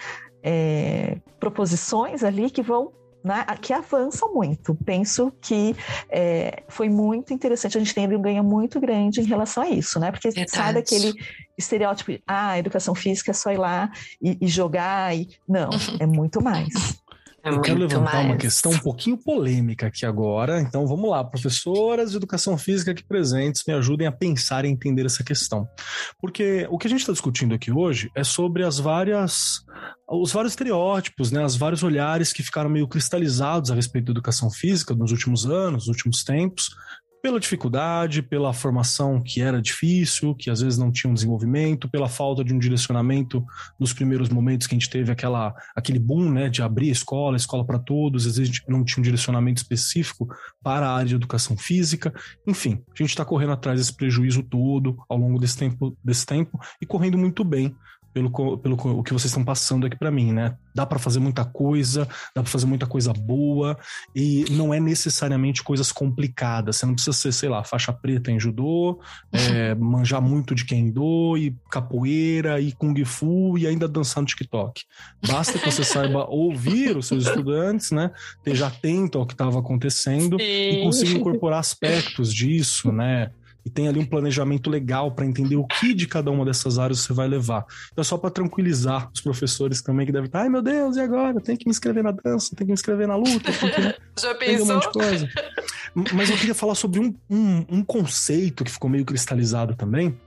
é, 0.43 1.19
proposições 1.39 2.23
ali 2.23 2.51
que 2.51 2.63
vão 2.63 2.93
né, 3.25 3.43
que 3.61 3.73
avançam 3.73 4.35
muito. 4.35 4.75
Penso 4.85 5.33
que 5.41 5.75
é, 6.11 6.63
foi 6.69 6.91
muito 6.91 7.33
interessante. 7.33 7.79
A 7.79 7.81
gente 7.81 7.95
tem 7.95 8.07
um 8.07 8.21
ganho 8.21 8.45
muito 8.45 8.79
grande 8.79 9.23
em 9.23 9.25
relação 9.25 9.63
a 9.63 9.69
isso, 9.71 9.99
né? 9.99 10.11
Porque 10.11 10.29
Verdade. 10.29 10.51
sai 10.51 10.75
daquele 10.75 11.15
estereótipo 11.57 12.13
de 12.13 12.23
ah, 12.27 12.59
educação 12.59 12.95
física 12.95 13.31
é 13.31 13.35
só 13.35 13.51
ir 13.51 13.57
lá 13.57 13.91
e, 14.21 14.37
e 14.43 14.47
jogar. 14.47 15.17
E... 15.17 15.27
Não, 15.49 15.71
é 15.99 16.05
muito 16.05 16.43
mais. 16.43 17.03
É 17.45 17.51
eu 17.51 17.61
quero 17.61 17.79
levantar 17.79 18.15
mais. 18.15 18.27
uma 18.27 18.37
questão 18.39 18.73
um 18.73 18.79
pouquinho 18.79 19.19
polêmica 19.19 19.89
aqui 19.89 20.07
agora. 20.07 20.63
Então 20.63 20.87
vamos 20.87 21.11
lá, 21.11 21.23
professoras 21.23 22.13
de 22.13 22.17
educação 22.17 22.57
física 22.57 22.93
aqui 22.93 23.05
presentes, 23.05 23.63
me 23.69 23.75
ajudem 23.75 24.07
a 24.07 24.13
pensar 24.13 24.65
e 24.65 24.69
entender 24.69 25.05
essa 25.05 25.23
questão. 25.23 25.69
Porque 26.19 26.67
o 26.71 26.79
que 26.79 26.87
a 26.87 26.91
gente 26.91 27.01
está 27.01 27.13
discutindo 27.13 27.55
aqui 27.55 27.71
hoje 27.71 28.11
é 28.17 28.25
sobre 28.25 28.65
as 28.65 28.79
várias 28.79 29.63
os 30.09 30.33
vários 30.33 30.53
estereótipos, 30.53 31.31
né, 31.31 31.45
os 31.45 31.57
vários 31.57 31.83
olhares 31.83 32.33
que 32.33 32.43
ficaram 32.43 32.71
meio 32.71 32.87
cristalizados 32.89 33.71
a 33.71 33.75
respeito 33.75 34.07
da 34.07 34.13
educação 34.13 34.51
física 34.51 34.95
nos 34.95 35.11
últimos 35.11 35.47
anos, 35.47 35.87
nos 35.87 35.89
últimos 35.89 36.23
tempos, 36.23 36.71
pela 37.25 37.41
dificuldade, 37.41 38.21
pela 38.21 38.53
formação 38.53 39.19
que 39.19 39.41
era 39.41 39.63
difícil, 39.63 40.35
que 40.35 40.51
às 40.51 40.61
vezes 40.61 40.79
não 40.79 40.93
tinha 40.93 41.11
um 41.11 41.15
desenvolvimento, 41.15 41.89
pela 41.89 42.07
falta 42.07 42.45
de 42.45 42.53
um 42.53 42.59
direcionamento 42.59 43.43
nos 43.81 43.95
primeiros 43.95 44.29
momentos 44.29 44.67
que 44.67 44.75
a 44.75 44.79
gente 44.79 44.91
teve 44.91 45.11
aquela, 45.11 45.55
aquele 45.75 45.99
boom 45.99 46.31
né, 46.31 46.51
de 46.51 46.61
abrir 46.61 46.91
escola, 46.91 47.39
escola 47.39 47.65
para 47.65 47.79
todos, 47.79 48.27
às 48.27 48.37
vezes 48.37 48.61
não 48.69 48.85
tinha 48.85 49.01
um 49.01 49.03
direcionamento 49.03 49.63
específico 49.63 50.29
para 50.63 50.87
a 50.87 50.97
área 50.97 51.09
de 51.09 51.15
educação 51.15 51.57
física. 51.57 52.13
Enfim, 52.47 52.83
a 52.91 53.03
gente 53.03 53.09
está 53.09 53.25
correndo 53.25 53.53
atrás 53.53 53.81
desse 53.81 53.97
prejuízo 53.97 54.43
todo 54.43 54.95
ao 55.09 55.17
longo 55.17 55.39
desse 55.39 55.57
tempo, 55.57 55.97
desse 56.05 56.27
tempo 56.27 56.61
e 56.79 56.85
correndo 56.85 57.17
muito 57.17 57.43
bem 57.43 57.75
pelo, 58.15 58.59
pelo 58.59 58.77
o 58.77 59.03
que 59.03 59.13
vocês 59.13 59.27
estão 59.27 59.45
passando 59.45 59.87
aqui 59.87 59.97
para 59.97 60.11
mim, 60.11 60.33
né? 60.33 60.55
Dá 60.73 60.87
para 60.87 61.01
fazer 61.01 61.19
muita 61.19 61.45
coisa, 61.45 62.09
dá 62.35 62.43
para 62.43 62.51
fazer 62.51 62.67
muita 62.67 62.87
coisa 62.87 63.13
boa 63.13 63.77
e 64.15 64.45
não 64.51 64.73
é 64.73 64.79
necessariamente 64.79 65.65
coisas 65.65 65.91
complicadas. 65.91 66.77
Você 66.77 66.87
não 66.87 66.95
precisa 66.95 67.17
ser, 67.17 67.33
sei 67.33 67.49
lá, 67.49 67.65
faixa 67.65 67.93
preta 67.93 68.31
em 68.31 68.39
judô, 68.39 69.01
é, 69.33 69.75
manjar 69.75 70.23
muito 70.23 70.55
de 70.55 70.65
kendo 70.65 71.37
e 71.37 71.55
capoeira 71.69 72.61
e 72.61 72.71
kung 72.73 72.95
fu 73.05 73.59
e 73.59 73.67
ainda 73.67 73.89
dançar 73.89 74.21
no 74.21 74.27
TikTok. 74.29 74.85
Basta 75.27 75.59
que 75.59 75.71
você 75.71 75.83
saiba 75.85 76.25
ouvir 76.27 76.97
os 76.97 77.09
seus 77.09 77.27
estudantes, 77.27 77.91
né? 77.91 78.13
Esteja 78.37 78.69
atento 78.69 79.19
ao 79.19 79.27
que 79.27 79.35
estava 79.35 79.59
acontecendo 79.59 80.39
Sim. 80.39 80.45
e 80.45 80.83
consiga 80.85 81.19
incorporar 81.19 81.59
aspectos 81.59 82.33
disso, 82.33 82.93
né? 82.93 83.33
E 83.65 83.71
tem 83.71 83.89
ali 83.89 83.99
um 83.99 84.05
planejamento 84.05 84.69
legal 84.69 85.13
para 85.13 85.25
entender 85.25 85.57
o 85.57 85.67
que 85.67 85.95
de 85.95 86.07
cada 86.07 86.31
uma 86.31 86.45
dessas 86.45 86.79
áreas 86.79 87.01
você 87.01 87.13
vai 87.13 87.27
levar. 87.27 87.65
Então 87.93 88.03
é 88.03 88.05
só 88.05 88.19
para 88.19 88.31
tranquilizar 88.31 89.11
os 89.13 89.21
professores 89.21 89.81
também 89.81 90.07
que 90.07 90.13
devem 90.13 90.27
estar, 90.27 90.43
ai 90.43 90.49
meu 90.49 90.63
Deus, 90.63 90.97
e 90.97 91.01
agora? 91.01 91.41
Tem 91.41 91.57
que 91.57 91.67
me 91.67 91.71
inscrever 91.71 92.03
na 92.03 92.13
dança, 92.13 92.55
tem 92.55 92.67
que 92.67 92.71
me 92.71 92.75
inscrever 92.75 93.09
na 93.09 93.17
luta, 93.17 93.53
tem 93.53 93.71
que, 93.71 93.81
né? 93.81 93.95
Já 94.21 94.35
pensou? 94.35 94.67
Um 94.67 94.75
monte 94.75 94.87
de 94.87 94.93
coisa. 94.93 95.29
Mas 96.13 96.31
eu 96.31 96.37
queria 96.37 96.55
falar 96.55 96.75
sobre 96.75 97.01
um, 97.01 97.15
um, 97.31 97.65
um 97.69 97.85
conceito 97.85 98.65
que 98.65 98.71
ficou 98.71 98.91
meio 98.91 99.05
cristalizado 99.05 99.75
também, 99.75 100.19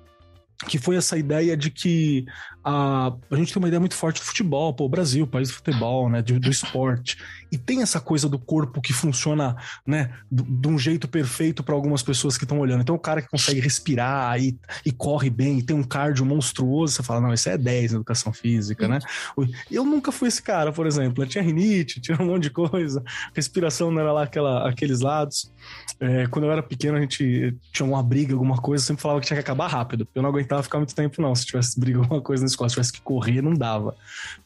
que 0.65 0.80
foi 0.80 0.96
essa 0.96 1.17
ideia 1.17 1.56
de 1.56 1.70
que 1.70 2.26
a, 2.63 3.13
a 3.30 3.36
gente 3.36 3.54
tem 3.54 3.62
uma 3.62 3.67
ideia 3.67 3.80
muito 3.80 3.96
forte 3.96 4.20
do 4.20 4.26
futebol, 4.26 4.74
pô, 4.74 4.86
o 4.86 4.89
Brasil, 4.89 5.28
país 5.28 5.50
do 5.50 5.56
futebol, 5.56 6.10
né, 6.10 6.22
do, 6.22 6.39
do 6.39 6.50
esporte. 6.50 7.17
E 7.52 7.58
tem 7.58 7.82
essa 7.82 8.02
coisa 8.02 8.28
do 8.28 8.39
corpo 8.39 8.82
que 8.82 8.91
funciona, 8.91 9.56
né, 9.86 10.12
de 10.32 10.67
um 10.67 10.78
jeito 10.78 11.08
perfeito 11.08 11.63
para 11.63 11.76
algumas 11.76 12.02
pessoas 12.02 12.38
que 12.38 12.43
estão 12.43 12.60
olhando. 12.60 12.82
Então, 12.82 12.96
o 12.96 13.00
cara 13.00 13.22
que 13.22 13.30
consegue 13.30 13.60
respirar 13.60 14.39
e, 14.41 14.58
e 14.86 14.91
corre 14.91 15.30
bem, 15.30 15.60
e 15.60 15.63
tem 15.63 15.76
um 15.76 15.84
cardio 15.84 16.26
monstruoso, 16.26 16.96
você 16.96 17.04
fala, 17.04 17.22
não, 17.22 17.34
isso 17.34 17.48
é 17.50 17.58
10 17.58 17.91
na 17.91 17.98
educação 17.98 18.34
física, 18.34 18.88
né? 18.88 19.00
Eu 19.70 19.86
nunca 19.86 20.12
fui 20.12 20.28
esse 20.28 20.41
cara, 20.41 20.72
por 20.72 20.88
exemplo. 20.88 21.24
Eu 21.24 21.28
tinha 21.28 21.43
rinite, 21.43 22.02
tinha 22.02 22.20
um 22.20 22.26
monte 22.26 22.43
de 22.43 22.50
coisa, 22.50 23.04
respiração 23.34 23.91
não 23.91 24.02
era 24.02 24.12
lá 24.12 24.24
aquela, 24.24 24.67
aqueles 24.67 25.02
lados. 25.02 25.52
É, 26.00 26.28
quando 26.28 26.46
eu 26.46 26.52
era 26.52 26.62
pequeno, 26.62 26.98
a 26.98 27.02
gente 27.02 27.58
tinha 27.72 27.86
uma 27.86 28.04
briga, 28.04 28.34
alguma 28.34 28.58
coisa, 28.58 28.84
eu 28.84 28.88
sempre 28.88 29.02
falava 29.02 29.20
que 29.20 29.28
tinha 29.28 29.38
que 29.38 29.41
acabar 29.41 29.67
rápido, 29.67 30.06
porque 30.06 30.20
eu 30.20 30.24
não 30.24 30.30
aguentava 30.48 30.64
ficar 30.64 30.78
muito 30.78 30.96
tempo, 30.96 31.22
não. 31.22 31.36
Se 31.36 31.46
tivesse 31.46 31.80
briga, 31.80 32.00
alguma 32.00 32.22
coisa 32.22 32.44
na 32.44 32.48
escola, 32.48 32.70
se 32.70 32.76
tivesse 32.76 32.94
que 32.94 33.02
correr, 33.02 33.42
não 33.42 33.54
dava. 33.54 33.96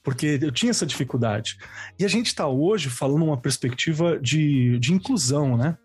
Porque 0.03 0.39
eu 0.41 0.51
tinha 0.51 0.71
essa 0.71 0.85
dificuldade. 0.85 1.57
E 1.97 2.03
a 2.03 2.07
gente 2.07 2.27
está 2.27 2.47
hoje 2.47 2.89
falando 2.89 3.23
uma 3.23 3.37
perspectiva 3.37 4.19
de, 4.19 4.77
de 4.79 4.93
inclusão, 4.93 5.55
né? 5.55 5.77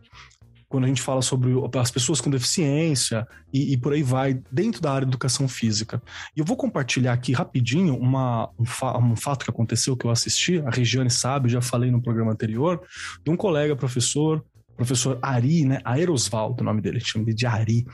quando 0.69 0.83
a 0.83 0.89
gente 0.89 1.01
fala 1.01 1.23
sobre 1.23 1.53
as 1.79 1.91
pessoas 1.93 2.21
com 2.21 2.29
deficiência 2.29 3.27
e, 3.53 3.73
e, 3.73 3.77
por 3.77 3.93
aí 3.93 4.03
vai, 4.03 4.43
dentro 4.51 4.83
da 4.83 4.93
área 4.93 5.07
de 5.07 5.11
educação 5.11 5.47
física. 5.47 6.03
E 6.37 6.41
eu 6.41 6.45
vou 6.45 6.57
compartilhar 6.57 7.13
aqui 7.13 7.33
rapidinho 7.33 7.97
uma, 7.97 8.51
um, 8.59 8.65
fa 8.65 8.99
um 8.99 9.15
fato 9.15 9.45
que 9.45 9.51
aconteceu, 9.51 9.97
que 9.97 10.05
eu 10.05 10.11
assisti, 10.11 10.59
a 10.67 10.71
Regiane 10.71 11.09
sabe, 11.09 11.49
já 11.49 11.61
falei 11.61 11.91
no 11.93 12.03
programa 12.03 12.33
anterior, 12.33 12.83
de 13.25 13.31
um 13.31 13.37
colega 13.37 13.77
professor 13.77 14.45
professor 14.77 15.19
Ari, 15.23 15.65
né? 15.65 15.81
Aerosvaldo, 15.85 16.63
o 16.63 16.65
nome 16.65 16.81
dele, 16.81 17.01
chama 17.01 17.25
ele 17.25 17.35
de 17.35 17.47
Ari. 17.47 17.87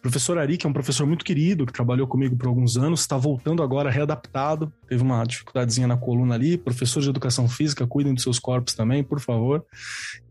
Professor 0.00 0.38
Ari, 0.38 0.56
que 0.56 0.66
é 0.66 0.70
um 0.70 0.72
professor 0.72 1.06
muito 1.06 1.24
querido, 1.24 1.66
que 1.66 1.72
trabalhou 1.72 2.06
comigo 2.06 2.36
por 2.36 2.46
alguns 2.46 2.76
anos, 2.76 3.00
está 3.00 3.16
voltando 3.16 3.62
agora 3.62 3.90
readaptado, 3.90 4.72
teve 4.88 5.02
uma 5.02 5.24
dificuldadezinha 5.24 5.86
na 5.86 5.96
coluna 5.96 6.34
ali. 6.34 6.56
Professor 6.56 7.02
de 7.02 7.10
educação 7.10 7.48
física, 7.48 7.86
cuidem 7.86 8.14
dos 8.14 8.22
seus 8.22 8.38
corpos 8.38 8.74
também, 8.74 9.02
por 9.02 9.20
favor. 9.20 9.64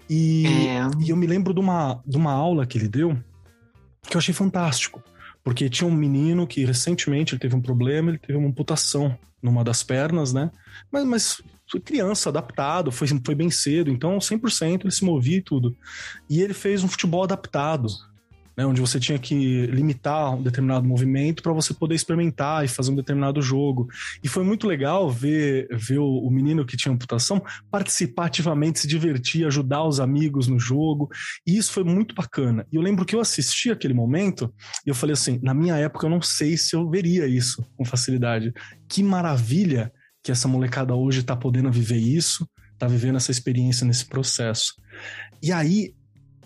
E, 0.09 0.45
é. 0.47 1.03
e 1.05 1.09
eu 1.09 1.17
me 1.17 1.27
lembro 1.27 1.53
de 1.53 1.59
uma, 1.59 2.01
de 2.05 2.15
uma 2.15 2.31
aula 2.31 2.65
que 2.65 2.77
ele 2.77 2.87
deu 2.87 3.17
que 4.09 4.15
eu 4.15 4.19
achei 4.19 4.33
fantástico. 4.33 5.03
Porque 5.43 5.69
tinha 5.69 5.87
um 5.87 5.93
menino 5.93 6.45
que 6.45 6.65
recentemente 6.65 7.33
ele 7.33 7.39
teve 7.39 7.55
um 7.55 7.61
problema, 7.61 8.09
ele 8.09 8.17
teve 8.17 8.37
uma 8.37 8.47
amputação 8.47 9.17
numa 9.41 9.63
das 9.63 9.83
pernas, 9.83 10.33
né? 10.33 10.51
Mas, 10.91 11.05
mas 11.05 11.41
criança, 11.83 12.29
adaptado, 12.29 12.91
foi, 12.91 13.07
foi 13.07 13.35
bem 13.35 13.49
cedo, 13.49 13.91
então 13.91 14.17
100% 14.17 14.81
ele 14.83 14.91
se 14.91 15.03
movia 15.03 15.37
e 15.37 15.41
tudo. 15.41 15.75
E 16.29 16.41
ele 16.41 16.53
fez 16.53 16.83
um 16.83 16.87
futebol 16.87 17.23
adaptado, 17.23 17.87
né, 18.57 18.65
onde 18.65 18.81
você 18.81 18.99
tinha 18.99 19.19
que 19.19 19.67
limitar 19.67 20.33
um 20.33 20.41
determinado 20.41 20.87
movimento 20.87 21.43
para 21.43 21.53
você 21.53 21.75
poder 21.75 21.93
experimentar 21.93 22.65
e 22.65 22.67
fazer 22.67 22.91
um 22.91 22.95
determinado 22.95 23.39
jogo. 23.39 23.87
E 24.23 24.27
foi 24.27 24.43
muito 24.43 24.65
legal 24.65 25.11
ver, 25.11 25.67
ver 25.71 25.99
o, 25.99 26.07
o, 26.07 26.31
menino 26.31 26.65
que 26.65 26.75
tinha 26.75 26.91
amputação 26.91 27.39
participar 27.69 28.25
ativamente, 28.25 28.79
se 28.79 28.87
divertir, 28.87 29.45
ajudar 29.45 29.83
os 29.83 29.99
amigos 29.99 30.47
no 30.47 30.59
jogo. 30.59 31.07
E 31.45 31.55
isso 31.55 31.71
foi 31.71 31.83
muito 31.83 32.15
bacana. 32.15 32.65
E 32.71 32.75
eu 32.75 32.81
lembro 32.81 33.05
que 33.05 33.15
eu 33.15 33.21
assisti 33.21 33.69
aquele 33.69 33.93
momento 33.93 34.51
e 34.83 34.89
eu 34.89 34.95
falei 34.95 35.13
assim: 35.13 35.39
na 35.43 35.53
minha 35.53 35.75
época 35.75 36.07
eu 36.07 36.09
não 36.09 36.21
sei 36.21 36.57
se 36.57 36.75
eu 36.75 36.89
veria 36.89 37.27
isso 37.27 37.63
com 37.75 37.85
facilidade. 37.85 38.51
Que 38.89 39.03
maravilha 39.03 39.91
que 40.27 40.31
essa 40.33 40.45
molecada 40.45 40.93
hoje 40.93 41.21
está 41.21 41.37
podendo 41.37 41.71
viver 41.71 41.95
isso, 41.95 42.45
está 42.73 42.85
vivendo 42.85 43.15
essa 43.15 43.31
experiência 43.31 43.87
nesse 43.87 44.05
processo. 44.05 44.73
E 45.41 45.53
aí, 45.53 45.95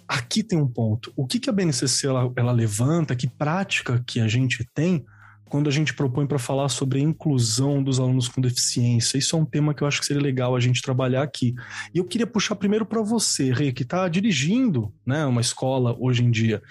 aqui 0.08 0.44
tem 0.44 0.60
um 0.60 0.68
ponto. 0.68 1.12
O 1.16 1.26
que, 1.26 1.40
que 1.40 1.50
a 1.50 1.54
BNCC 1.54 2.06
ela, 2.06 2.32
ela 2.36 2.52
levanta, 2.52 3.16
que 3.16 3.28
prática 3.28 4.04
que 4.06 4.20
a 4.20 4.28
gente 4.28 4.64
tem 4.76 5.04
quando 5.50 5.68
a 5.68 5.72
gente 5.72 5.96
propõe 5.96 6.28
para 6.28 6.38
falar 6.38 6.70
sobre 6.70 7.00
a 7.00 7.02
inclusão 7.02 7.82
dos 7.84 8.00
alunos 8.00 8.30
com 8.30 8.40
deficiência. 8.40 9.18
Isso 9.18 9.36
é 9.36 9.40
um 9.40 9.46
tema 9.46 9.74
que 9.74 9.82
eu 9.82 9.88
acho 9.88 10.00
que 10.00 10.06
seria 10.06 10.22
legal 10.22 10.56
a 10.56 10.60
gente 10.60 10.82
trabalhar 10.82 11.24
aqui. 11.24 11.56
E 11.92 11.98
eu 11.98 12.06
queria 12.06 12.28
puxar 12.28 12.56
primeiro 12.56 12.86
para 12.86 13.02
você, 13.02 13.52
Rei, 13.52 13.74
que 13.74 13.82
está 13.82 14.08
dirigindo 14.08 14.94
né, 15.04 15.26
uma 15.26 15.42
escola 15.42 15.98
hoje 16.00 16.24
em 16.24 16.30
dia 16.30 16.62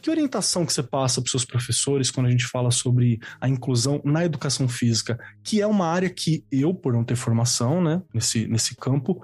que 0.00 0.10
orientação 0.10 0.64
que 0.64 0.72
você 0.72 0.82
passa 0.82 1.20
para 1.20 1.26
os 1.26 1.30
seus 1.30 1.44
professores 1.44 2.10
quando 2.10 2.26
a 2.26 2.30
gente 2.30 2.46
fala 2.46 2.70
sobre 2.70 3.18
a 3.40 3.48
inclusão 3.48 4.00
na 4.04 4.24
educação 4.24 4.68
física, 4.68 5.18
que 5.44 5.60
é 5.60 5.66
uma 5.66 5.86
área 5.86 6.08
que 6.08 6.44
eu, 6.50 6.72
por 6.74 6.92
não 6.92 7.04
ter 7.04 7.16
formação 7.16 7.82
né, 7.82 8.02
nesse, 8.12 8.46
nesse 8.46 8.74
campo, 8.74 9.22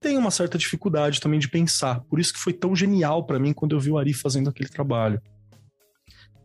tenho 0.00 0.20
uma 0.20 0.30
certa 0.30 0.58
dificuldade 0.58 1.20
também 1.20 1.40
de 1.40 1.48
pensar. 1.48 2.00
Por 2.02 2.20
isso 2.20 2.32
que 2.32 2.38
foi 2.38 2.52
tão 2.52 2.76
genial 2.76 3.24
para 3.24 3.38
mim 3.38 3.52
quando 3.52 3.74
eu 3.74 3.80
vi 3.80 3.90
o 3.90 3.98
Ari 3.98 4.12
fazendo 4.12 4.50
aquele 4.50 4.68
trabalho. 4.68 5.20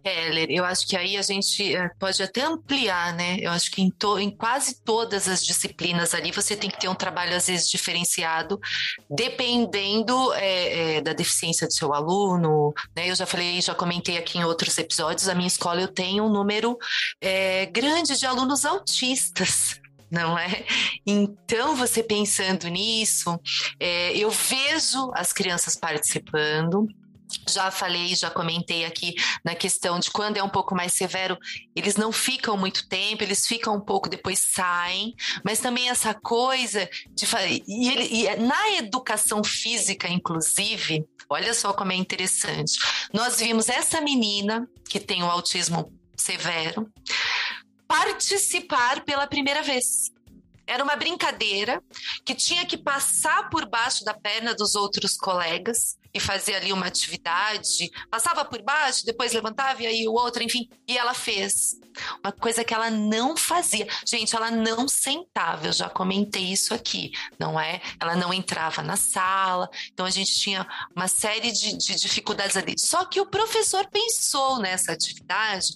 Keller, 0.04 0.48
eu 0.50 0.66
acho 0.66 0.88
que 0.88 0.96
aí 0.96 1.18
a 1.18 1.22
gente 1.22 1.76
eh, 1.76 1.90
pode 2.00 2.22
até 2.22 2.42
ampliar, 2.42 3.14
né? 3.14 3.38
Eu 3.40 3.52
acho 3.52 3.72
que 3.72 3.82
em, 3.82 3.90
to, 3.90 4.20
em, 4.20 4.30
quase 4.30 4.82
todas 4.84 5.28
as 5.28 5.46
disciplinas 5.46 6.14
ali 6.14 6.32
você 6.32 6.56
tem 6.56 6.70
que 6.70 6.80
ter 6.80 6.88
um 6.88 6.96
trabalho, 6.96 7.36
às 7.36 7.48
vezes, 7.48 7.70
diferenciado, 7.70 8.60
dependendo 9.10 10.34
é, 10.34 10.98
é, 10.98 11.02
da 11.02 11.14
deficiência 11.14 11.68
do 11.68 11.74
seu 11.74 11.94
aluno. 11.94 12.74
Né? 12.96 13.10
Eu 13.10 13.16
já 13.16 13.26
falei, 13.26 13.62
já 13.62 13.76
comentei 13.76 14.18
aqui 14.18 14.38
em 14.38 14.44
outros 14.44 14.78
episódios, 14.78 15.28
a 15.28 15.36
minha 15.36 15.48
escola 15.48 15.82
eu 15.82 15.88
tenho 15.88 16.26
um 16.26 16.30
número 16.30 16.78
é, 17.22 17.66
grande 17.68 18.18
de 18.18 18.26
alunos 18.26 18.66
autistas 18.66 19.80
não 20.10 20.38
é? 20.38 20.66
Então, 21.06 21.76
você 21.76 22.02
pensando 22.02 22.68
nisso, 22.68 23.40
é, 23.80 24.18
eu 24.18 24.32
vejo 24.32 25.12
as 25.14 25.32
crianças 25.32 25.76
participando, 25.76 26.88
já 27.48 27.70
falei, 27.72 28.16
já 28.16 28.30
comentei 28.30 28.86
aqui 28.86 29.16
na 29.44 29.56
questão 29.56 30.00
de 30.00 30.10
quando 30.12 30.38
é 30.38 30.44
um 30.44 30.50
pouco 30.50 30.76
mais 30.76 30.94
severo, 30.94 31.38
eles 31.76 31.96
não 31.96 32.12
ficam 32.12 32.58
muito 32.58 32.88
tempo, 32.88 33.24
eles 33.24 33.48
ficam 33.48 33.76
um 33.76 33.82
pouco, 33.82 34.10
depois 34.10 34.40
saem, 34.40 35.16
mas 35.44 35.60
também 35.60 35.90
essa 35.90 36.14
coisa 36.14 36.90
de 37.12 37.28
e, 37.68 37.90
ele, 37.90 38.08
e 38.12 38.36
na 38.38 38.72
educação 38.74 39.44
física, 39.44 40.08
inclusive, 40.08 41.06
olha 41.30 41.54
só 41.54 41.74
como 41.74 41.92
é 41.92 41.96
interessante. 41.96 42.80
Nós 43.14 43.40
vimos 43.40 43.70
essa 43.70 44.02
menina 44.02 44.68
que 44.88 45.00
tem 45.00 45.24
o 45.24 45.30
autismo 45.30 45.94
severo 46.18 46.92
participar 47.88 49.04
pela 49.04 49.28
primeira 49.28 49.62
vez. 49.62 50.12
Era 50.68 50.84
uma 50.84 50.96
brincadeira 50.96 51.82
que 52.24 52.36
tinha 52.36 52.64
que 52.66 52.78
passar 52.78 53.50
por 53.50 53.68
baixo 53.68 54.06
da 54.06 54.14
perna 54.14 54.54
dos 54.54 54.76
outros 54.76 55.18
colegas 55.18 55.99
e 56.14 56.20
fazer 56.20 56.56
ali 56.56 56.74
uma 56.74 56.88
atividade, 56.88 57.90
passava 58.10 58.44
por 58.46 58.62
baixo, 58.62 59.06
depois 59.06 59.34
levantava 59.34 59.84
e 59.84 59.88
aí 59.88 60.08
o 60.08 60.14
outro, 60.14 60.44
enfim, 60.44 60.70
e 60.88 60.98
ela 60.98 61.14
fez. 61.14 61.80
Uma 62.24 62.32
coisa 62.32 62.64
que 62.64 62.74
ela 62.74 62.90
não 62.90 63.36
fazia. 63.36 63.88
Gente, 64.06 64.36
ela 64.36 64.50
não 64.50 64.88
sentava, 64.88 65.68
eu 65.68 65.74
já 65.74 65.90
comentei 65.90 66.44
isso 66.44 66.74
aqui, 66.74 67.12
não 67.38 67.60
é? 67.60 67.82
Ela 68.00 68.16
não 68.16 68.34
entrava 68.34 68.82
na 68.82 68.96
sala, 68.96 69.70
então 69.92 70.06
a 70.06 70.10
gente 70.10 70.34
tinha 70.40 70.66
uma 70.96 71.08
série 71.08 71.52
de, 71.52 71.78
de 71.78 71.96
dificuldades 71.96 72.56
ali. 72.56 72.76
Só 72.78 73.06
que 73.06 73.20
o 73.20 73.26
professor 73.26 73.88
pensou 73.90 74.60
nessa 74.60 74.94
atividade 74.94 75.68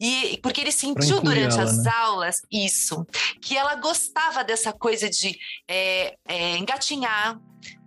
e 0.00 0.38
porque 0.42 0.60
ele 0.60 0.72
sentiu 0.72 1.20
durante 1.20 1.54
ela, 1.54 1.64
as 1.64 1.78
né? 1.78 1.92
aulas 1.94 2.42
isso, 2.50 3.06
que 3.40 3.56
ela 3.56 3.74
gostava 3.76 4.42
dessa 4.42 4.72
coisa 4.72 5.08
de 5.08 5.38
é, 5.68 6.16
é, 6.26 6.56
engatinhar, 6.56 7.38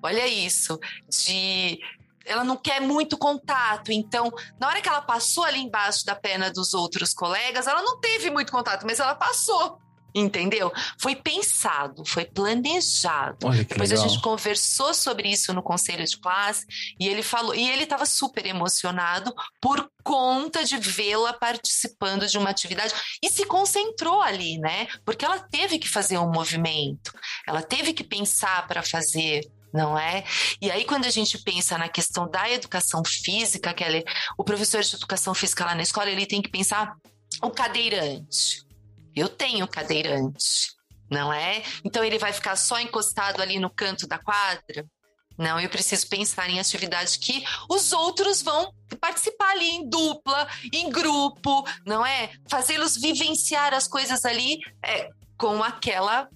olha 0.02 0.28
isso, 0.28 0.80
de 1.10 1.80
ela 2.28 2.44
não 2.44 2.58
quer 2.58 2.82
muito 2.82 3.18
contato. 3.18 3.92
Então, 3.92 4.32
na 4.60 4.68
hora 4.68 4.82
que 4.82 4.90
ela 4.90 5.02
passou 5.02 5.44
ali 5.44 5.60
embaixo 5.60 6.06
da 6.06 6.16
perna 6.16 6.52
dos 6.52 6.74
outros 6.74 7.14
colegas, 7.14 7.68
ela 7.68 7.82
não 7.82 8.00
teve 8.00 8.30
muito 8.30 8.52
contato, 8.52 8.86
mas 8.86 9.00
ela 9.00 9.16
passou. 9.16 9.80
Entendeu? 10.16 10.72
Foi 10.98 11.16
pensado, 11.16 12.04
foi 12.04 12.26
planejado. 12.26 13.50
Depois 13.52 13.92
legal. 13.92 14.06
a 14.06 14.08
gente 14.08 14.22
conversou 14.22 14.92
sobre 14.94 15.30
isso 15.30 15.54
no 15.54 15.62
conselho 15.62 16.04
de 16.04 16.18
classe 16.18 16.66
e 17.00 17.08
ele 17.08 17.22
falou, 17.22 17.54
e 17.54 17.70
ele 17.70 17.84
estava 17.84 18.06
super 18.06 18.46
emocionado 18.46 19.32
por 19.62 19.88
conta 20.04 20.64
de 20.64 20.78
vê-la 20.78 21.34
participando 21.34 22.26
de 22.26 22.38
uma 22.38 22.50
atividade 22.50 22.96
e 23.22 23.30
se 23.30 23.46
concentrou 23.46 24.20
ali, 24.22 24.58
né? 24.58 24.88
Porque 25.06 25.24
ela 25.24 25.40
teve 25.40 25.78
que 25.78 25.88
fazer 25.88 26.18
um 26.18 26.32
movimento, 26.32 27.14
ela 27.46 27.62
teve 27.62 27.94
que 27.94 28.04
pensar 28.04 28.66
para 28.66 28.82
fazer 28.82 29.42
não 29.74 29.98
é? 29.98 30.24
E 30.62 30.72
aí, 30.72 30.86
quando 30.86 31.06
a 31.06 31.10
gente 31.10 31.38
pensa 31.40 31.78
na 31.78 31.90
questão 31.90 32.30
da 32.30 32.50
educação 32.50 33.04
física, 33.06 33.76
ela, 33.80 34.04
o 34.38 34.44
professor 34.44 34.82
de 34.82 34.96
educação 34.96 35.34
física 35.34 35.66
lá 35.66 35.76
na 35.76 35.84
escola, 35.84 36.10
ele 36.10 36.26
tem 36.26 36.42
que 36.42 36.50
pensar 36.50 36.96
o 37.42 37.50
cadeirante. 37.50 38.66
Eu 39.16 39.30
tenho 39.30 39.68
cadeirante, 39.68 40.74
não 41.10 41.34
é? 41.34 41.64
Então 41.84 42.04
ele 42.04 42.20
vai 42.20 42.32
ficar 42.32 42.56
só 42.56 42.80
encostado 42.80 43.42
ali 43.42 43.60
no 43.60 43.70
canto 43.70 44.08
da 44.08 44.18
quadra? 44.18 44.86
Não, 45.38 45.60
eu 45.60 45.70
preciso 45.70 46.08
pensar 46.10 46.50
em 46.50 46.60
atividades 46.60 47.16
que 47.16 47.44
os 47.70 47.92
outros 47.92 48.42
vão 48.42 48.74
participar 49.00 49.52
ali 49.52 49.70
em 49.70 49.88
dupla, 49.88 50.48
em 50.74 50.90
grupo, 50.90 51.64
não 51.86 52.04
é? 52.04 52.32
Fazê-los 52.50 52.98
vivenciar 52.98 53.74
as 53.74 53.88
coisas 53.88 54.26
ali 54.26 54.60
é, 54.84 55.10
com 55.38 55.64
aquela 55.64 56.28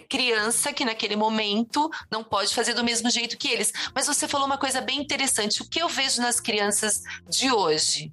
criança 0.00 0.72
que 0.72 0.84
naquele 0.84 1.16
momento 1.16 1.90
não 2.10 2.24
pode 2.24 2.54
fazer 2.54 2.74
do 2.74 2.84
mesmo 2.84 3.10
jeito 3.10 3.38
que 3.38 3.48
eles. 3.48 3.72
Mas 3.94 4.06
você 4.06 4.26
falou 4.26 4.46
uma 4.46 4.58
coisa 4.58 4.80
bem 4.80 5.00
interessante. 5.00 5.62
O 5.62 5.68
que 5.68 5.80
eu 5.80 5.88
vejo 5.88 6.20
nas 6.20 6.40
crianças 6.40 7.02
de 7.28 7.50
hoje? 7.50 8.12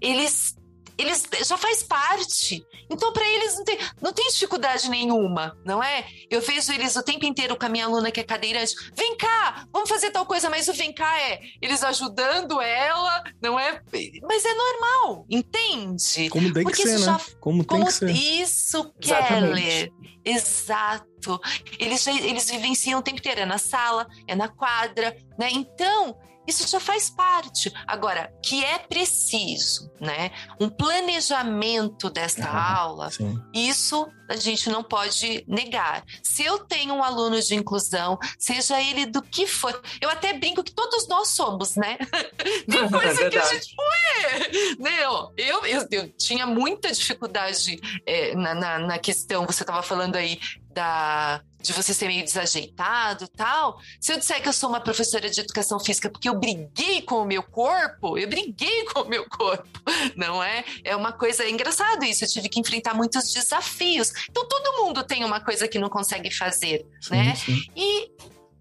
Eles 0.00 0.57
eles 0.98 1.24
já 1.46 1.56
faz 1.56 1.82
parte. 1.82 2.66
Então, 2.90 3.12
para 3.12 3.26
eles 3.26 3.56
não 3.56 3.64
tem, 3.64 3.78
não 4.02 4.12
tem 4.12 4.28
dificuldade 4.28 4.90
nenhuma, 4.90 5.56
não 5.64 5.82
é? 5.82 6.04
Eu 6.28 6.40
vejo 6.40 6.72
eles 6.72 6.96
o 6.96 7.02
tempo 7.02 7.24
inteiro 7.24 7.56
com 7.56 7.66
a 7.66 7.68
minha 7.68 7.84
aluna 7.84 8.10
que 8.10 8.20
é 8.20 8.24
cadeirante. 8.24 8.74
Vem 8.94 9.16
cá, 9.16 9.66
vamos 9.72 9.88
fazer 9.88 10.10
tal 10.10 10.26
coisa, 10.26 10.50
mas 10.50 10.66
o 10.68 10.72
vem 10.72 10.92
cá 10.92 11.20
é 11.20 11.40
eles 11.62 11.84
ajudando 11.84 12.60
ela, 12.60 13.22
não 13.40 13.58
é? 13.58 13.80
Mas 14.22 14.44
é 14.44 14.54
normal, 14.54 15.24
entende? 15.30 16.28
Como 16.30 16.52
tem 16.52 16.64
Porque 16.64 16.82
que 16.82 16.88
ser, 16.88 16.98
né? 16.98 17.04
Já, 17.04 17.20
como 17.40 17.64
tem 17.64 17.78
como, 17.78 17.86
que 17.86 17.92
ser. 17.92 18.10
Isso, 18.10 18.92
Keller. 19.00 19.92
Exato. 20.24 21.40
Eles, 21.78 22.06
eles 22.06 22.50
vivenciam 22.50 23.00
o 23.00 23.02
tempo 23.02 23.18
inteiro, 23.18 23.40
é 23.40 23.46
na 23.46 23.58
sala, 23.58 24.06
é 24.26 24.34
na 24.34 24.48
quadra, 24.48 25.16
né? 25.38 25.48
Então, 25.52 26.16
isso 26.48 26.66
já 26.66 26.80
faz 26.80 27.10
parte. 27.10 27.70
Agora, 27.86 28.32
que 28.42 28.64
é 28.64 28.78
preciso, 28.78 29.92
né? 30.00 30.30
Um 30.58 30.70
planejamento 30.70 32.08
desta 32.08 32.48
ah, 32.48 32.78
aula, 32.78 33.10
sim. 33.10 33.38
isso 33.52 34.08
a 34.30 34.36
gente 34.36 34.70
não 34.70 34.82
pode 34.82 35.44
negar. 35.46 36.04
Se 36.22 36.42
eu 36.42 36.58
tenho 36.58 36.94
um 36.94 37.02
aluno 37.02 37.40
de 37.40 37.54
inclusão, 37.54 38.18
seja 38.38 38.80
ele 38.80 39.04
do 39.04 39.20
que 39.20 39.46
for, 39.46 39.78
eu 40.00 40.08
até 40.08 40.32
brinco 40.32 40.64
que 40.64 40.72
todos 40.72 41.06
nós 41.06 41.28
somos, 41.28 41.76
né? 41.76 41.98
Tem 42.68 42.84
é 42.84 42.88
coisa 42.88 43.24
é 43.24 43.30
que 43.30 43.38
a 43.38 43.44
gente 43.44 43.74
ué, 43.78 44.76
né? 44.78 45.04
Eu, 45.04 45.32
eu, 45.36 45.86
eu 45.90 46.08
tinha 46.12 46.46
muita 46.46 46.90
dificuldade 46.90 47.78
é, 48.06 48.34
na, 48.34 48.54
na, 48.54 48.78
na 48.78 48.98
questão, 48.98 49.46
você 49.46 49.62
estava 49.62 49.82
falando 49.82 50.16
aí 50.16 50.40
da 50.72 51.42
de 51.60 51.72
você 51.72 51.92
ser 51.92 52.06
meio 52.06 52.24
desajeitado 52.24 53.26
tal. 53.28 53.80
Se 54.00 54.12
eu 54.12 54.18
disser 54.18 54.40
que 54.42 54.48
eu 54.48 54.52
sou 54.52 54.68
uma 54.68 54.80
professora 54.80 55.28
de 55.28 55.40
educação 55.40 55.78
física 55.80 56.08
porque 56.08 56.28
eu 56.28 56.38
briguei 56.38 57.02
com 57.02 57.22
o 57.22 57.24
meu 57.24 57.42
corpo, 57.42 58.16
eu 58.16 58.28
briguei 58.28 58.84
com 58.92 59.00
o 59.00 59.08
meu 59.08 59.28
corpo, 59.28 59.80
não 60.16 60.42
é? 60.42 60.64
É 60.84 60.94
uma 60.94 61.12
coisa 61.12 61.48
engraçada 61.48 62.06
isso. 62.06 62.24
Eu 62.24 62.28
tive 62.28 62.48
que 62.48 62.60
enfrentar 62.60 62.94
muitos 62.94 63.32
desafios. 63.32 64.12
Então 64.30 64.46
todo 64.46 64.84
mundo 64.84 65.02
tem 65.04 65.24
uma 65.24 65.40
coisa 65.40 65.66
que 65.66 65.78
não 65.78 65.88
consegue 65.88 66.30
fazer, 66.30 66.86
sim, 67.00 67.14
né? 67.14 67.34
Sim. 67.34 67.60
E 67.76 68.10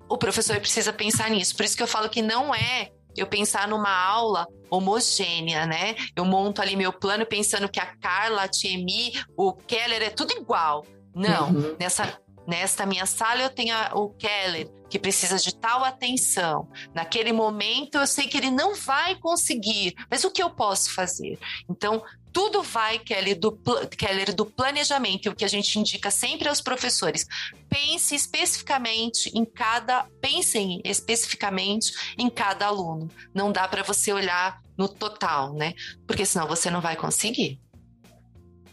o 0.10 0.18
professor 0.18 0.60
precisa 0.60 0.92
pensar 0.92 1.30
nisso. 1.30 1.56
Por 1.56 1.66
isso 1.66 1.78
que 1.78 1.84
eu 1.84 1.88
falo 1.88 2.10
que 2.10 2.22
não 2.22 2.54
é 2.54 2.92
eu 3.16 3.28
pensar 3.28 3.68
numa 3.68 3.90
aula 3.90 4.48
homogênea, 4.70 5.66
né? 5.66 5.96
Eu 6.16 6.26
monto 6.26 6.62
ali 6.62 6.76
meu 6.76 6.94
plano 6.94 7.26
pensando 7.26 7.68
que 7.70 7.80
a 7.80 7.86
Carla, 7.98 8.44
a 8.44 8.48
Tiemi, 8.48 9.14
o 9.36 9.54
Keller 9.54 10.04
é 10.04 10.10
tudo 10.10 10.34
igual. 10.34 10.86
Não, 11.16 11.50
uhum. 11.50 11.76
nessa 11.80 12.20
Nesta 12.48 12.86
minha 12.86 13.06
sala 13.06 13.42
eu 13.42 13.50
tenho 13.50 13.76
o 13.94 14.10
Keller, 14.12 14.70
que 14.90 14.98
precisa 14.98 15.38
de 15.38 15.54
tal 15.54 15.84
atenção. 15.84 16.70
Naquele 16.94 17.34
momento 17.34 17.96
eu 17.96 18.08
sei 18.08 18.28
que 18.28 18.38
ele 18.38 18.50
não 18.50 18.74
vai 18.74 19.16
conseguir, 19.16 19.94
mas 20.10 20.24
o 20.24 20.32
que 20.32 20.42
eu 20.42 20.50
posso 20.50 20.94
fazer? 20.94 21.38
Então, 21.70 22.02
tudo 22.32 22.62
vai, 22.62 23.00
Keller, 23.00 23.38
do, 23.38 23.52
Keller, 23.98 24.34
do 24.34 24.46
planejamento, 24.46 25.26
e 25.26 25.30
o 25.30 25.36
que 25.36 25.44
a 25.44 25.48
gente 25.48 25.78
indica 25.80 26.12
sempre 26.12 26.48
aos 26.48 26.62
professores. 26.62 27.26
Pense 27.68 28.14
especificamente 28.14 29.30
em 29.34 29.44
cada. 29.44 30.06
Pensem 30.22 30.80
especificamente 30.86 31.92
em 32.18 32.30
cada 32.30 32.68
aluno. 32.68 33.10
Não 33.34 33.52
dá 33.52 33.68
para 33.68 33.84
você 33.84 34.14
olhar 34.14 34.62
no 34.78 34.88
total, 34.88 35.54
né? 35.54 35.74
Porque 36.06 36.26
senão 36.26 36.48
você 36.48 36.70
não 36.70 36.80
vai 36.80 36.96
conseguir. 36.96 37.60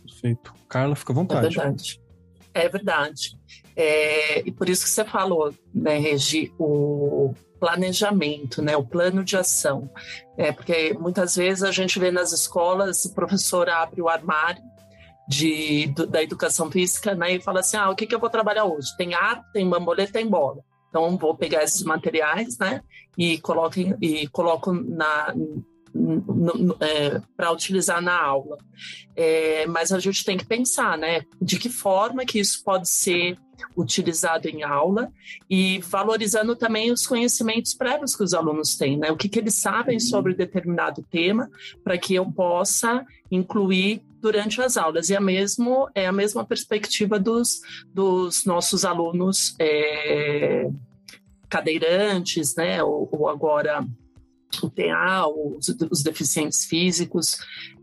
Perfeito. 0.02 0.52
Carla, 0.68 0.94
fica 0.94 1.12
à 1.12 1.16
vontade. 1.16 1.46
É 1.46 1.48
verdade. 1.48 2.00
É 2.52 2.68
verdade. 2.68 3.38
É, 3.76 4.40
e 4.46 4.52
por 4.52 4.68
isso 4.68 4.84
que 4.84 4.90
você 4.90 5.04
falou, 5.04 5.52
né, 5.74 5.98
Regi, 5.98 6.52
o 6.58 7.34
planejamento, 7.58 8.60
né, 8.60 8.76
o 8.76 8.84
plano 8.84 9.24
de 9.24 9.36
ação. 9.36 9.90
É, 10.36 10.52
porque 10.52 10.92
muitas 10.94 11.36
vezes 11.36 11.62
a 11.62 11.72
gente 11.72 11.98
vê 11.98 12.10
nas 12.10 12.32
escolas, 12.32 13.04
o 13.04 13.14
professor 13.14 13.68
abre 13.68 14.00
o 14.02 14.08
armário 14.08 14.62
de, 15.26 15.86
do, 15.88 16.06
da 16.06 16.22
educação 16.22 16.70
física 16.70 17.14
né, 17.14 17.34
e 17.34 17.40
fala 17.40 17.60
assim, 17.60 17.76
ah, 17.76 17.90
o 17.90 17.96
que, 17.96 18.06
que 18.06 18.14
eu 18.14 18.20
vou 18.20 18.30
trabalhar 18.30 18.64
hoje? 18.64 18.94
Tem 18.96 19.14
arte, 19.14 19.44
tem 19.52 19.68
bambolê, 19.68 20.06
tem 20.06 20.28
bola. 20.28 20.62
Então, 20.88 21.16
vou 21.16 21.34
pegar 21.34 21.64
esses 21.64 21.82
materiais 21.82 22.56
né, 22.58 22.80
e 23.18 23.38
coloco, 23.40 23.74
e 24.00 24.28
coloco 24.28 24.72
na, 24.72 25.34
é, 26.80 27.20
para 27.36 27.52
utilizar 27.52 28.02
na 28.02 28.20
aula. 28.20 28.58
É, 29.16 29.66
mas 29.66 29.92
a 29.92 29.98
gente 29.98 30.24
tem 30.24 30.36
que 30.36 30.46
pensar, 30.46 30.98
né, 30.98 31.22
de 31.40 31.58
que 31.58 31.68
forma 31.68 32.24
que 32.24 32.38
isso 32.38 32.62
pode 32.64 32.88
ser 32.88 33.38
utilizado 33.76 34.48
em 34.48 34.62
aula 34.62 35.12
e 35.48 35.78
valorizando 35.78 36.56
também 36.56 36.90
os 36.90 37.06
conhecimentos 37.06 37.74
prévios 37.74 38.16
que 38.16 38.22
os 38.22 38.34
alunos 38.34 38.76
têm, 38.76 38.98
né? 38.98 39.10
O 39.10 39.16
que, 39.16 39.28
que 39.28 39.38
eles 39.38 39.54
sabem 39.54 39.98
sobre 40.00 40.34
determinado 40.34 41.02
tema 41.08 41.48
para 41.82 41.96
que 41.96 42.14
eu 42.14 42.30
possa 42.30 43.06
incluir 43.30 44.02
durante 44.20 44.60
as 44.62 44.76
aulas. 44.76 45.10
E 45.10 45.16
a 45.16 45.20
mesmo, 45.20 45.88
é 45.94 46.06
a 46.06 46.12
mesma 46.12 46.44
perspectiva 46.44 47.18
dos, 47.18 47.60
dos 47.92 48.44
nossos 48.44 48.84
alunos 48.84 49.54
é, 49.58 50.68
cadeirantes, 51.48 52.54
né? 52.56 52.82
Ou, 52.82 53.08
ou, 53.12 53.28
agora 53.28 53.86
o 54.62 54.70
TA, 54.70 55.26
os, 55.26 55.68
os 55.90 56.02
deficientes 56.02 56.64
físicos. 56.64 57.38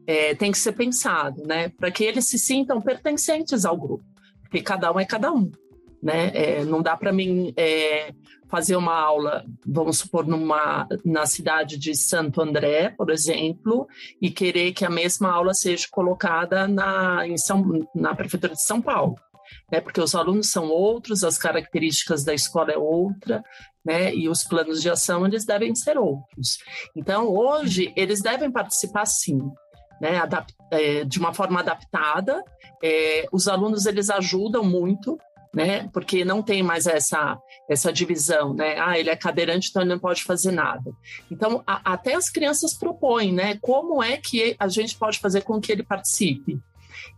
É, 0.08 0.34
tem 0.34 0.52
que 0.52 0.58
ser 0.58 0.72
pensado, 0.72 1.46
né? 1.46 1.70
Para 1.70 1.92
que 1.92 2.04
eles 2.04 2.28
se 2.28 2.40
sintam 2.40 2.82
pertencentes 2.82 3.66
ao 3.66 3.78
grupo 3.78 4.04
porque 4.52 4.62
cada 4.62 4.92
um 4.92 5.00
é 5.00 5.06
cada 5.06 5.32
um 5.32 5.50
né? 6.02 6.32
É, 6.34 6.66
não 6.66 6.82
dá 6.82 6.98
para 6.98 7.14
mim 7.14 7.54
é, 7.56 8.12
fazer 8.50 8.76
uma 8.76 9.00
aula, 9.00 9.46
vamos 9.66 10.00
supor, 10.00 10.26
numa, 10.26 10.88
na 11.06 11.28
cidade 11.28 11.78
de 11.78 11.96
Santo 11.96 12.42
André, 12.42 12.90
por 12.90 13.12
exemplo, 13.12 13.88
e 14.20 14.32
querer 14.32 14.74
que 14.74 14.84
a 14.84 14.90
mesma 14.90 15.32
aula 15.32 15.54
seja 15.54 15.86
colocada 15.92 16.68
na, 16.68 17.28
em 17.28 17.38
São, 17.38 17.88
na 17.94 18.16
Prefeitura 18.16 18.54
de 18.54 18.64
São 18.64 18.82
Paulo. 18.82 19.16
Né? 19.72 19.80
Porque 19.80 20.02
os 20.02 20.14
alunos 20.16 20.50
são 20.50 20.70
outros, 20.70 21.24
as 21.24 21.38
características 21.38 22.24
da 22.24 22.34
escola 22.34 22.72
é 22.72 22.78
outra, 22.78 23.44
né? 23.84 24.14
E 24.14 24.30
os 24.30 24.44
planos 24.44 24.82
de 24.82 24.90
ação 24.90 25.26
eles 25.26 25.46
devem 25.46 25.74
ser 25.74 25.98
outros. 25.98 26.60
Então, 26.96 27.28
hoje, 27.28 27.92
eles 27.96 28.22
devem 28.22 28.52
participar 28.52 29.06
sim, 29.06 29.40
né? 30.00 30.22
É, 30.72 31.04
de 31.04 31.20
uma 31.20 31.34
forma 31.34 31.60
adaptada. 31.60 32.44
É, 32.84 33.28
os 33.32 33.48
alunos 33.48 33.86
eles 33.86 34.10
ajudam 34.10 34.64
muito 34.64 35.18
né? 35.54 35.90
Porque 35.92 36.24
não 36.24 36.42
tem 36.42 36.64
mais 36.64 36.88
essa 36.88 37.38
essa 37.70 37.92
divisão, 37.92 38.54
né? 38.54 38.80
Ah, 38.80 38.98
ele 38.98 39.10
é 39.10 39.16
cadeirante, 39.16 39.70
então 39.70 39.82
ele 39.82 39.92
não 39.92 40.00
pode 40.00 40.24
fazer 40.24 40.52
nada. 40.52 40.92
Então, 41.30 41.62
a, 41.68 41.94
até 41.94 42.16
as 42.16 42.30
crianças 42.30 42.74
propõem, 42.74 43.34
né? 43.34 43.58
Como 43.62 44.02
é 44.02 44.18
que 44.18 44.56
a 44.60 44.68
gente 44.68 44.98
pode 44.98 45.20
fazer 45.20 45.42
com 45.42 45.60
que 45.60 45.72
ele 45.72 45.84
participe? 45.84 46.60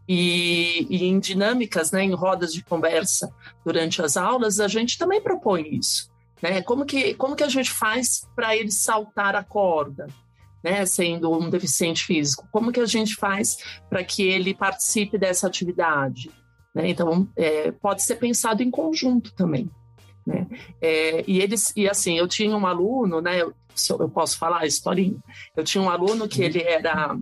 E, 0.08 0.86
e 0.90 1.06
em 1.06 1.20
dinâmicas, 1.20 1.92
né, 1.92 2.04
em 2.04 2.14
rodas 2.14 2.54
de 2.54 2.64
conversa 2.64 3.34
durante 3.66 4.02
as 4.02 4.18
aulas, 4.18 4.60
a 4.60 4.68
gente 4.68 4.98
também 4.98 5.22
propõe 5.22 5.76
isso. 5.76 6.12
Né? 6.42 6.62
Como, 6.62 6.86
que, 6.86 7.14
como 7.14 7.36
que 7.36 7.44
a 7.44 7.50
gente 7.50 7.72
faz 7.72 8.28
para 8.36 8.56
ele 8.56 8.72
saltar 8.72 9.36
a 9.36 9.44
corda? 9.44 10.08
Né, 10.62 10.86
sendo 10.86 11.30
um 11.30 11.50
deficiente 11.50 12.06
físico, 12.06 12.48
como 12.50 12.72
que 12.72 12.80
a 12.80 12.86
gente 12.86 13.16
faz 13.16 13.58
para 13.90 14.02
que 14.02 14.24
ele 14.24 14.54
participe 14.54 15.18
dessa 15.18 15.46
atividade? 15.46 16.32
Né? 16.74 16.88
Então, 16.90 17.28
é, 17.36 17.70
pode 17.72 18.02
ser 18.02 18.16
pensado 18.16 18.64
em 18.64 18.72
conjunto 18.72 19.34
também. 19.34 19.70
Né? 20.26 20.48
É, 20.82 21.24
e 21.28 21.42
eles, 21.42 21.74
e 21.76 21.88
assim, 21.88 22.18
eu 22.18 22.28
tinha 22.28 22.56
um 22.56 22.66
aluno, 22.66 23.20
né? 23.20 23.42
Eu, 23.42 23.54
eu 24.00 24.10
posso 24.10 24.38
falar 24.38 24.60
a 24.60 24.66
historinha? 24.66 25.18
Eu 25.56 25.64
tinha 25.64 25.84
um 25.84 25.90
aluno 25.90 26.28
que 26.28 26.42
ele 26.42 26.62
era 26.62 27.18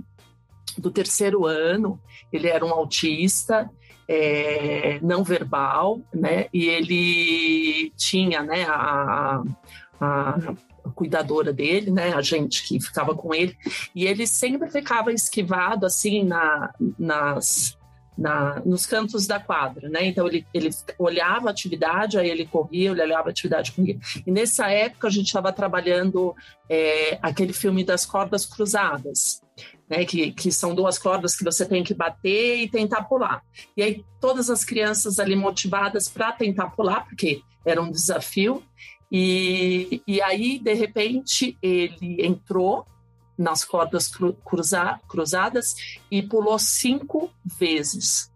do 0.77 0.91
terceiro 0.91 1.45
ano, 1.45 1.99
ele 2.31 2.47
era 2.47 2.65
um 2.65 2.71
autista, 2.71 3.69
é, 4.07 4.99
não 5.01 5.23
verbal, 5.23 6.01
né? 6.13 6.47
E 6.53 6.67
ele 6.67 7.91
tinha, 7.95 8.43
né, 8.43 8.65
a, 8.65 9.41
a, 9.99 10.29
a 10.85 10.89
cuidadora 10.93 11.53
dele, 11.53 11.91
né, 11.91 12.13
a 12.13 12.21
gente 12.21 12.63
que 12.67 12.79
ficava 12.81 13.15
com 13.15 13.33
ele, 13.33 13.55
e 13.95 14.05
ele 14.05 14.27
sempre 14.27 14.69
ficava 14.69 15.13
esquivado 15.13 15.85
assim 15.85 16.23
na, 16.23 16.73
nas 16.99 17.77
na, 18.17 18.61
nos 18.65 18.85
cantos 18.85 19.25
da 19.25 19.39
quadra, 19.39 19.89
né? 19.89 20.05
Então 20.05 20.27
ele, 20.27 20.45
ele 20.53 20.69
olhava 20.99 21.47
a 21.47 21.51
atividade, 21.51 22.19
aí 22.19 22.29
ele 22.29 22.45
corria, 22.45 22.91
ele 22.91 23.01
olhava 23.01 23.29
a 23.29 23.31
atividade, 23.31 23.71
corria. 23.71 23.97
E 24.25 24.31
nessa 24.31 24.69
época 24.69 25.07
a 25.07 25.11
gente 25.11 25.27
estava 25.27 25.51
trabalhando 25.51 26.35
é, 26.69 27.17
aquele 27.21 27.53
filme 27.53 27.83
das 27.83 28.05
cordas 28.05 28.45
cruzadas, 28.45 29.41
né? 29.91 30.05
Que, 30.05 30.31
que 30.31 30.49
são 30.53 30.73
duas 30.73 30.97
cordas 30.97 31.35
que 31.35 31.43
você 31.43 31.65
tem 31.65 31.83
que 31.83 31.93
bater 31.93 32.61
e 32.61 32.69
tentar 32.69 33.03
pular. 33.03 33.43
E 33.75 33.83
aí 33.83 34.05
todas 34.21 34.49
as 34.49 34.63
crianças 34.63 35.19
ali 35.19 35.35
motivadas 35.35 36.07
para 36.07 36.31
tentar 36.31 36.69
pular, 36.69 37.05
porque 37.05 37.41
era 37.65 37.81
um 37.81 37.91
desafio. 37.91 38.63
E, 39.11 40.01
e 40.07 40.21
aí, 40.21 40.57
de 40.57 40.73
repente, 40.73 41.57
ele 41.61 42.25
entrou 42.25 42.85
nas 43.37 43.65
cordas 43.65 44.09
cruza, 44.45 44.97
cruzadas 45.09 45.75
e 46.09 46.21
pulou 46.21 46.57
cinco 46.57 47.29
vezes, 47.43 48.31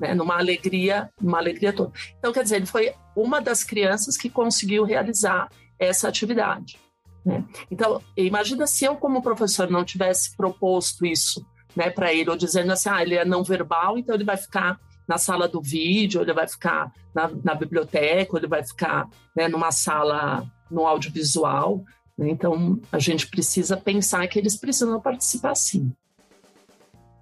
né, 0.00 0.14
numa 0.14 0.38
alegria, 0.38 1.10
numa 1.20 1.36
alegria 1.38 1.74
toda. 1.74 1.92
Então, 2.18 2.32
quer 2.32 2.44
dizer, 2.44 2.56
ele 2.56 2.66
foi 2.66 2.94
uma 3.14 3.42
das 3.42 3.62
crianças 3.62 4.16
que 4.16 4.30
conseguiu 4.30 4.84
realizar 4.84 5.50
essa 5.78 6.08
atividade. 6.08 6.78
Né? 7.24 7.44
Então, 7.70 8.00
imagina 8.16 8.66
se 8.66 8.84
eu, 8.84 8.96
como 8.96 9.22
professor, 9.22 9.70
não 9.70 9.84
tivesse 9.84 10.36
proposto 10.36 11.04
isso 11.04 11.44
né, 11.74 11.90
para 11.90 12.12
ele, 12.12 12.30
ou 12.30 12.36
dizendo 12.36 12.72
assim, 12.72 12.88
ah, 12.88 13.02
ele 13.02 13.14
é 13.14 13.24
não 13.24 13.44
verbal, 13.44 13.98
então 13.98 14.14
ele 14.14 14.24
vai 14.24 14.36
ficar 14.36 14.78
na 15.06 15.18
sala 15.18 15.48
do 15.48 15.60
vídeo, 15.60 16.20
ele 16.20 16.32
vai 16.32 16.46
ficar 16.46 16.92
na, 17.14 17.30
na 17.42 17.54
biblioteca, 17.54 18.36
ele 18.36 18.46
vai 18.46 18.64
ficar 18.64 19.08
né, 19.36 19.48
numa 19.48 19.72
sala 19.72 20.46
no 20.70 20.86
audiovisual. 20.86 21.84
Né? 22.16 22.30
Então, 22.30 22.80
a 22.92 22.98
gente 22.98 23.26
precisa 23.26 23.76
pensar 23.76 24.26
que 24.28 24.38
eles 24.38 24.56
precisam 24.56 25.00
participar 25.00 25.54
sim. 25.54 25.92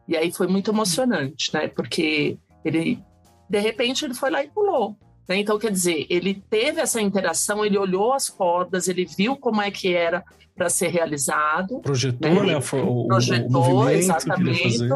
E 0.06 0.16
aí 0.16 0.32
foi 0.32 0.46
muito 0.46 0.70
emocionante, 0.70 1.52
né? 1.52 1.68
Porque 1.68 2.38
ele, 2.64 2.98
de 3.48 3.58
repente, 3.58 4.06
ele 4.06 4.14
foi 4.14 4.30
lá 4.30 4.42
e 4.42 4.48
pulou. 4.48 4.96
Né? 5.28 5.38
Então, 5.38 5.58
quer 5.58 5.70
dizer, 5.70 6.06
ele 6.08 6.42
teve 6.48 6.80
essa 6.80 7.00
interação, 7.00 7.64
ele 7.64 7.76
olhou 7.76 8.14
as 8.14 8.30
cordas, 8.30 8.88
ele 8.88 9.04
viu 9.04 9.36
como 9.36 9.60
é 9.60 9.70
que 9.70 9.94
era 9.94 10.24
para 10.56 10.70
ser 10.70 10.88
realizado. 10.88 11.80
Projetou, 11.80 12.44
né? 12.44 12.54
né 12.54 12.56
o, 12.56 13.06
projetou, 13.06 13.76
o 13.76 13.90
exatamente, 13.90 14.88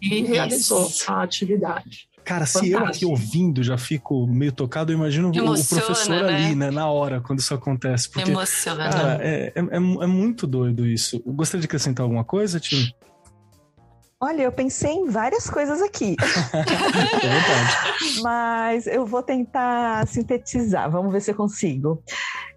e 0.00 0.22
realizou 0.22 0.88
a 1.06 1.22
atividade. 1.22 2.08
Cara, 2.24 2.46
Fantástico. 2.46 2.64
se 2.64 2.72
eu 2.72 2.86
aqui 2.86 3.04
ouvindo 3.04 3.62
já 3.62 3.76
fico 3.76 4.26
meio 4.26 4.50
tocado, 4.50 4.90
eu 4.90 4.96
imagino 4.96 5.30
Emociona, 5.34 5.82
o 5.82 5.86
professor 5.86 6.22
né? 6.22 6.34
ali, 6.34 6.54
né, 6.54 6.70
na 6.70 6.88
hora, 6.88 7.20
quando 7.20 7.40
isso 7.40 7.52
acontece. 7.52 8.08
Porque, 8.08 8.30
Emociona. 8.30 8.88
Cara, 8.88 9.18
é, 9.22 9.52
é, 9.54 9.60
é, 9.60 9.76
é 9.76 10.06
muito 10.06 10.46
doido 10.46 10.86
isso. 10.86 11.22
Gostaria 11.26 11.60
de 11.60 11.66
acrescentar 11.66 12.02
alguma 12.02 12.24
coisa, 12.24 12.58
Tim? 12.58 12.90
Olha, 14.24 14.40
eu 14.40 14.52
pensei 14.52 14.92
em 14.92 15.04
várias 15.04 15.50
coisas 15.50 15.82
aqui. 15.82 16.16
Mas 18.22 18.86
eu 18.86 19.04
vou 19.04 19.22
tentar 19.22 20.06
sintetizar, 20.06 20.90
vamos 20.90 21.12
ver 21.12 21.20
se 21.20 21.30
eu 21.30 21.34
consigo. 21.34 22.02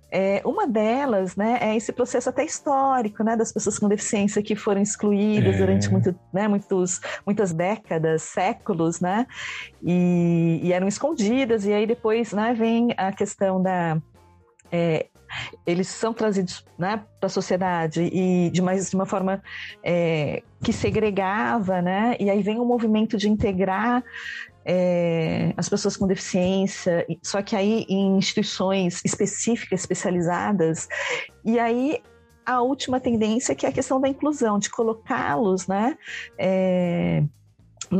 É, 0.10 0.42
uma 0.46 0.66
delas, 0.66 1.36
né, 1.36 1.58
é 1.60 1.76
esse 1.76 1.92
processo 1.92 2.30
até 2.30 2.46
histórico, 2.46 3.22
né, 3.22 3.36
das 3.36 3.52
pessoas 3.52 3.78
com 3.78 3.90
deficiência 3.90 4.42
que 4.42 4.56
foram 4.56 4.82
excluídas 4.82 5.56
é. 5.56 5.58
durante 5.58 5.92
muito, 5.92 6.16
né, 6.32 6.48
muitos, 6.48 7.02
muitas 7.26 7.52
décadas, 7.52 8.22
séculos, 8.22 9.02
né, 9.02 9.28
e, 9.84 10.62
e, 10.64 10.72
eram 10.72 10.88
escondidas. 10.88 11.66
E 11.66 11.74
aí 11.74 11.86
depois, 11.86 12.32
né, 12.32 12.54
vem 12.54 12.94
a 12.96 13.12
questão 13.12 13.62
da 13.62 14.02
é, 14.72 15.08
eles 15.66 15.88
são 15.88 16.14
trazidos 16.14 16.66
né, 16.78 17.04
para 17.20 17.28
a 17.28 17.30
sociedade 17.30 18.02
e 18.02 18.50
de, 18.50 18.62
mais, 18.62 18.90
de 18.90 18.96
uma 18.96 19.06
forma 19.06 19.42
é, 19.84 20.44
que 20.64 20.74
segregava, 20.74 21.82
né? 21.82 22.16
E 22.20 22.30
aí 22.30 22.42
vem 22.42 22.60
o 22.60 22.64
um 22.64 22.66
movimento 22.66 23.18
de 23.18 23.30
integrar 23.30 24.04
é, 24.66 25.54
as 25.56 25.70
pessoas 25.70 25.96
com 25.96 26.06
deficiência, 26.06 27.06
só 27.24 27.42
que 27.42 27.56
aí 27.56 27.86
em 27.88 28.18
instituições 28.18 29.02
específicas, 29.06 29.80
especializadas, 29.80 30.88
e 31.46 31.58
aí 31.58 32.02
a 32.46 32.62
última 32.62 33.00
tendência 33.00 33.56
que 33.56 33.66
é 33.66 33.70
a 33.70 33.72
questão 33.72 34.00
da 34.00 34.08
inclusão, 34.08 34.60
de 34.60 34.70
colocá-los, 34.70 35.68
né? 35.68 35.98
É, 36.38 37.24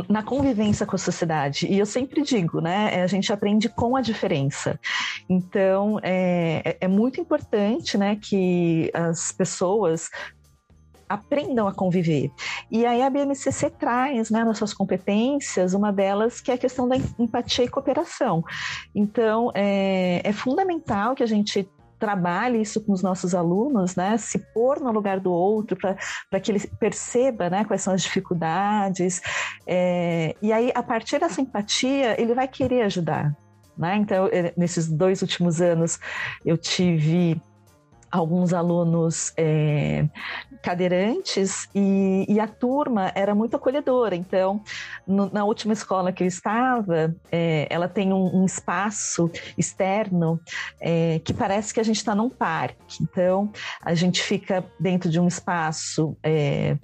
na 0.08 0.22
convivência 0.22 0.86
com 0.86 0.96
a 0.96 0.98
sociedade. 0.98 1.66
E 1.66 1.78
eu 1.78 1.86
sempre 1.86 2.22
digo, 2.22 2.60
né? 2.60 2.90
É, 2.94 3.02
a 3.02 3.06
gente 3.06 3.32
aprende 3.32 3.68
com 3.68 3.96
a 3.96 4.00
diferença. 4.00 4.78
Então, 5.28 5.98
é, 6.02 6.62
é, 6.64 6.76
é 6.82 6.88
muito 6.88 7.20
importante, 7.20 7.96
né, 7.96 8.16
que 8.16 8.90
as 8.94 9.32
pessoas 9.32 10.10
aprendam 11.08 11.66
a 11.66 11.72
conviver. 11.72 12.30
E 12.70 12.84
aí 12.84 13.02
a 13.02 13.08
BMCC 13.08 13.70
traz, 13.70 14.28
né, 14.30 14.44
nas 14.44 14.58
suas 14.58 14.74
competências, 14.74 15.72
uma 15.72 15.90
delas 15.90 16.40
que 16.40 16.50
é 16.50 16.54
a 16.54 16.58
questão 16.58 16.86
da 16.86 16.96
empatia 17.18 17.64
e 17.64 17.68
cooperação. 17.68 18.44
Então, 18.94 19.50
é, 19.54 20.20
é 20.22 20.32
fundamental 20.32 21.14
que 21.14 21.22
a 21.22 21.26
gente 21.26 21.66
trabalhe 21.98 22.60
isso 22.60 22.80
com 22.80 22.92
os 22.92 23.02
nossos 23.02 23.34
alunos, 23.34 23.96
né? 23.96 24.16
Se 24.16 24.38
pôr 24.54 24.80
no 24.80 24.90
lugar 24.92 25.20
do 25.20 25.30
outro 25.30 25.76
para 25.76 26.40
que 26.40 26.50
ele 26.50 26.60
perceba, 26.78 27.50
né? 27.50 27.64
Quais 27.64 27.82
são 27.82 27.94
as 27.94 28.02
dificuldades. 28.02 29.20
É, 29.66 30.34
e 30.40 30.52
aí, 30.52 30.72
a 30.74 30.82
partir 30.82 31.18
dessa 31.18 31.40
empatia, 31.40 32.20
ele 32.20 32.34
vai 32.34 32.48
querer 32.48 32.82
ajudar. 32.82 33.36
Né? 33.76 33.96
Então, 33.96 34.28
é, 34.32 34.52
nesses 34.56 34.88
dois 34.88 35.22
últimos 35.22 35.60
anos, 35.60 36.00
eu 36.44 36.58
tive 36.58 37.40
alguns 38.10 38.52
alunos 38.52 39.32
é, 39.36 40.08
cadeirantes 40.62 41.68
e, 41.74 42.26
e, 42.28 42.40
a 42.40 42.46
turma 42.46 43.12
era 43.14 43.34
muito 43.34 43.56
acolhedora. 43.56 44.14
Então, 44.14 44.62
no, 45.06 45.30
na 45.32 45.44
última 45.44 45.72
escola 45.72 46.12
que 46.12 46.22
eu 46.22 46.26
estava, 46.26 47.14
é, 47.30 47.66
ela 47.70 47.88
tem 47.88 48.12
um, 48.12 48.42
um 48.42 48.44
espaço 48.44 49.30
externo 49.56 50.40
é, 50.80 51.20
que 51.24 51.32
parece 51.32 51.72
que 51.72 51.80
a 51.80 51.82
gente 51.82 51.96
está 51.96 52.14
num 52.14 52.28
parque. 52.28 53.02
Então, 53.02 53.50
a 53.82 53.94
gente 53.94 54.22
fica 54.22 54.64
dentro 54.78 55.10
de 55.10 55.20
um 55.20 55.28
espaço 55.28 56.16
é, 56.22 56.76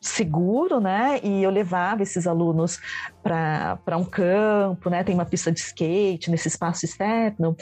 seguro, 0.00 0.80
né? 0.80 1.20
E 1.22 1.42
eu 1.42 1.50
levava 1.50 2.02
esses 2.02 2.26
alunos 2.26 2.80
para 3.22 3.96
um 3.98 4.04
campo, 4.04 4.88
né? 4.88 5.04
Tem 5.04 5.14
uma 5.14 5.26
pista 5.26 5.52
de 5.52 5.60
skate 5.60 6.30
nesse 6.30 6.48
espaço 6.48 6.86
externo. 6.86 7.54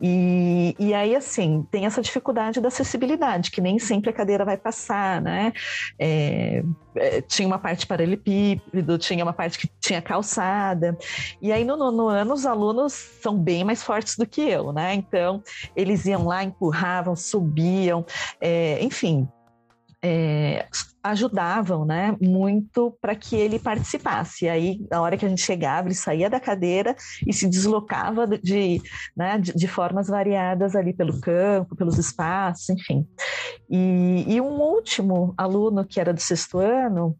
E, 0.00 0.76
e 0.78 0.94
aí, 0.94 1.16
assim, 1.16 1.66
tem 1.72 1.86
essa 1.86 2.00
dificuldade 2.00 2.60
da 2.60 2.68
acessibilidade, 2.68 3.50
que 3.50 3.60
nem 3.60 3.78
sempre 3.80 4.10
a 4.10 4.12
cadeira 4.12 4.44
vai 4.44 4.56
passar, 4.56 5.20
né? 5.20 5.52
É, 5.98 6.62
é, 6.94 7.20
tinha 7.22 7.48
uma 7.48 7.58
parte 7.58 7.86
paralelepípedo, 7.86 8.96
tinha 8.98 9.24
uma 9.24 9.32
parte 9.32 9.58
que 9.58 9.68
tinha 9.80 10.00
calçada. 10.00 10.96
E 11.42 11.50
aí, 11.50 11.64
no 11.64 11.76
nono 11.76 12.06
ano, 12.06 12.34
os 12.34 12.46
alunos 12.46 12.92
são 12.92 13.36
bem 13.36 13.64
mais 13.64 13.82
fortes 13.82 14.16
do 14.16 14.26
que 14.26 14.42
eu, 14.42 14.72
né? 14.72 14.94
Então, 14.94 15.42
eles 15.74 16.04
iam 16.04 16.26
lá, 16.26 16.44
empurravam, 16.44 17.16
subiam, 17.16 18.04
é, 18.40 18.78
enfim, 18.84 19.26
é, 20.02 20.66
ajudavam 21.02 21.84
né, 21.84 22.16
muito 22.20 22.96
para 23.00 23.14
que 23.14 23.34
ele 23.34 23.58
participasse. 23.58 24.44
E 24.44 24.48
aí, 24.48 24.86
na 24.90 25.00
hora 25.00 25.16
que 25.16 25.24
a 25.24 25.28
gente 25.28 25.42
chegava, 25.42 25.88
ele 25.88 25.94
saía 25.94 26.30
da 26.30 26.38
cadeira 26.38 26.94
e 27.26 27.32
se 27.32 27.48
deslocava 27.48 28.26
de, 28.26 28.80
né, 29.16 29.38
de, 29.38 29.52
de 29.52 29.68
formas 29.68 30.08
variadas 30.08 30.76
ali 30.76 30.92
pelo 30.92 31.20
campo, 31.20 31.76
pelos 31.76 31.98
espaços, 31.98 32.68
enfim. 32.70 33.06
E, 33.70 34.24
e 34.28 34.40
um 34.40 34.60
último 34.60 35.34
aluno 35.36 35.84
que 35.84 36.00
era 36.00 36.12
do 36.12 36.20
sexto 36.20 36.58
ano, 36.58 37.16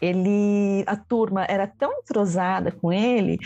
ele 0.00 0.84
a 0.86 0.96
turma 0.96 1.44
era 1.48 1.66
tão 1.66 1.92
entrosada 1.92 2.70
com 2.70 2.92
ele 2.92 3.38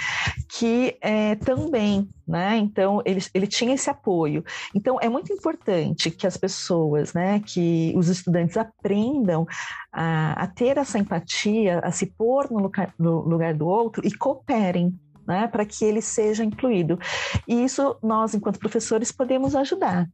que 0.49 0.97
é, 1.01 1.35
também, 1.37 2.09
né? 2.27 2.57
Então 2.59 3.03
ele, 3.05 3.21
ele 3.33 3.47
tinha 3.47 3.75
esse 3.75 3.89
apoio. 3.89 4.45
Então 4.75 4.99
é 5.01 5.09
muito 5.09 5.33
importante 5.33 6.11
que 6.11 6.27
as 6.27 6.37
pessoas, 6.37 7.13
né, 7.13 7.41
que 7.41 7.93
os 7.97 8.09
estudantes 8.09 8.57
aprendam 8.57 9.47
a, 9.93 10.45
a 10.45 10.47
ter 10.47 10.79
essa 10.79 10.99
empatia, 10.99 11.81
a 11.81 11.91
se 11.91 12.07
pôr 12.07 12.51
no 12.51 12.59
lugar, 12.59 12.95
no 12.99 13.21
lugar 13.21 13.55
do 13.55 13.67
outro 13.67 14.07
e 14.07 14.13
cooperem. 14.13 14.95
Né, 15.25 15.47
para 15.47 15.65
que 15.65 15.85
ele 15.85 16.03
seja 16.03 16.43
incluído. 16.43 16.99
E 17.47 17.63
isso 17.63 17.97
nós, 18.03 18.35
enquanto 18.35 18.59
professores, 18.59 19.13
podemos 19.13 19.55
ajudar 19.55 20.09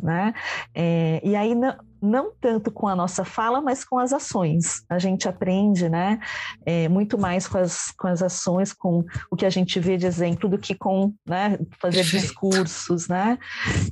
né? 0.00 0.32
É, 0.74 1.20
e 1.24 1.34
aí 1.34 1.54
não, 1.54 1.76
não, 2.02 2.32
tanto 2.40 2.72
com 2.72 2.88
a 2.88 2.96
nossa 2.96 3.24
fala, 3.24 3.60
mas 3.60 3.84
com 3.84 3.98
as 3.98 4.12
ações. 4.12 4.84
A 4.90 4.98
gente 4.98 5.28
aprende, 5.28 5.88
né? 5.88 6.18
É, 6.66 6.88
muito 6.88 7.16
mais 7.16 7.46
com 7.46 7.58
as, 7.58 7.92
com 7.92 8.08
as 8.08 8.20
ações, 8.22 8.72
com 8.72 9.04
o 9.30 9.36
que 9.36 9.46
a 9.46 9.50
gente 9.50 9.78
vê 9.78 9.96
de 9.96 10.06
exemplo, 10.06 10.48
do 10.48 10.58
que 10.58 10.74
com 10.74 11.14
né, 11.24 11.58
fazer 11.80 12.02
discursos, 12.02 13.06
né? 13.06 13.38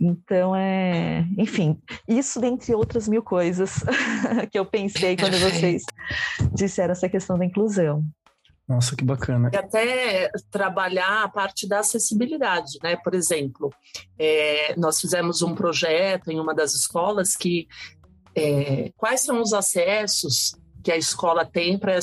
Então, 0.01 0.57
é, 0.57 1.25
enfim, 1.39 1.81
isso 2.09 2.41
dentre 2.41 2.75
outras 2.75 3.07
mil 3.07 3.23
coisas 3.23 3.85
que 4.51 4.59
eu 4.59 4.67
pensei 4.67 5.17
quando 5.17 5.39
vocês 5.39 5.83
disseram 6.53 6.93
essa 6.93 7.09
questão 7.09 7.39
da 7.39 7.45
inclusão. 7.45 8.05
Nossa, 8.71 8.95
que 8.95 9.05
bacana. 9.05 9.51
E 9.53 9.57
até 9.57 10.31
trabalhar 10.49 11.25
a 11.25 11.29
parte 11.29 11.69
da 11.69 11.81
acessibilidade, 11.81 12.79
né? 12.81 12.95
Por 12.95 13.15
exemplo, 13.15 13.69
é, 14.17 14.77
nós 14.77 15.01
fizemos 15.01 15.43
um 15.43 15.57
projeto 15.57 16.31
em 16.31 16.39
uma 16.39 16.55
das 16.55 16.73
escolas 16.73 17.37
que 17.37 17.67
é, 18.41 18.93
quais 18.97 19.21
são 19.21 19.41
os 19.43 19.53
acessos 19.53 20.55
que 20.83 20.91
a 20.91 20.97
escola 20.97 21.45
tem 21.45 21.79
para 21.79 21.97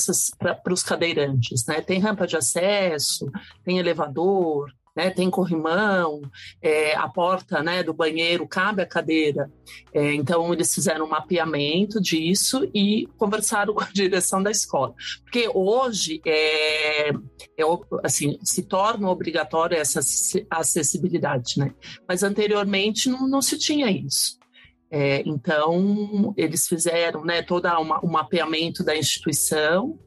os 0.71 0.83
cadeirantes, 0.83 1.65
né? 1.65 1.81
Tem 1.81 1.99
rampa 1.99 2.27
de 2.27 2.37
acesso, 2.37 3.31
tem 3.63 3.79
elevador, 3.79 4.71
né, 4.97 5.11
tem 5.11 5.29
corrimão, 5.29 6.23
é, 6.59 6.95
a 6.95 7.07
porta 7.07 7.61
né, 7.61 7.83
do 7.83 7.93
banheiro 7.93 8.47
cabe 8.47 8.81
a 8.81 8.85
cadeira. 8.85 9.47
É, 9.93 10.11
então, 10.15 10.51
eles 10.51 10.73
fizeram 10.73 11.05
um 11.05 11.09
mapeamento 11.09 12.01
disso 12.01 12.67
e 12.73 13.07
conversaram 13.15 13.75
com 13.75 13.81
a 13.81 13.89
direção 13.93 14.41
da 14.41 14.49
escola. 14.49 14.95
Porque 15.23 15.47
hoje 15.53 16.19
é, 16.25 17.09
é 17.09 17.63
assim, 18.03 18.39
se 18.41 18.63
torna 18.63 19.07
obrigatória 19.07 19.77
essa 19.77 19.99
acessibilidade, 20.49 21.59
né? 21.59 21.75
mas 22.07 22.23
anteriormente 22.23 23.07
não, 23.07 23.27
não 23.27 23.41
se 23.41 23.55
tinha 23.59 23.91
isso. 23.91 24.36
É, 24.89 25.21
então, 25.25 26.33
eles 26.37 26.65
fizeram 26.65 27.23
né, 27.23 27.41
todo 27.41 27.67
um 28.03 28.07
mapeamento 28.09 28.83
da 28.83 28.95
instituição 28.95 29.99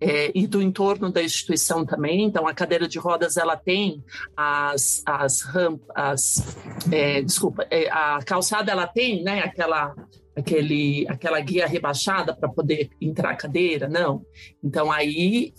é, 0.00 0.30
e 0.34 0.46
do 0.46 0.60
entorno 0.60 1.10
da 1.10 1.22
instituição 1.22 1.84
também. 1.84 2.24
Então, 2.24 2.46
a 2.46 2.54
cadeira 2.54 2.86
de 2.86 2.98
rodas 2.98 3.36
ela 3.36 3.56
tem 3.56 4.04
as, 4.36 5.02
as 5.06 5.42
rampas, 5.42 6.56
é, 6.92 7.22
desculpa, 7.22 7.66
é, 7.70 7.88
a 7.90 8.18
calçada 8.24 8.70
ela 8.70 8.86
tem, 8.86 9.22
né, 9.22 9.40
aquela 9.40 9.94
aquele 10.36 11.06
aquela 11.08 11.40
guia 11.40 11.66
rebaixada 11.66 12.36
para 12.36 12.48
poder 12.48 12.90
entrar 13.00 13.30
a 13.30 13.36
cadeira, 13.36 13.88
não. 13.88 14.24
Então 14.62 14.92
aí, 14.92 15.54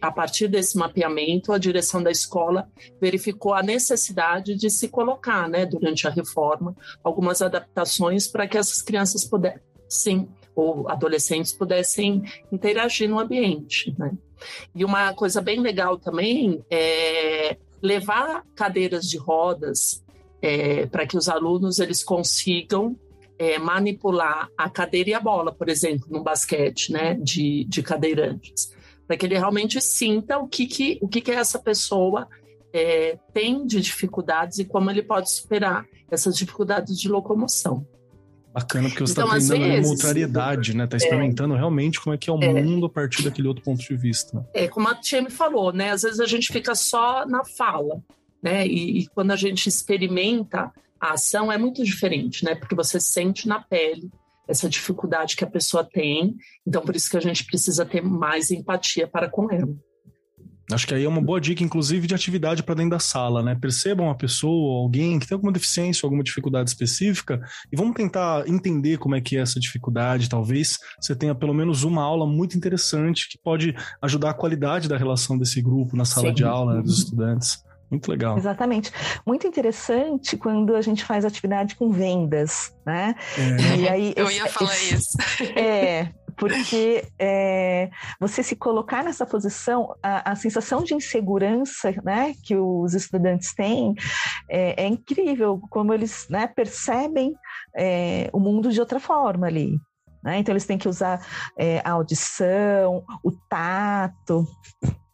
a 0.00 0.12
partir 0.12 0.46
desse 0.46 0.78
mapeamento, 0.78 1.52
a 1.52 1.58
direção 1.58 2.00
da 2.02 2.10
escola 2.10 2.68
verificou 3.00 3.52
a 3.52 3.62
necessidade 3.62 4.54
de 4.54 4.70
se 4.70 4.88
colocar, 4.88 5.48
né, 5.48 5.66
durante 5.66 6.06
a 6.06 6.10
reforma, 6.10 6.76
algumas 7.02 7.42
adaptações 7.42 8.28
para 8.28 8.46
que 8.46 8.56
essas 8.56 8.80
crianças 8.80 9.24
pudessem 9.24 10.28
ou 10.54 10.88
adolescentes 10.88 11.52
pudessem 11.52 12.22
interagir 12.52 13.08
no 13.08 13.18
ambiente. 13.18 13.94
Né? 13.98 14.12
E 14.74 14.84
uma 14.84 15.12
coisa 15.14 15.40
bem 15.40 15.60
legal 15.60 15.98
também 15.98 16.64
é 16.70 17.56
levar 17.82 18.44
cadeiras 18.54 19.08
de 19.08 19.16
rodas 19.16 20.04
é, 20.42 20.86
para 20.86 21.06
que 21.06 21.16
os 21.16 21.28
alunos 21.28 21.78
eles 21.78 22.02
consigam 22.02 22.96
é, 23.40 23.58
manipular 23.58 24.50
a 24.56 24.68
cadeira 24.68 25.08
e 25.08 25.14
a 25.14 25.20
bola, 25.20 25.50
por 25.50 25.70
exemplo, 25.70 26.06
no 26.10 26.22
basquete, 26.22 26.92
né, 26.92 27.14
de, 27.14 27.64
de 27.64 27.82
cadeirantes, 27.82 28.70
para 29.06 29.16
que 29.16 29.24
ele 29.24 29.38
realmente 29.38 29.80
sinta 29.80 30.38
o 30.38 30.46
que, 30.46 30.66
que, 30.66 30.98
o 31.00 31.08
que, 31.08 31.22
que 31.22 31.30
essa 31.30 31.58
pessoa 31.58 32.28
é, 32.70 33.18
tem 33.32 33.66
de 33.66 33.80
dificuldades 33.80 34.58
e 34.58 34.66
como 34.66 34.90
ele 34.90 35.02
pode 35.02 35.30
superar 35.30 35.86
essas 36.10 36.36
dificuldades 36.36 37.00
de 37.00 37.08
locomoção. 37.08 37.86
Bacana, 38.52 38.88
porque 38.88 39.06
você 39.06 39.12
está 39.12 39.22
então, 39.22 39.38
treinando 39.38 39.72
vezes, 39.72 39.88
multariedade, 39.88 40.76
né? 40.76 40.84
Está 40.84 40.96
experimentando 40.98 41.54
é, 41.54 41.56
realmente 41.56 41.98
como 41.98 42.14
é 42.14 42.18
que 42.18 42.28
é 42.28 42.32
o 42.32 42.42
é, 42.42 42.62
mundo 42.62 42.86
a 42.86 42.90
partir 42.90 43.22
daquele 43.22 43.48
outro 43.48 43.62
ponto 43.62 43.80
de 43.80 43.96
vista. 43.96 44.46
É, 44.52 44.68
como 44.68 44.88
a 44.88 44.94
Tia 44.96 45.22
me 45.22 45.30
falou, 45.30 45.72
né? 45.72 45.92
Às 45.92 46.02
vezes 46.02 46.20
a 46.20 46.26
gente 46.26 46.52
fica 46.52 46.74
só 46.74 47.24
na 47.26 47.44
fala, 47.44 48.02
né? 48.42 48.66
E, 48.66 48.98
e, 48.98 49.06
quando 49.06 49.30
a 49.30 49.36
gente 49.36 49.68
experimenta 49.68 50.70
a 51.00 51.14
ação 51.14 51.50
é 51.50 51.56
muito 51.56 51.82
diferente, 51.82 52.44
né? 52.44 52.54
Porque 52.54 52.74
você 52.74 53.00
sente 53.00 53.48
na 53.48 53.60
pele 53.60 54.10
essa 54.46 54.68
dificuldade 54.68 55.36
que 55.36 55.44
a 55.44 55.50
pessoa 55.50 55.84
tem. 55.84 56.34
Então, 56.66 56.82
por 56.82 56.94
isso 56.94 57.08
que 57.08 57.16
a 57.16 57.20
gente 57.20 57.44
precisa 57.44 57.86
ter 57.86 58.02
mais 58.02 58.50
empatia 58.50 59.06
para 59.06 59.28
com 59.28 59.50
ela. 59.50 59.74
Acho 60.72 60.86
que 60.86 60.94
aí 60.94 61.04
é 61.04 61.08
uma 61.08 61.20
boa 61.20 61.40
dica, 61.40 61.64
inclusive, 61.64 62.06
de 62.06 62.14
atividade 62.14 62.62
para 62.62 62.76
dentro 62.76 62.92
da 62.92 62.98
sala, 62.98 63.42
né? 63.42 63.56
Percebam 63.60 64.06
uma 64.06 64.16
pessoa, 64.16 64.82
alguém 64.82 65.18
que 65.18 65.26
tem 65.26 65.34
alguma 65.34 65.52
deficiência, 65.52 66.06
alguma 66.06 66.22
dificuldade 66.22 66.70
específica, 66.70 67.40
e 67.72 67.76
vamos 67.76 67.94
tentar 67.94 68.48
entender 68.48 68.98
como 68.98 69.14
é 69.14 69.20
que 69.20 69.36
é 69.36 69.40
essa 69.40 69.58
dificuldade. 69.58 70.28
Talvez 70.28 70.78
você 71.00 71.14
tenha 71.14 71.34
pelo 71.34 71.54
menos 71.54 71.82
uma 71.82 72.02
aula 72.02 72.26
muito 72.26 72.56
interessante 72.56 73.28
que 73.28 73.38
pode 73.42 73.74
ajudar 74.00 74.30
a 74.30 74.34
qualidade 74.34 74.88
da 74.88 74.96
relação 74.96 75.36
desse 75.36 75.60
grupo 75.60 75.96
na 75.96 76.04
sala 76.04 76.28
Sim. 76.28 76.34
de 76.34 76.44
aula 76.44 76.76
né, 76.76 76.82
dos 76.82 76.98
estudantes. 76.98 77.64
Muito 77.90 78.08
legal. 78.10 78.38
Exatamente. 78.38 78.92
Muito 79.26 79.46
interessante 79.46 80.36
quando 80.36 80.76
a 80.76 80.80
gente 80.80 81.04
faz 81.04 81.24
atividade 81.24 81.74
com 81.74 81.90
vendas, 81.90 82.74
né? 82.86 83.16
É. 83.36 83.76
E 83.76 83.88
aí, 83.88 84.14
Eu 84.16 84.30
ia 84.30 84.46
falar 84.46 84.74
esse, 84.74 84.94
isso. 84.94 85.18
É, 85.58 86.12
porque 86.36 87.04
é, 87.18 87.90
você 88.18 88.42
se 88.42 88.56
colocar 88.56 89.02
nessa 89.02 89.26
posição, 89.26 89.94
a, 90.02 90.32
a, 90.32 90.36
sensação 90.36 90.82
de 90.82 90.94
insegurança 90.94 91.92
né, 92.02 92.34
que 92.42 92.56
os 92.56 92.94
estudantes 92.94 93.54
têm 93.54 93.94
é, 94.48 94.84
é 94.84 94.86
incrível, 94.86 95.60
como 95.68 95.92
eles 95.92 96.26
né, 96.30 96.46
percebem 96.46 97.34
é, 97.76 98.30
o 98.32 98.40
mundo 98.40 98.72
de 98.72 98.80
outra 98.80 98.98
forma 98.98 99.48
ali. 99.48 99.78
Né? 100.22 100.38
Então, 100.38 100.52
eles 100.52 100.66
têm 100.66 100.78
que 100.78 100.88
usar 100.88 101.24
é, 101.58 101.80
a 101.84 101.92
audição, 101.92 103.04
o 103.22 103.32
tato, 103.48 104.46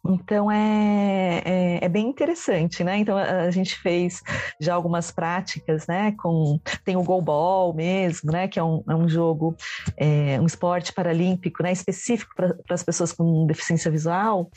então 0.07 0.51
é, 0.51 1.41
é, 1.45 1.85
é, 1.85 1.89
bem 1.89 2.07
interessante, 2.07 2.83
né? 2.83 2.97
Então 2.97 3.17
a, 3.17 3.49
gente 3.51 3.77
fez 3.77 4.21
já 4.59 4.73
algumas 4.73 5.11
práticas, 5.11 5.85
né? 5.87 6.13
Com 6.17 6.59
tem 6.83 6.95
o 6.95 7.03
goalball 7.03 7.73
mesmo, 7.73 8.31
né? 8.31 8.47
Que 8.47 8.59
é 8.59 8.63
um, 8.63 8.83
é 8.87 8.95
um 8.95 9.07
jogo, 9.07 9.55
é, 9.97 10.39
um 10.39 10.45
esporte 10.45 10.93
paralímpico, 10.93 11.63
né? 11.63 11.71
Específico 11.71 12.33
para 12.35 12.55
as 12.69 12.83
pessoas 12.83 13.11
com 13.11 13.45
deficiência 13.45 13.91
visual. 13.91 14.49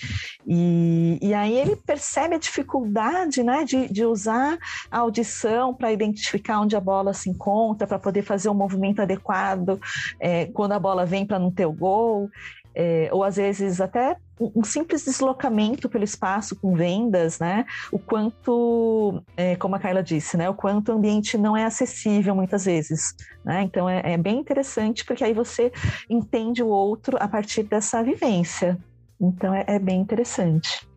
E, 0.46 1.18
e 1.20 1.34
aí 1.34 1.58
ele 1.58 1.76
percebe 1.76 2.34
a 2.34 2.38
dificuldade, 2.38 3.42
né? 3.42 3.64
De, 3.64 3.88
de 3.92 4.04
usar 4.04 4.58
a 4.90 4.98
audição 4.98 5.74
para 5.74 5.92
identificar 5.92 6.60
onde 6.60 6.76
a 6.76 6.80
bola 6.80 7.12
se 7.12 7.28
encontra, 7.28 7.86
para 7.86 7.98
poder 7.98 8.22
fazer 8.22 8.48
o 8.48 8.52
um 8.52 8.56
movimento 8.56 9.02
adequado 9.02 9.80
é, 10.18 10.46
quando 10.46 10.72
a 10.72 10.78
bola 10.78 11.04
vem 11.04 11.26
para 11.26 11.38
não 11.38 11.50
ter 11.50 11.66
o 11.66 11.72
gol 11.72 12.30
é, 12.74 13.08
ou 13.12 13.24
às 13.24 13.36
vezes 13.36 13.80
até 13.80 14.16
um 14.40 14.64
simples 14.64 15.04
deslocamento 15.04 15.88
pelo 15.88 16.04
espaço 16.04 16.56
com 16.56 16.74
vendas, 16.74 17.38
né? 17.38 17.66
O 17.92 17.98
quanto, 17.98 19.22
é, 19.36 19.54
como 19.56 19.76
a 19.76 19.78
Carla 19.78 20.02
disse, 20.02 20.36
né? 20.36 20.48
O 20.48 20.54
quanto 20.54 20.90
o 20.90 20.94
ambiente 20.94 21.36
não 21.36 21.56
é 21.56 21.64
acessível 21.64 22.34
muitas 22.34 22.64
vezes, 22.64 23.14
né? 23.44 23.62
Então 23.62 23.88
é, 23.88 24.00
é 24.04 24.16
bem 24.16 24.38
interessante 24.38 25.04
porque 25.04 25.24
aí 25.24 25.34
você 25.34 25.70
entende 26.08 26.62
o 26.62 26.68
outro 26.68 27.16
a 27.20 27.28
partir 27.28 27.64
dessa 27.64 28.02
vivência. 28.02 28.78
Então 29.20 29.54
é, 29.54 29.64
é 29.66 29.78
bem 29.78 30.00
interessante. 30.00 30.88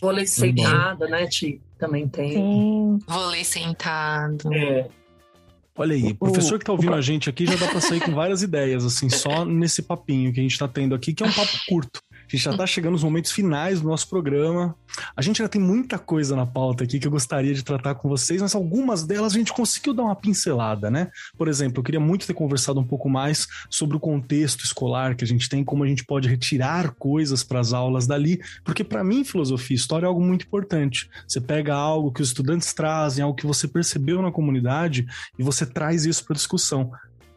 Vôlei 0.00 0.26
sentado, 0.26 1.06
né, 1.06 1.26
Ti? 1.26 1.60
Também 1.78 2.08
tem. 2.08 2.32
Sim. 2.32 2.98
Vôlei 3.06 3.44
sentado. 3.44 4.52
É. 4.52 4.88
Olha 5.80 5.94
aí, 5.94 6.10
o 6.10 6.14
professor 6.14 6.58
que 6.58 6.62
está 6.62 6.72
ouvindo 6.72 6.92
a 6.92 7.00
gente 7.00 7.30
aqui 7.30 7.46
já 7.46 7.56
dá 7.56 7.66
para 7.66 7.80
sair 7.80 8.00
com 8.00 8.12
várias 8.12 8.42
ideias, 8.42 8.84
assim, 8.84 9.08
só 9.08 9.46
nesse 9.46 9.80
papinho 9.80 10.30
que 10.30 10.38
a 10.38 10.42
gente 10.42 10.52
está 10.52 10.68
tendo 10.68 10.94
aqui, 10.94 11.14
que 11.14 11.22
é 11.22 11.26
um 11.26 11.32
papo 11.32 11.58
curto. 11.66 12.02
A 12.30 12.36
gente 12.36 12.44
já 12.44 12.50
está 12.52 12.64
chegando 12.64 12.92
nos 12.92 13.02
momentos 13.02 13.32
finais 13.32 13.80
do 13.80 13.88
nosso 13.88 14.08
programa. 14.08 14.76
A 15.16 15.20
gente 15.20 15.38
já 15.38 15.48
tem 15.48 15.60
muita 15.60 15.98
coisa 15.98 16.36
na 16.36 16.46
pauta 16.46 16.84
aqui 16.84 17.00
que 17.00 17.06
eu 17.06 17.10
gostaria 17.10 17.52
de 17.52 17.64
tratar 17.64 17.96
com 17.96 18.08
vocês, 18.08 18.40
mas 18.40 18.54
algumas 18.54 19.02
delas 19.02 19.34
a 19.34 19.36
gente 19.36 19.52
conseguiu 19.52 19.92
dar 19.92 20.04
uma 20.04 20.14
pincelada, 20.14 20.88
né? 20.88 21.10
Por 21.36 21.48
exemplo, 21.48 21.80
eu 21.80 21.82
queria 21.82 21.98
muito 21.98 22.28
ter 22.28 22.34
conversado 22.34 22.78
um 22.78 22.86
pouco 22.86 23.08
mais 23.08 23.48
sobre 23.68 23.96
o 23.96 24.00
contexto 24.00 24.64
escolar 24.64 25.16
que 25.16 25.24
a 25.24 25.26
gente 25.26 25.48
tem, 25.48 25.64
como 25.64 25.82
a 25.82 25.88
gente 25.88 26.04
pode 26.04 26.28
retirar 26.28 26.92
coisas 26.92 27.42
para 27.42 27.58
as 27.58 27.72
aulas 27.72 28.06
dali, 28.06 28.40
porque 28.64 28.84
para 28.84 29.02
mim 29.02 29.24
filosofia 29.24 29.74
e 29.74 29.78
história 29.78 30.06
é 30.06 30.08
algo 30.08 30.22
muito 30.22 30.46
importante. 30.46 31.10
Você 31.26 31.40
pega 31.40 31.74
algo 31.74 32.12
que 32.12 32.22
os 32.22 32.28
estudantes 32.28 32.72
trazem, 32.72 33.24
algo 33.24 33.36
que 33.36 33.46
você 33.46 33.66
percebeu 33.66 34.22
na 34.22 34.30
comunidade 34.30 35.04
e 35.36 35.42
você 35.42 35.66
traz 35.66 36.04
isso 36.04 36.24
para 36.24 36.36
discussão 36.36 36.92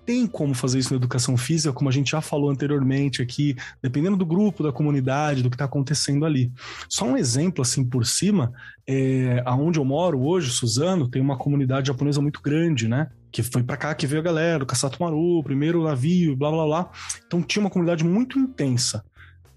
tem 0.05 0.27
como 0.27 0.53
fazer 0.53 0.79
isso 0.79 0.91
na 0.91 0.97
educação 0.97 1.37
física, 1.37 1.73
como 1.73 1.89
a 1.89 1.93
gente 1.93 2.11
já 2.11 2.21
falou 2.21 2.49
anteriormente 2.49 3.21
aqui, 3.21 3.55
dependendo 3.81 4.17
do 4.17 4.25
grupo, 4.25 4.63
da 4.63 4.71
comunidade, 4.71 5.41
do 5.41 5.49
que 5.49 5.55
está 5.55 5.65
acontecendo 5.65 6.25
ali. 6.25 6.51
Só 6.89 7.05
um 7.05 7.17
exemplo, 7.17 7.61
assim, 7.61 7.83
por 7.83 8.05
cima, 8.05 8.51
é, 8.85 9.41
aonde 9.45 9.79
eu 9.79 9.85
moro 9.85 10.21
hoje, 10.21 10.51
Suzano, 10.51 11.07
tem 11.07 11.21
uma 11.21 11.37
comunidade 11.37 11.87
japonesa 11.87 12.21
muito 12.21 12.41
grande, 12.41 12.87
né? 12.87 13.09
Que 13.31 13.41
foi 13.41 13.63
para 13.63 13.77
cá 13.77 13.95
que 13.95 14.05
veio 14.05 14.21
a 14.21 14.25
galera, 14.25 14.63
o 14.63 14.67
Kasato 14.67 15.01
Maru, 15.01 15.41
primeiro 15.43 15.83
navio, 15.83 16.35
blá 16.35 16.51
blá 16.51 16.65
blá. 16.65 16.91
Então 17.25 17.41
tinha 17.41 17.61
uma 17.61 17.69
comunidade 17.69 18.03
muito 18.03 18.37
intensa 18.37 19.03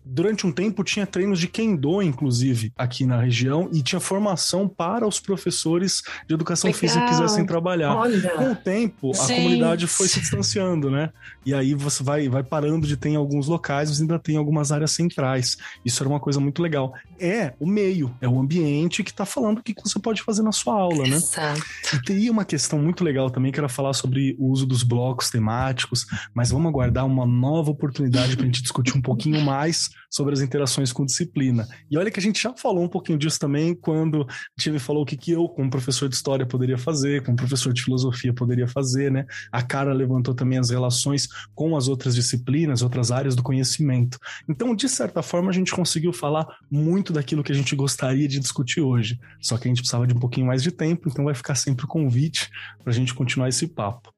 durante 0.07 0.47
um 0.47 0.53
tempo 0.53 0.85
tinha 0.85 1.05
treinos 1.05 1.41
de 1.41 1.49
kendo, 1.49 2.01
inclusive, 2.01 2.73
aqui 2.77 3.05
na 3.05 3.21
região, 3.21 3.69
e 3.73 3.83
tinha 3.83 3.99
formação 3.99 4.69
para 4.69 5.07
os 5.07 5.19
professores 5.19 6.03
de 6.29 6.35
educação 6.35 6.69
Legal. 6.69 6.81
física 6.81 7.05
que 7.05 7.11
quisessem 7.11 7.45
trabalhar. 7.45 7.95
Olha. 7.95 8.31
Com 8.31 8.53
o 8.53 8.57
tempo, 8.57 9.11
a 9.13 9.27
comunidade 9.27 9.87
foi 9.89 10.07
se 10.07 10.21
distanciando, 10.21 10.91
né? 10.91 11.11
E 11.45 11.53
aí 11.53 11.75
você 11.75 12.03
vai, 12.03 12.29
vai 12.29 12.45
parando 12.45 12.87
de 12.87 12.97
ter 12.97 13.11
em 13.11 13.17
alguns 13.17 13.49
locais, 13.49 13.91
mas 13.91 14.01
ainda 14.01 14.19
tem 14.19 14.37
algumas 14.37 14.71
áreas 14.71 14.93
centrais. 14.93 15.57
Isso 15.85 16.03
era 16.03 16.09
uma 16.09 16.21
coisa 16.21 16.39
muito 16.39 16.63
legal. 16.63 16.95
É 17.19 17.53
o 17.59 17.67
meio, 17.67 18.15
é 18.21 18.29
o 18.29 18.39
ambiente 18.39 19.03
que 19.03 19.11
está 19.11 19.27
falando 19.27 19.59
o 19.59 19.63
que 19.63 19.75
você 19.83 19.99
pode 19.99 20.23
fazer 20.23 20.43
na 20.43 20.53
sua 20.53 20.75
aula, 20.75 21.05
né? 21.05 21.17
Exato. 21.17 21.63
E 21.95 22.03
teria 22.03 22.31
uma 22.31 22.45
questão 22.45 22.79
muito 22.79 23.03
legal 23.03 23.31
também, 23.31 23.51
que 23.51 23.59
era 23.59 23.69
falar 23.69 23.93
sobre 23.93 24.37
o 24.39 24.51
uso 24.51 24.67
dos 24.67 24.83
blocos 24.83 25.31
temáticos, 25.31 26.07
mas 26.33 26.51
vamos 26.51 26.69
aguardar 26.69 27.05
uma 27.05 27.27
nova 27.27 27.71
oportunidade 27.71 28.37
para 28.37 28.45
a 28.45 28.47
gente 28.47 28.63
discutir 28.63 28.97
um 28.97 29.03
pouquinho 29.03 29.41
mais 29.41 29.91
sobre 30.11 30.33
as 30.33 30.41
interações 30.41 30.93
com 30.93 31.05
disciplina. 31.05 31.67
E 31.91 31.99
olha 31.99 32.11
que 32.11 32.19
a 32.19 32.23
gente 32.23 32.43
já 32.43 32.55
falou 32.57 32.85
um 32.85 32.89
pouquinho 32.89 33.19
disso 33.19 33.39
também 33.39 33.75
quando 33.75 34.23
a 34.23 34.61
Tive 34.61 34.79
falou 34.79 35.03
o 35.03 35.07
que, 35.07 35.17
que 35.17 35.33
eu, 35.33 35.49
como 35.49 35.71
professor 35.71 36.09
de 36.09 36.15
história, 36.15 36.47
poderia 36.47 36.79
fazer, 36.79 37.23
como 37.23 37.37
professor 37.37 37.73
de 37.73 37.83
filosofia, 37.83 38.33
poderia 38.33 38.67
fazer, 38.67 39.11
né? 39.11 39.27
A 39.53 39.63
Cara 39.63 39.93
levantou 39.93 40.35
também 40.35 40.59
as 40.59 40.71
relações 40.71 41.29
com 41.55 41.77
as 41.77 41.89
outras 41.89 42.15
disciplinas, 42.15 42.83
outras 42.83 43.11
áreas 43.11 43.35
do 43.35 43.43
conhecimento. 43.43 44.19
Então, 44.49 44.75
de 44.75 44.89
certa 44.89 45.23
forma, 45.23 45.51
a 45.51 45.55
gente 45.55 45.73
conseguiu 45.73 46.13
falar 46.13 46.47
muito 46.71 47.13
daquilo 47.13 47.43
que 47.43 47.53
a 47.53 47.55
gente 47.55 47.75
gostaria 47.75 48.29
de 48.29 48.39
discutir 48.39 48.81
hoje. 48.81 49.19
Só 49.41 49.57
que 49.57 49.69
a 49.69 49.71
gente 49.71 49.79
precisava 49.79 50.07
de 50.07 50.15
um 50.15 50.19
pouquinho 50.19 50.47
mais 50.47 50.63
de 50.63 50.71
tempo, 50.71 51.09
então 51.09 51.25
vai 51.25 51.35
ficar 51.35 51.55
sempre 51.55 51.85
o 51.85 51.89
convite 51.89 52.51
para 52.83 52.93
a 52.93 52.95
gente 52.95 53.15
continuar 53.15 53.49
esse 53.49 53.67
papo. 53.67 54.15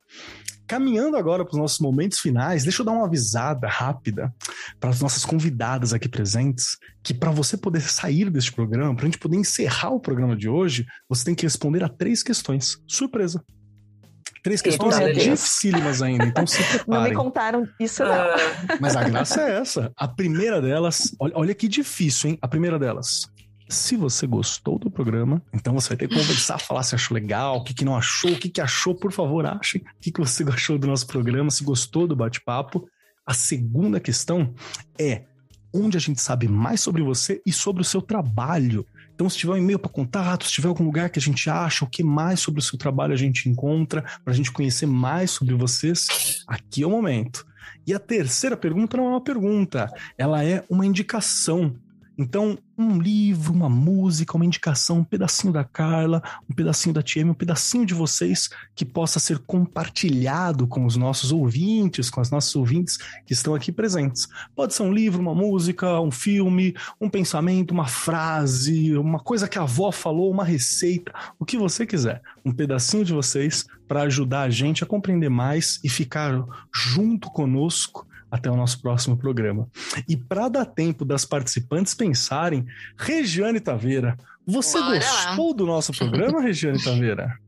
Caminhando 0.69 1.17
agora 1.17 1.47
para 1.47 1.53
os 1.53 1.59
nossos 1.59 1.79
momentos 1.79 2.19
finais, 2.19 2.63
deixa 2.63 2.83
eu 2.83 2.87
dar 2.87 2.93
uma 2.93 3.07
avisada 3.07 3.67
rápida 3.67 4.31
para 4.79 4.91
as 4.91 5.01
nossas 5.01 5.25
convidadas 5.25 5.95
aqui 5.95 6.11
presentes, 6.11 6.77
que 7.03 7.15
para 7.15 7.31
você 7.31 7.57
poder 7.57 7.81
sair 7.81 8.29
deste 8.29 8.53
programa, 8.53 8.95
para 8.95 9.05
a 9.05 9.07
gente 9.07 9.19
poder 9.19 9.39
encerrar 9.39 9.91
o 9.91 9.99
programa 9.99 10.37
de 10.37 10.47
hoje, 10.47 10.87
você 11.09 11.25
tem 11.25 11.35
que 11.35 11.45
responder 11.45 11.83
a 11.83 11.89
três 11.89 12.23
questões. 12.23 12.77
Surpresa! 12.87 13.43
Três 14.43 14.61
questões 14.61 14.95
dificílimas 15.17 16.03
ainda, 16.03 16.27
então 16.27 16.47
se 16.47 16.63
preparem. 16.63 16.85
Não 16.87 17.03
me 17.03 17.15
contaram 17.15 17.69
isso 17.81 18.05
não. 18.05 18.13
Ah. 18.13 18.37
Mas 18.79 18.95
a 18.95 19.03
graça 19.05 19.41
é 19.41 19.59
essa. 19.59 19.91
A 19.97 20.07
primeira 20.07 20.61
delas, 20.61 21.15
olha, 21.19 21.33
olha 21.35 21.55
que 21.55 21.67
difícil, 21.67 22.31
hein? 22.31 22.39
A 22.41 22.47
primeira 22.47 22.79
delas. 22.79 23.27
Se 23.69 23.97
você 23.97 24.27
gostou 24.27 24.79
do 24.79 24.91
programa, 24.91 25.43
então 25.53 25.75
você 25.75 25.89
vai 25.89 25.97
ter 25.99 26.09
que 26.09 26.15
conversar, 26.15 26.59
falar 26.59 26.83
se 26.83 26.95
achou 26.95 27.15
legal, 27.15 27.59
o 27.59 27.65
que, 27.65 27.75
que 27.75 27.85
não 27.85 27.95
achou, 27.95 28.33
o 28.33 28.39
que, 28.39 28.49
que 28.49 28.61
achou, 28.61 28.95
por 28.95 29.13
favor, 29.13 29.45
ache 29.45 29.79
o 29.79 30.01
que, 30.01 30.11
que 30.11 30.21
você 30.21 30.43
achou 30.45 30.79
do 30.79 30.87
nosso 30.87 31.07
programa, 31.07 31.51
se 31.51 31.63
gostou 31.63 32.07
do 32.07 32.17
bate-papo. 32.17 32.89
A 33.27 33.35
segunda 33.35 34.01
questão 34.01 34.55
é 34.99 35.25
onde 35.73 35.99
a 35.99 36.01
gente 36.01 36.21
sabe 36.21 36.49
mais 36.49 36.81
sobre 36.81 37.03
você 37.03 37.43
e 37.45 37.53
sobre 37.53 37.83
o 37.83 37.85
seu 37.85 38.01
trabalho. 38.01 38.87
Então, 39.15 39.29
se 39.29 39.37
tiver 39.37 39.53
um 39.53 39.57
e-mail 39.59 39.79
para 39.79 39.91
contato, 39.91 40.45
se 40.47 40.53
tiver 40.53 40.69
algum 40.69 40.85
lugar 40.85 41.11
que 41.11 41.19
a 41.19 41.23
gente 41.23 41.51
acha, 41.51 41.85
o 41.85 41.89
que 41.89 42.03
mais 42.03 42.41
sobre 42.41 42.61
o 42.61 42.63
seu 42.63 42.79
trabalho 42.79 43.13
a 43.13 43.17
gente 43.17 43.49
encontra, 43.49 44.03
para 44.25 44.33
a 44.33 44.37
gente 44.37 44.51
conhecer 44.51 44.87
mais 44.87 45.31
sobre 45.31 45.55
vocês, 45.55 46.43
aqui 46.47 46.83
é 46.83 46.87
o 46.87 46.91
momento. 46.91 47.47
E 47.87 47.93
a 47.93 47.99
terceira 47.99 48.57
pergunta 48.57 48.97
não 48.97 49.07
é 49.07 49.09
uma 49.11 49.21
pergunta, 49.21 49.93
ela 50.17 50.43
é 50.43 50.65
uma 50.71 50.87
indicação 50.87 51.77
Então, 52.21 52.59
um 52.77 52.99
livro, 52.99 53.53
uma 53.53 53.69
música, 53.69 54.35
uma 54.35 54.45
indicação, 54.45 54.99
um 54.99 55.05
pedacinho 55.05 55.53
da 55.53 55.63
Carla, 55.63 56.21
um 56.51 56.53
pedacinho 56.53 56.93
da 56.93 57.01
TM, 57.01 57.31
um 57.31 57.35
pedacinho 57.35 57.87
de 57.87 57.95
vocês 57.95 58.51
que 58.75 58.85
possa 58.85 59.21
ser 59.21 59.39
compartilhado 59.39 60.67
com 60.67 60.85
os 60.85 60.97
nossos 60.97 61.31
ouvintes, 61.31 62.11
com 62.11 62.21
as 62.21 62.29
nossas 62.29 62.57
ouvintes 62.57 62.97
que 63.25 63.33
estão 63.33 63.55
aqui 63.55 63.71
presentes. 63.71 64.27
Pode 64.57 64.75
ser 64.75 64.83
um 64.83 64.93
livro, 64.93 65.21
uma 65.21 65.35
música, 65.35 66.01
um 66.01 66.11
filme, 66.11 66.75
um 67.01 67.09
pensamento, 67.09 67.71
uma 67.71 67.87
frase, 67.87 68.97
uma 68.97 69.21
coisa 69.21 69.47
que 69.47 69.59
a 69.59 69.63
avó 69.63 69.93
falou, 69.93 70.29
uma 70.33 70.45
receita, 70.45 71.13
o 71.39 71.45
que 71.45 71.57
você 71.57 71.87
quiser. 71.87 72.21
Um 72.45 72.51
pedacinho 72.51 73.05
de 73.05 73.13
vocês 73.13 73.65
para 73.87 74.03
ajudar 74.03 74.43
a 74.43 74.51
gente 74.51 74.83
a 74.83 74.87
compreender 74.87 75.31
mais 75.31 75.79
e 75.85 75.89
ficar 75.89 76.45
junto 76.75 77.31
conosco 77.31 78.08
até 78.31 78.51
o 78.51 78.57
nosso 78.57 78.81
próximo 78.81 79.17
programa. 79.17 79.69
E 80.09 80.17
para 80.17 80.49
dar 80.49 80.67
tempo 80.67 81.05
das 81.05 81.25
participantes 81.25 81.95
pensarem, 81.95 82.67
Regiane 82.97 83.61
Taveira, 83.61 84.17
você 84.47 84.79
Bora 84.79 84.99
gostou 84.99 85.49
lá. 85.49 85.55
do 85.55 85.67
nosso 85.67 85.93
programa, 85.93 86.41
Regiane 86.41 86.83
Taveira? 86.83 87.39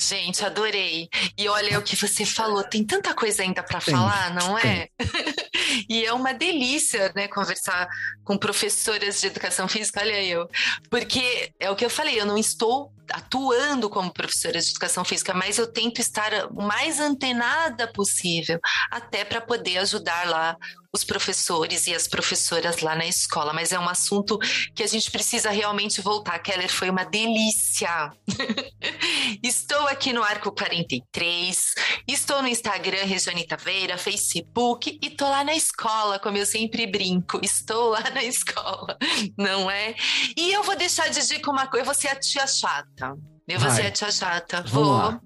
Gente, 0.00 0.44
adorei. 0.44 1.08
E 1.36 1.48
olha 1.48 1.76
o 1.76 1.82
que 1.82 1.96
você 1.96 2.24
falou, 2.24 2.62
tem 2.62 2.84
tanta 2.84 3.12
coisa 3.12 3.42
ainda 3.42 3.64
para 3.64 3.80
falar, 3.80 4.32
não 4.32 4.56
é? 4.56 4.88
e 5.90 6.04
é 6.04 6.12
uma 6.12 6.32
delícia, 6.32 7.12
né, 7.16 7.26
conversar 7.26 7.88
com 8.22 8.38
professoras 8.38 9.20
de 9.20 9.26
educação 9.26 9.66
física, 9.66 10.00
olha 10.00 10.22
eu. 10.22 10.48
Porque 10.88 11.52
é 11.58 11.68
o 11.68 11.74
que 11.74 11.84
eu 11.84 11.90
falei, 11.90 12.18
eu 12.18 12.24
não 12.24 12.38
estou 12.38 12.92
atuando 13.12 13.90
como 13.90 14.12
professora 14.12 14.60
de 14.60 14.70
educação 14.70 15.04
física, 15.04 15.34
mas 15.34 15.58
eu 15.58 15.66
tento 15.66 16.00
estar 16.00 16.32
o 16.50 16.62
mais 16.62 17.00
antenada 17.00 17.90
possível, 17.92 18.58
até 18.90 19.24
para 19.24 19.40
poder 19.40 19.78
ajudar 19.78 20.26
lá 20.26 20.56
os 20.92 21.04
professores 21.04 21.86
e 21.86 21.94
as 21.94 22.08
professoras 22.08 22.80
lá 22.80 22.94
na 22.94 23.06
escola. 23.06 23.52
Mas 23.52 23.72
é 23.72 23.78
um 23.78 23.88
assunto 23.88 24.38
que 24.74 24.82
a 24.82 24.86
gente 24.86 25.10
precisa 25.10 25.50
realmente 25.50 26.00
voltar. 26.00 26.38
Keller, 26.38 26.70
foi 26.70 26.90
uma 26.90 27.04
delícia. 27.04 28.10
estou 29.42 29.86
aqui 29.88 30.12
no 30.12 30.22
Arco 30.22 30.50
43, 30.52 31.74
estou 32.06 32.42
no 32.42 32.48
Instagram 32.48 33.04
Regiane 33.04 33.46
Taveira, 33.46 33.98
Facebook 33.98 34.98
e 35.02 35.08
estou 35.08 35.28
lá 35.28 35.44
na 35.44 35.54
escola, 35.54 36.18
como 36.18 36.38
eu 36.38 36.46
sempre 36.46 36.86
brinco. 36.86 37.40
Estou 37.42 37.90
lá 37.90 38.10
na 38.10 38.24
escola, 38.24 38.96
não 39.36 39.70
é? 39.70 39.94
E 40.36 40.52
eu 40.52 40.62
vou 40.62 40.76
deixar 40.76 41.08
de 41.08 41.26
dica 41.26 41.50
uma 41.50 41.66
coisa, 41.66 41.82
eu 41.82 41.86
vou 41.86 41.94
ser 41.94 42.08
a 42.08 42.16
tia 42.16 42.46
chata. 42.46 42.97
Eu 43.46 43.58
vou 43.58 43.70
ser 43.70 43.86
a 43.86 43.90
tia 43.90 44.10
chata. 44.10 44.62
Vou. 44.62 45.18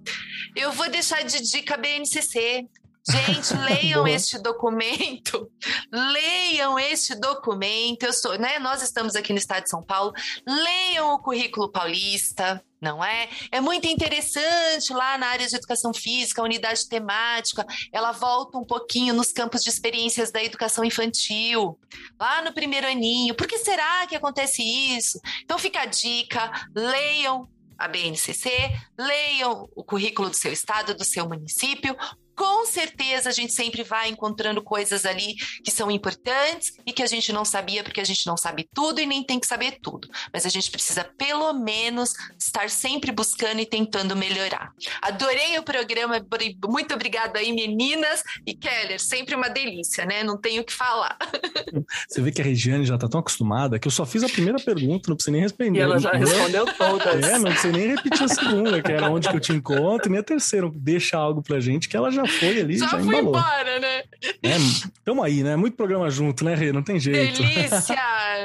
Eu 0.55 0.73
vou 0.73 0.89
deixar 0.89 1.23
de 1.25 1.41
dica 1.43 1.77
BNCC. 1.77 2.69
Gente, 3.11 3.55
leiam 3.67 4.07
este 4.07 4.39
documento. 4.39 5.51
Leiam 5.93 6.79
este 6.79 7.17
documento. 7.17 8.05
Eu 8.05 8.13
sou, 8.13 8.39
né? 8.39 8.59
Nós 8.61 8.81
estamos 8.81 9.17
aqui 9.17 9.33
no 9.33 9.39
estado 9.39 9.65
de 9.65 9.71
São 9.71 9.83
Paulo. 9.83 10.13
Leiam 10.47 11.13
o 11.13 11.19
currículo 11.19 11.69
paulista, 11.69 12.63
não 12.81 13.03
é? 13.03 13.29
É 13.51 13.61
muito 13.61 13.89
interessante 13.89 14.93
lá 14.93 15.19
na 15.19 15.27
área 15.27 15.49
de 15.49 15.57
educação 15.57 15.93
física, 15.93 16.41
a 16.41 16.45
unidade 16.45 16.89
temática, 16.89 17.67
ela 17.93 18.13
volta 18.13 18.57
um 18.57 18.65
pouquinho 18.65 19.15
nos 19.15 19.33
campos 19.33 19.63
de 19.63 19.71
experiências 19.71 20.31
da 20.31 20.43
educação 20.43 20.85
infantil, 20.85 21.79
lá 22.21 22.43
no 22.43 22.53
primeiro 22.53 22.87
aninho. 22.87 23.35
Por 23.35 23.47
que 23.47 23.59
será 23.59 24.07
que 24.07 24.15
acontece 24.15 24.63
isso? 24.63 25.21
Então 25.43 25.59
fica 25.59 25.81
a 25.81 25.87
dica, 25.87 26.51
leiam 26.75 27.49
a 27.83 27.89
BNCC, 27.89 28.49
leiam 28.97 29.69
o 29.75 29.83
currículo 29.83 30.31
do 30.31 30.37
seu 30.37 30.53
estado, 30.53 30.95
do 30.95 31.05
seu 31.05 31.29
município, 31.29 31.97
com 32.37 32.67
certeza 32.67 33.29
a 33.29 33.33
gente 33.33 33.53
sempre 33.53 33.83
vai 33.83 34.09
encontrando 34.09 34.63
coisas 34.63 35.05
ali 35.05 35.35
que 35.65 35.71
são 35.71 35.91
importantes 35.91 36.77
e 36.87 36.93
que 36.93 37.03
a 37.03 37.07
gente 37.07 37.33
não 37.33 37.45
sabia, 37.45 37.83
porque 37.83 38.01
a 38.01 38.05
gente 38.05 38.27
não 38.27 38.37
sabe 38.37 38.69
tudo 38.75 39.01
e 39.01 39.07
nem 39.07 39.23
tem 39.23 39.39
que 39.39 39.47
saber 39.47 39.79
tudo. 39.83 40.09
Mas 40.33 40.47
a 40.47 40.49
gente 40.49 40.71
precisa, 40.71 41.05
pelo 41.17 41.53
menos, 41.53 42.15
estar 42.39 42.69
sempre 42.71 43.13
buscando 43.13 43.61
e 43.61 43.67
tentando 43.67 44.17
melhorar. 44.17 44.73
Adorei 45.01 45.59
o 45.59 45.63
programa, 45.63 46.25
muito 46.69 46.95
obrigada 46.95 47.39
aí, 47.39 47.53
meninas. 47.53 48.23
E 48.47 48.55
Keller, 48.55 49.01
sempre 49.01 49.35
uma 49.35 49.49
delícia, 49.49 50.05
né? 50.05 50.23
Não 50.23 50.39
tenho 50.39 50.63
o 50.63 50.65
que 50.65 50.73
falar. 50.73 51.17
Você 52.09 52.21
vê 52.21 52.33
que 52.33 52.41
a 52.41 52.45
Regiane 52.45 52.85
já 52.85 52.95
está 52.95 53.09
tão 53.09 53.21
acostumada 53.21 53.79
que 53.79 53.87
eu 53.87 53.93
só 53.93 54.07
fiz 54.07 54.23
a 54.23 54.29
primeira 54.29 54.59
pergunta, 54.59 55.09
não 55.09 55.17
precisa 55.17 55.33
nem 55.33 55.43
responder. 55.43 55.79
E 55.79 55.83
ela 55.83 55.99
já 55.99 56.13
respondeu 56.13 56.67
todas. 56.75 57.23
É, 57.25 57.39
não 57.39 57.51
precisa 57.51 57.73
nem 57.73 57.89
repetir 57.89 58.25
a 58.25 58.29
segunda, 58.29 58.83
que 58.83 58.93
era 58.93 59.11
onde 59.11 59.29
que 59.29 59.37
eu 59.37 59.41
te 59.41 59.53
encontro, 59.53 60.11
nem 60.11 60.21
a 60.21 60.23
terceira, 60.23 60.71
deixa 60.75 61.17
algo 61.17 61.43
pra 61.43 61.61
gente 61.61 61.89
que 61.89 61.97
ela 61.97 62.11
já 62.11 62.22
já 62.25 62.39
foi 62.39 62.61
ali, 62.61 62.79
já, 62.79 62.87
já 62.87 62.99
foi 62.99 63.19
embalou. 63.19 63.31
embora, 63.31 63.81
né? 63.81 64.03
É, 64.43 64.57
tamo 65.05 65.23
aí, 65.23 65.43
né? 65.43 65.57
Muito 65.57 65.77
programa 65.77 66.09
junto, 66.11 66.45
né, 66.45 66.55
Rê? 66.55 66.73
Não 66.73 66.83
tem 66.83 66.99
jeito. 66.99 67.43
Delícia! 67.43 67.97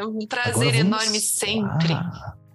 Um 0.06 0.26
prazer 0.28 0.76
enorme 0.76 1.20
sempre. 1.20 1.94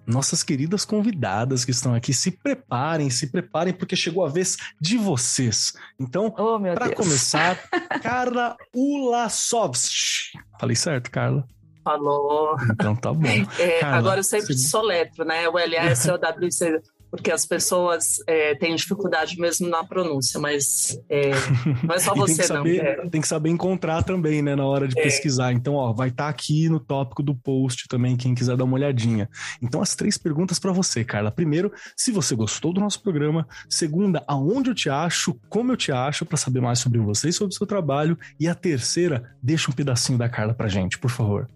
nossas 0.05 0.43
queridas 0.43 0.83
convidadas 0.85 1.63
que 1.63 1.71
estão 1.71 1.93
aqui, 1.95 2.13
se 2.13 2.31
preparem, 2.31 3.09
se 3.09 3.27
preparem, 3.27 3.73
porque 3.73 3.95
chegou 3.95 4.25
a 4.25 4.29
vez 4.29 4.57
de 4.79 4.97
vocês. 4.97 5.73
Então, 5.99 6.33
oh, 6.37 6.59
para 6.59 6.93
começar, 6.93 7.57
Carla 8.01 8.55
Ulasovski. 8.73 10.37
Falei 10.59 10.75
certo, 10.75 11.09
Carla? 11.09 11.45
Falou. 11.83 12.55
Então 12.71 12.95
tá 12.95 13.13
bom. 13.13 13.27
É, 13.59 13.79
Carla, 13.79 13.97
agora 13.97 14.19
eu 14.19 14.23
sempre 14.23 14.53
você... 14.53 14.67
soletro, 14.67 15.25
né? 15.25 15.49
O 15.49 15.59
LS, 15.59 16.09
o 16.09 16.15
WC 16.15 16.81
porque 17.13 17.29
as 17.29 17.45
pessoas 17.45 18.23
é, 18.25 18.55
têm 18.55 18.75
dificuldade 18.75 19.39
mesmo 19.39 19.69
na 19.69 19.83
pronúncia, 19.83 20.39
mas 20.39 20.99
é, 21.07 21.29
não 21.85 21.93
é 21.93 21.99
só 21.99 22.15
você, 22.15 22.37
tem 22.37 22.45
saber, 22.47 22.83
não. 22.83 23.03
É. 23.03 23.09
Tem 23.09 23.21
que 23.21 23.27
saber 23.27 23.51
encontrar 23.51 24.01
também, 24.01 24.41
né, 24.41 24.55
na 24.55 24.65
hora 24.65 24.87
de 24.87 24.99
é. 24.99 25.03
pesquisar. 25.03 25.53
Então, 25.53 25.75
ó, 25.75 25.93
vai 25.93 26.07
estar 26.09 26.23
tá 26.23 26.29
aqui 26.31 26.67
no 26.69 26.79
tópico 26.79 27.21
do 27.21 27.35
post 27.35 27.87
também, 27.87 28.17
quem 28.17 28.33
quiser 28.33 28.57
dar 28.57 28.63
uma 28.63 28.73
olhadinha. 28.73 29.29
Então, 29.61 29.79
as 29.79 29.93
três 29.93 30.17
perguntas 30.17 30.57
para 30.57 30.71
você, 30.71 31.03
Carla. 31.03 31.29
Primeiro, 31.29 31.71
se 31.95 32.11
você 32.11 32.35
gostou 32.35 32.73
do 32.73 32.81
nosso 32.81 32.99
programa. 33.03 33.47
Segunda, 33.69 34.23
aonde 34.27 34.71
eu 34.71 34.75
te 34.75 34.89
acho, 34.89 35.39
como 35.49 35.71
eu 35.71 35.77
te 35.77 35.91
acho, 35.91 36.25
para 36.25 36.35
saber 36.35 36.61
mais 36.61 36.79
sobre 36.79 36.99
você 36.99 37.29
e 37.29 37.33
sobre 37.33 37.53
o 37.53 37.55
seu 37.55 37.67
trabalho. 37.67 38.17
E 38.39 38.47
a 38.47 38.55
terceira, 38.55 39.35
deixa 39.39 39.69
um 39.69 39.73
pedacinho 39.75 40.17
da 40.17 40.27
Carla 40.27 40.55
pra 40.55 40.67
gente, 40.67 40.97
por 40.97 41.11
favor. 41.11 41.47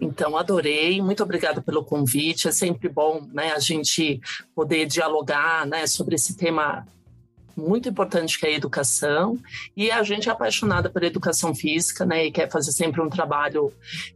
Então, 0.00 0.36
adorei, 0.36 1.02
muito 1.02 1.22
obrigada 1.22 1.60
pelo 1.60 1.84
convite. 1.84 2.48
É 2.48 2.52
sempre 2.52 2.88
bom 2.88 3.26
né, 3.32 3.52
a 3.52 3.58
gente 3.58 4.20
poder 4.54 4.86
dialogar 4.86 5.66
né, 5.66 5.86
sobre 5.86 6.14
esse 6.14 6.36
tema 6.36 6.86
muito 7.58 7.88
importante 7.88 8.38
que 8.38 8.46
é 8.46 8.50
a 8.50 8.52
educação. 8.52 9.38
E 9.76 9.90
a 9.90 10.02
gente 10.02 10.28
é 10.28 10.32
apaixonada 10.32 10.88
pela 10.88 11.06
educação 11.06 11.54
física 11.54 12.06
né, 12.06 12.26
e 12.26 12.30
quer 12.30 12.50
fazer 12.50 12.72
sempre 12.72 13.00
um 13.00 13.08
trabalho 13.08 13.72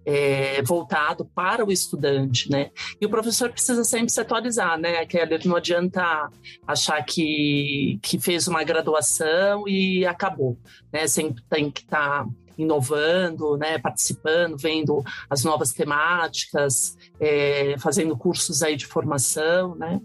é, 0.06 0.62
voltado 0.62 1.24
para 1.34 1.64
o 1.64 1.72
estudante. 1.72 2.50
Né? 2.50 2.70
E 3.00 3.04
o 3.04 3.10
professor 3.10 3.50
precisa 3.50 3.84
sempre 3.84 4.10
se 4.10 4.20
atualizar, 4.20 4.78
né, 4.78 5.04
Kelly? 5.04 5.46
Não 5.46 5.56
adianta 5.56 6.30
achar 6.66 7.02
que, 7.02 7.98
que 8.02 8.18
fez 8.18 8.46
uma 8.46 8.62
graduação 8.62 9.66
e 9.66 10.06
acabou. 10.06 10.56
Né? 10.92 11.06
Sempre 11.08 11.42
tem 11.50 11.70
que 11.70 11.80
estar. 11.80 12.24
Tá 12.24 12.28
inovando, 12.56 13.56
né, 13.56 13.78
participando, 13.78 14.56
vendo 14.56 15.02
as 15.28 15.44
novas 15.44 15.72
temáticas, 15.72 16.96
é, 17.20 17.76
fazendo 17.78 18.16
cursos 18.16 18.62
aí 18.62 18.76
de 18.76 18.86
formação, 18.86 19.74
né? 19.74 20.00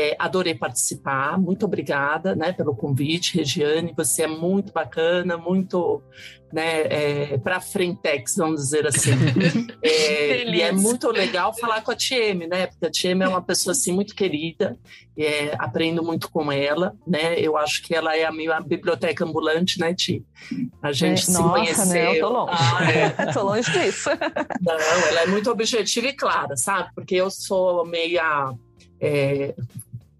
É, 0.00 0.14
adorei 0.16 0.54
participar, 0.54 1.36
muito 1.36 1.64
obrigada, 1.64 2.36
né, 2.36 2.52
pelo 2.52 2.72
convite, 2.72 3.36
Regiane, 3.36 3.92
você 3.96 4.22
é 4.22 4.26
muito 4.28 4.72
bacana, 4.72 5.36
muito, 5.36 6.00
né, 6.52 6.82
é, 6.82 7.38
para 7.38 7.60
frentex, 7.60 8.36
vamos 8.36 8.60
dizer 8.60 8.86
assim. 8.86 9.10
é, 9.82 10.48
e 10.48 10.62
é 10.62 10.70
muito 10.70 11.10
legal 11.10 11.52
falar 11.52 11.82
com 11.82 11.90
a 11.90 11.96
TM, 11.96 12.46
né, 12.46 12.68
porque 12.68 12.86
a 12.86 12.90
TM 12.92 13.24
é 13.24 13.28
uma 13.28 13.42
pessoa 13.42 13.72
assim 13.72 13.90
muito 13.90 14.14
querida, 14.14 14.78
é, 15.18 15.56
aprendo 15.58 16.00
muito 16.00 16.30
com 16.30 16.52
ela, 16.52 16.94
né, 17.04 17.40
eu 17.40 17.56
acho 17.56 17.82
que 17.82 17.92
ela 17.92 18.16
é 18.16 18.24
a 18.24 18.30
minha 18.30 18.60
biblioteca 18.60 19.24
ambulante, 19.24 19.80
né, 19.80 19.92
Ti? 19.94 20.24
A 20.80 20.92
gente 20.92 21.26
se 21.26 21.32
nossa, 21.32 21.48
conheceu. 21.48 21.86
Né, 21.86 22.18
eu 22.18 22.20
tô 22.20 22.28
longe. 22.28 22.52
Ah, 22.52 22.92
é. 22.92 23.10
tô 23.34 23.42
longe 23.42 23.72
disso. 23.72 24.10
Não, 24.60 24.74
ela 25.08 25.22
é 25.22 25.26
muito 25.26 25.50
objetiva 25.50 26.06
e 26.06 26.12
clara, 26.12 26.56
sabe? 26.56 26.90
Porque 26.94 27.16
eu 27.16 27.32
sou 27.32 27.84
meia 27.84 28.54
é, 29.00 29.54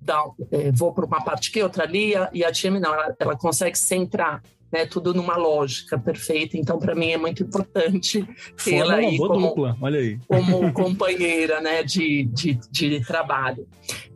dá, 0.09 0.25
é, 0.51 0.73
vou 0.73 0.93
para 0.93 1.05
uma 1.05 1.23
parte 1.23 1.51
aqui, 1.51 1.63
outra 1.63 1.85
ali, 1.85 2.15
e 2.33 2.43
a 2.43 2.51
time 2.51 2.81
não, 2.81 2.93
ela, 2.93 3.15
ela 3.21 3.37
consegue 3.37 3.79
centrar 3.79 4.43
né, 4.73 4.87
tudo 4.87 5.15
numa 5.15 5.37
lógica 5.37 5.97
perfeita. 5.99 6.57
Então, 6.57 6.79
para 6.79 6.95
mim 6.95 7.11
é 7.11 7.19
muito 7.19 7.43
importante 7.43 8.27
tê-la 8.63 8.95
aí 8.97 9.19
como, 9.19 9.49
dupla. 9.49 9.77
Olha 9.81 10.01
aí. 10.01 10.19
como 10.27 10.73
companheira 10.73 11.61
né, 11.61 11.83
de, 11.83 12.25
de, 12.25 12.59
de 12.71 13.05
trabalho. 13.05 13.69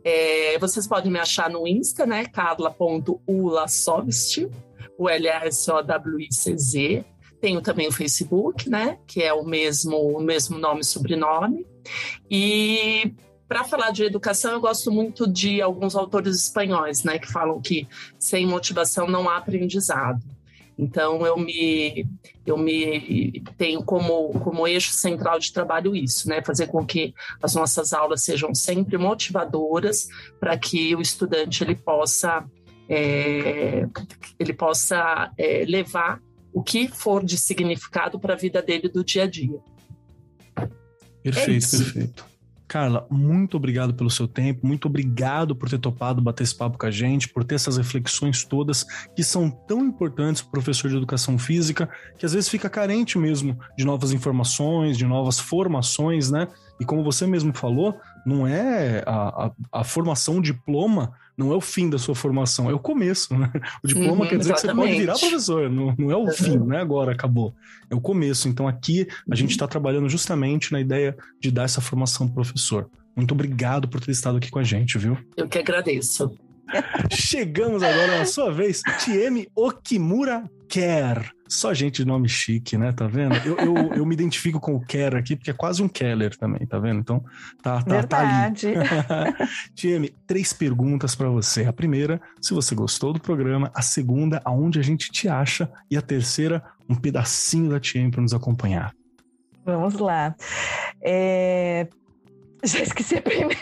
É, 0.03 0.57
vocês 0.59 0.87
podem 0.87 1.11
me 1.11 1.19
achar 1.19 1.49
no 1.49 1.67
Insta, 1.67 2.05
né, 2.05 2.25
carla.ulasovst, 2.25 4.47
o 4.97 5.09
L-A-S-O-W-I-C-Z. 5.09 7.05
Tenho 7.41 7.61
também 7.61 7.87
o 7.87 7.91
Facebook, 7.91 8.69
né, 8.69 8.99
que 9.05 9.21
é 9.21 9.33
o 9.33 9.43
mesmo, 9.43 9.97
o 9.97 10.21
mesmo 10.21 10.57
nome 10.57 10.81
e 10.81 10.85
sobrenome. 10.85 11.65
E 12.29 13.13
para 13.47 13.63
falar 13.63 13.91
de 13.91 14.03
educação, 14.03 14.53
eu 14.53 14.61
gosto 14.61 14.91
muito 14.91 15.27
de 15.27 15.61
alguns 15.61 15.95
autores 15.95 16.35
espanhóis, 16.35 17.03
né, 17.03 17.19
que 17.19 17.31
falam 17.31 17.61
que 17.61 17.87
sem 18.17 18.45
motivação 18.45 19.07
não 19.07 19.29
há 19.29 19.37
aprendizado. 19.37 20.21
Então 20.77 21.25
eu 21.25 21.37
me 21.37 22.07
eu 22.45 22.57
me 22.57 23.43
tenho 23.57 23.83
como 23.83 24.29
como 24.39 24.67
eixo 24.67 24.91
central 24.91 25.37
de 25.37 25.53
trabalho 25.53 25.95
isso, 25.95 26.27
né? 26.27 26.41
Fazer 26.43 26.67
com 26.67 26.83
que 26.83 27.13
as 27.41 27.53
nossas 27.53 27.93
aulas 27.93 28.23
sejam 28.23 28.55
sempre 28.55 28.97
motivadoras 28.97 30.07
para 30.39 30.57
que 30.57 30.95
o 30.95 31.01
estudante 31.01 31.63
ele 31.63 31.75
possa 31.75 32.43
é, 32.89 33.87
ele 34.39 34.53
possa 34.53 35.31
é, 35.37 35.63
levar 35.65 36.19
o 36.51 36.61
que 36.61 36.87
for 36.87 37.23
de 37.23 37.37
significado 37.37 38.19
para 38.19 38.33
a 38.33 38.37
vida 38.37 38.61
dele 38.61 38.89
do 38.89 39.03
dia 39.03 39.23
a 39.23 39.27
dia. 39.27 39.59
Perfeito, 41.21 41.75
é 41.75 41.77
perfeito. 41.77 42.32
Carla, 42.73 43.05
muito 43.07 43.55
obrigado 43.55 43.93
pelo 43.93 44.09
seu 44.09 44.27
tempo, 44.27 44.65
muito 44.65 44.87
obrigado 44.87 45.55
por 45.55 45.69
ter 45.69 45.77
topado 45.77 46.23
bater 46.23 46.41
esse 46.41 46.57
papo 46.57 46.75
com 46.75 46.87
a 46.87 46.89
gente, 46.89 47.29
por 47.29 47.43
ter 47.43 47.53
essas 47.53 47.77
reflexões 47.77 48.43
todas 48.43 48.83
que 49.15 49.23
são 49.23 49.47
tão 49.47 49.85
importantes 49.85 50.41
para 50.41 50.47
o 50.47 50.51
professor 50.53 50.89
de 50.89 50.97
educação 50.97 51.37
física, 51.37 51.87
que 52.17 52.25
às 52.25 52.33
vezes 52.33 52.49
fica 52.49 52.71
carente 52.71 53.15
mesmo 53.15 53.59
de 53.77 53.85
novas 53.85 54.11
informações, 54.11 54.97
de 54.97 55.05
novas 55.05 55.37
formações, 55.37 56.31
né? 56.31 56.47
E 56.81 56.83
como 56.83 57.03
você 57.03 57.27
mesmo 57.27 57.53
falou, 57.53 57.95
não 58.25 58.47
é 58.47 59.03
a, 59.05 59.45
a, 59.45 59.51
a 59.71 59.83
formação, 59.83 60.41
diploma, 60.41 61.13
não 61.37 61.51
é 61.51 61.55
o 61.55 61.61
fim 61.61 61.89
da 61.89 61.97
sua 61.97 62.15
formação, 62.15 62.69
é 62.69 62.73
o 62.73 62.79
começo, 62.79 63.35
né? 63.35 63.51
O 63.83 63.87
diploma 63.87 64.23
uhum, 64.23 64.29
quer 64.29 64.37
dizer 64.37 64.53
exatamente. 64.53 64.75
que 64.75 64.81
você 64.81 64.87
pode 64.87 64.99
virar 64.99 65.19
professor, 65.19 65.69
não, 65.69 65.95
não 65.97 66.11
é 66.11 66.15
o 66.15 66.25
uhum. 66.25 66.31
fim, 66.31 66.57
não 66.57 66.73
é 66.73 66.79
agora, 66.79 67.11
acabou. 67.11 67.53
É 67.89 67.95
o 67.95 68.01
começo. 68.01 68.47
Então 68.47 68.67
aqui 68.67 69.01
a 69.01 69.31
uhum. 69.31 69.35
gente 69.35 69.51
está 69.51 69.67
trabalhando 69.67 70.07
justamente 70.07 70.71
na 70.71 70.79
ideia 70.79 71.17
de 71.39 71.51
dar 71.51 71.63
essa 71.63 71.81
formação 71.81 72.27
pro 72.27 72.35
professor. 72.35 72.89
Muito 73.15 73.33
obrigado 73.33 73.87
por 73.87 73.99
ter 73.99 74.11
estado 74.11 74.37
aqui 74.37 74.49
com 74.49 74.59
a 74.59 74.63
gente, 74.63 74.97
viu? 74.97 75.17
Eu 75.35 75.47
que 75.47 75.59
agradeço. 75.59 76.35
Chegamos 77.11 77.83
agora 77.83 78.19
na 78.19 78.25
sua 78.25 78.51
vez, 78.51 78.81
TM 79.03 79.47
Okimura 79.55 80.49
Kerr. 80.67 81.31
Só 81.47 81.73
gente 81.73 81.97
de 81.97 82.05
nome 82.05 82.27
chique, 82.27 82.77
né? 82.77 82.91
Tá 82.91 83.07
vendo? 83.07 83.35
Eu, 83.45 83.57
eu, 83.57 83.75
eu 83.95 84.05
me 84.05 84.13
identifico 84.13 84.59
com 84.59 84.75
o 84.75 84.81
Kerr 84.81 85.15
aqui, 85.15 85.35
porque 85.35 85.51
é 85.51 85.53
quase 85.53 85.83
um 85.83 85.87
Keller 85.87 86.35
também, 86.37 86.65
tá 86.65 86.79
vendo? 86.79 86.99
Então, 86.99 87.23
tá, 87.61 87.81
tá, 87.81 87.95
Verdade. 87.95 88.73
tá 88.73 89.23
ali. 89.23 89.49
TM, 89.75 90.09
três 90.25 90.53
perguntas 90.53 91.15
para 91.15 91.29
você. 91.29 91.65
A 91.65 91.73
primeira, 91.73 92.21
se 92.41 92.53
você 92.53 92.73
gostou 92.73 93.13
do 93.13 93.19
programa. 93.19 93.71
A 93.73 93.81
segunda, 93.81 94.41
aonde 94.43 94.79
a 94.79 94.83
gente 94.83 95.11
te 95.11 95.27
acha. 95.27 95.71
E 95.89 95.97
a 95.97 96.01
terceira, 96.01 96.63
um 96.89 96.95
pedacinho 96.95 97.69
da 97.69 97.79
TM 97.79 98.09
para 98.11 98.21
nos 98.21 98.33
acompanhar. 98.33 98.93
Vamos 99.65 99.95
lá. 99.95 100.35
É... 101.01 101.87
Já 102.63 102.79
esqueci 102.79 103.17
a 103.17 103.21
primeira. 103.21 103.59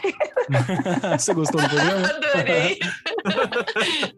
Você 1.17 1.33
gostou 1.33 1.59
do 1.59 1.67
programa? 1.67 2.07
Adorei. 2.07 2.79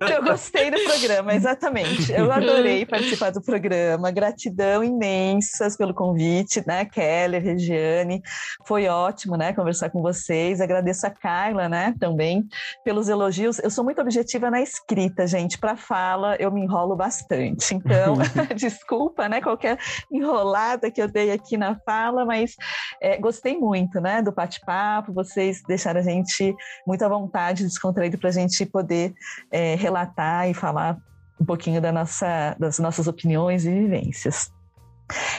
Eu 0.13 0.23
gostei 0.23 0.71
do 0.71 0.83
programa, 0.83 1.33
exatamente. 1.33 2.11
Eu 2.11 2.29
adorei 2.29 2.85
participar 2.85 3.31
do 3.31 3.41
programa. 3.41 4.11
Gratidão 4.11 4.83
imensas 4.83 5.77
pelo 5.77 5.93
convite, 5.93 6.61
né, 6.67 6.83
Keller, 6.83 7.41
Regiane. 7.41 8.21
Foi 8.65 8.87
ótimo, 8.87 9.37
né, 9.37 9.53
conversar 9.53 9.89
com 9.89 10.01
vocês. 10.01 10.59
Agradeço 10.59 11.07
a 11.07 11.09
Carla, 11.09 11.69
né, 11.69 11.93
também 11.97 12.43
pelos 12.83 13.07
elogios. 13.07 13.59
Eu 13.59 13.69
sou 13.69 13.85
muito 13.85 14.01
objetiva 14.01 14.51
na 14.51 14.61
escrita, 14.61 15.25
gente. 15.25 15.57
Para 15.57 15.77
fala, 15.77 16.35
eu 16.39 16.51
me 16.51 16.61
enrolo 16.61 16.95
bastante. 16.95 17.73
Então, 17.73 18.15
desculpa, 18.55 19.29
né, 19.29 19.39
qualquer 19.39 19.77
enrolada 20.11 20.91
que 20.91 21.01
eu 21.01 21.07
dei 21.07 21.31
aqui 21.31 21.55
na 21.55 21.77
fala, 21.85 22.25
mas 22.25 22.55
é, 23.01 23.17
gostei 23.17 23.57
muito, 23.57 24.01
né, 24.01 24.21
do 24.21 24.33
bate-papo. 24.33 24.72
Vocês 25.13 25.61
deixaram 25.67 25.99
a 25.99 26.03
gente 26.03 26.23
gente 26.33 26.55
muito 26.85 27.03
à 27.03 27.09
vontade, 27.09 27.63
descontraído, 27.63 28.17
para 28.17 28.29
a 28.29 28.33
gente 28.33 28.65
poder 28.65 29.13
é, 29.51 29.75
relatar 29.75 30.49
e 30.49 30.53
falar 30.53 30.97
um 31.39 31.45
pouquinho 31.45 31.81
da 31.81 31.91
nossa, 31.91 32.55
das 32.59 32.79
nossas 32.79 33.07
opiniões 33.07 33.65
e 33.65 33.71
vivências. 33.71 34.51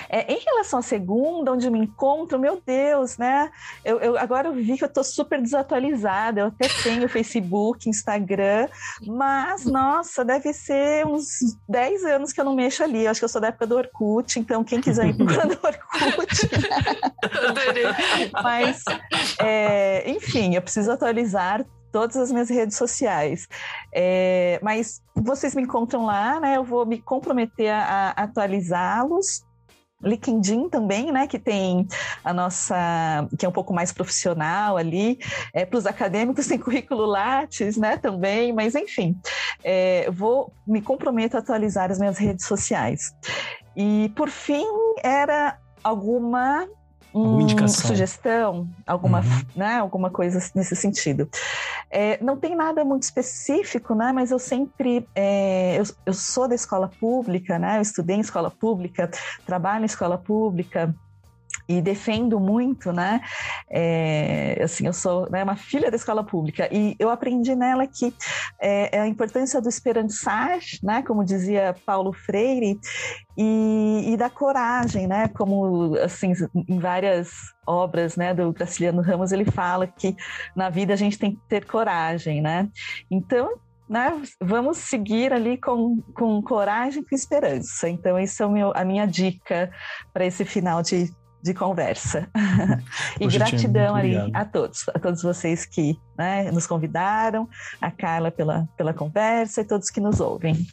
É, 0.09 0.33
em 0.33 0.39
relação 0.39 0.79
à 0.79 0.83
segunda, 0.83 1.53
onde 1.53 1.67
eu 1.67 1.73
me 1.73 1.79
encontro, 1.79 2.39
meu 2.39 2.61
Deus, 2.65 3.17
né? 3.17 3.51
Eu, 3.85 4.01
eu 4.01 4.19
agora 4.19 4.49
eu 4.49 4.55
vi 4.55 4.77
que 4.77 4.85
eu 4.85 4.89
tô 4.89 5.03
super 5.03 5.41
desatualizada. 5.41 6.41
Eu 6.41 6.47
até 6.47 6.69
tenho 6.83 7.09
Facebook, 7.09 7.89
Instagram, 7.89 8.69
mas 9.07 9.65
nossa, 9.65 10.25
deve 10.25 10.53
ser 10.53 11.07
uns 11.07 11.57
10 11.69 12.05
anos 12.05 12.33
que 12.33 12.41
eu 12.41 12.45
não 12.45 12.55
mexo 12.55 12.83
ali. 12.83 13.05
Eu 13.05 13.11
acho 13.11 13.21
que 13.21 13.25
eu 13.25 13.29
sou 13.29 13.41
da 13.41 13.49
época 13.49 13.67
do 13.67 13.77
Orkut, 13.77 14.39
então 14.39 14.65
quem 14.65 14.81
quiser 14.81 15.07
ir 15.07 15.17
procurar 15.17 15.47
no 15.47 15.59
Orkut. 15.63 16.51
mas, 18.43 18.85
é, 19.41 20.11
enfim, 20.11 20.55
eu 20.55 20.63
preciso 20.63 20.93
atualizar 20.93 21.65
todas 21.95 22.17
as 22.17 22.33
minhas 22.33 22.51
redes 22.51 22.77
sociais. 22.77 23.47
É, 23.95 24.59
mas 24.61 25.01
vocês 25.15 25.55
me 25.55 25.63
encontram 25.63 26.05
lá, 26.05 26.41
né? 26.41 26.57
Eu 26.57 26.65
vou 26.65 26.85
me 26.85 27.01
comprometer 27.01 27.71
a, 27.71 28.11
a 28.17 28.25
atualizá-los. 28.25 29.45
LinkedIn 30.05 30.69
também, 30.69 31.11
né, 31.11 31.27
que 31.27 31.39
tem 31.39 31.87
a 32.23 32.33
nossa, 32.33 33.27
que 33.39 33.45
é 33.45 33.49
um 33.49 33.53
pouco 33.53 33.73
mais 33.73 33.93
profissional 33.93 34.77
ali, 34.77 35.19
é, 35.53 35.65
para 35.65 35.79
os 35.79 35.87
acadêmicos 35.87 36.47
tem 36.49 36.59
currículo 36.59 37.07
Lattes, 37.07 37.77
né, 37.77 37.97
também, 37.97 38.53
mas 38.53 38.75
enfim, 38.75 39.17
é, 39.63 40.11
vou 40.11 40.53
me 40.67 40.81
comprometo 40.81 41.37
a 41.37 41.41
atualizar 41.41 41.91
as 41.91 41.99
minhas 41.99 42.19
redes 42.19 42.47
sociais. 42.47 43.15
E 43.77 44.13
por 44.15 44.29
fim, 44.29 44.67
era 45.03 45.59
alguma 45.83 46.67
alguma 47.15 47.43
indicação. 47.43 47.89
sugestão, 47.89 48.69
alguma, 48.87 49.21
uhum. 49.21 49.45
né, 49.57 49.79
alguma 49.79 50.11
coisa 50.11 50.39
nesse 50.55 50.75
sentido. 50.75 51.29
É, 51.91 52.23
não 52.23 52.37
tem 52.37 52.57
nada 52.57 52.85
muito 52.85 53.05
específico, 53.05 53.95
né, 53.95 54.13
mas 54.13 54.31
eu 54.31 54.39
sempre, 54.39 55.07
é, 55.15 55.79
eu, 55.79 55.85
eu 56.07 56.13
sou 56.13 56.49
da 56.49 56.55
escola 56.55 56.91
pública, 57.01 57.59
né, 57.59 57.79
eu 57.79 57.83
estudei 57.83 58.17
em 58.17 58.21
escola 58.21 58.51
pública, 58.51 59.11
trabalho 59.47 59.83
em 59.83 59.87
escola 59.87 60.19
pública, 60.19 60.95
e 61.69 61.81
defendo 61.81 62.39
muito, 62.39 62.93
né? 62.93 63.21
É, 63.71 64.61
assim, 64.63 64.87
eu 64.87 64.93
sou 64.93 65.29
né, 65.31 65.43
uma 65.43 65.57
filha 65.57 65.91
da 65.91 65.97
escola 65.97 66.25
pública 66.25 66.69
e 66.73 66.95
eu 66.99 67.11
aprendi 67.11 67.55
nela 67.55 67.87
que 67.87 68.15
é, 68.61 68.97
é, 68.97 69.01
a 69.01 69.09
importância 69.09 69.61
do 69.61 69.69
esperançar, 69.69 70.59
né? 70.83 71.03
Como 71.03 71.25
dizia 71.25 71.75
Paulo 71.87 72.13
Freire, 72.13 72.79
e, 73.37 74.13
e 74.13 74.17
da 74.17 74.31
coragem, 74.31 75.07
né? 75.07 75.29
Como 75.29 75.97
assim, 75.97 76.33
em 76.69 76.79
várias 76.79 77.31
obras, 77.67 78.17
né, 78.17 78.35
do 78.35 78.53
Graciliano 78.53 79.03
Ramos, 79.03 79.33
ele 79.33 79.45
fala 79.45 79.87
que 79.87 80.15
na 80.55 80.69
vida 80.69 80.93
a 80.93 80.97
gente 80.97 81.19
tem 81.19 81.35
que 81.35 81.41
ter 81.49 81.65
coragem, 81.65 82.41
né? 82.41 82.69
Então, 83.11 83.59
né, 83.89 84.23
vamos 84.41 84.79
seguir 84.79 85.33
ali 85.33 85.59
com, 85.59 86.01
com 86.15 86.41
coragem 86.43 87.03
e 87.03 87.05
com 87.05 87.15
esperança. 87.15 87.89
Então, 87.89 88.19
isso 88.19 88.43
é 88.43 88.49
meu, 88.49 88.73
a 88.75 88.85
minha 88.85 89.07
dica 89.07 89.71
para 90.13 90.25
esse 90.25 90.45
final 90.45 90.83
de, 90.83 91.13
de 91.45 91.53
conversa. 91.53 92.27
e 93.21 93.25
Poxa, 93.25 93.39
gratidão 93.39 93.95
ali 93.95 94.17
a 94.33 94.45
todos, 94.47 94.89
a 94.89 94.99
todos 94.99 95.23
vocês 95.23 95.67
que 95.67 95.99
né, 96.17 96.51
nos 96.51 96.67
convidaram, 96.67 97.47
a 97.81 97.91
Carla 97.91 98.31
pela, 98.31 98.67
pela 98.79 98.95
conversa 98.95 99.61
e 99.61 99.65
todos 99.65 99.91
que 99.91 100.01
nos 100.01 100.21
ouvem. 100.21 100.67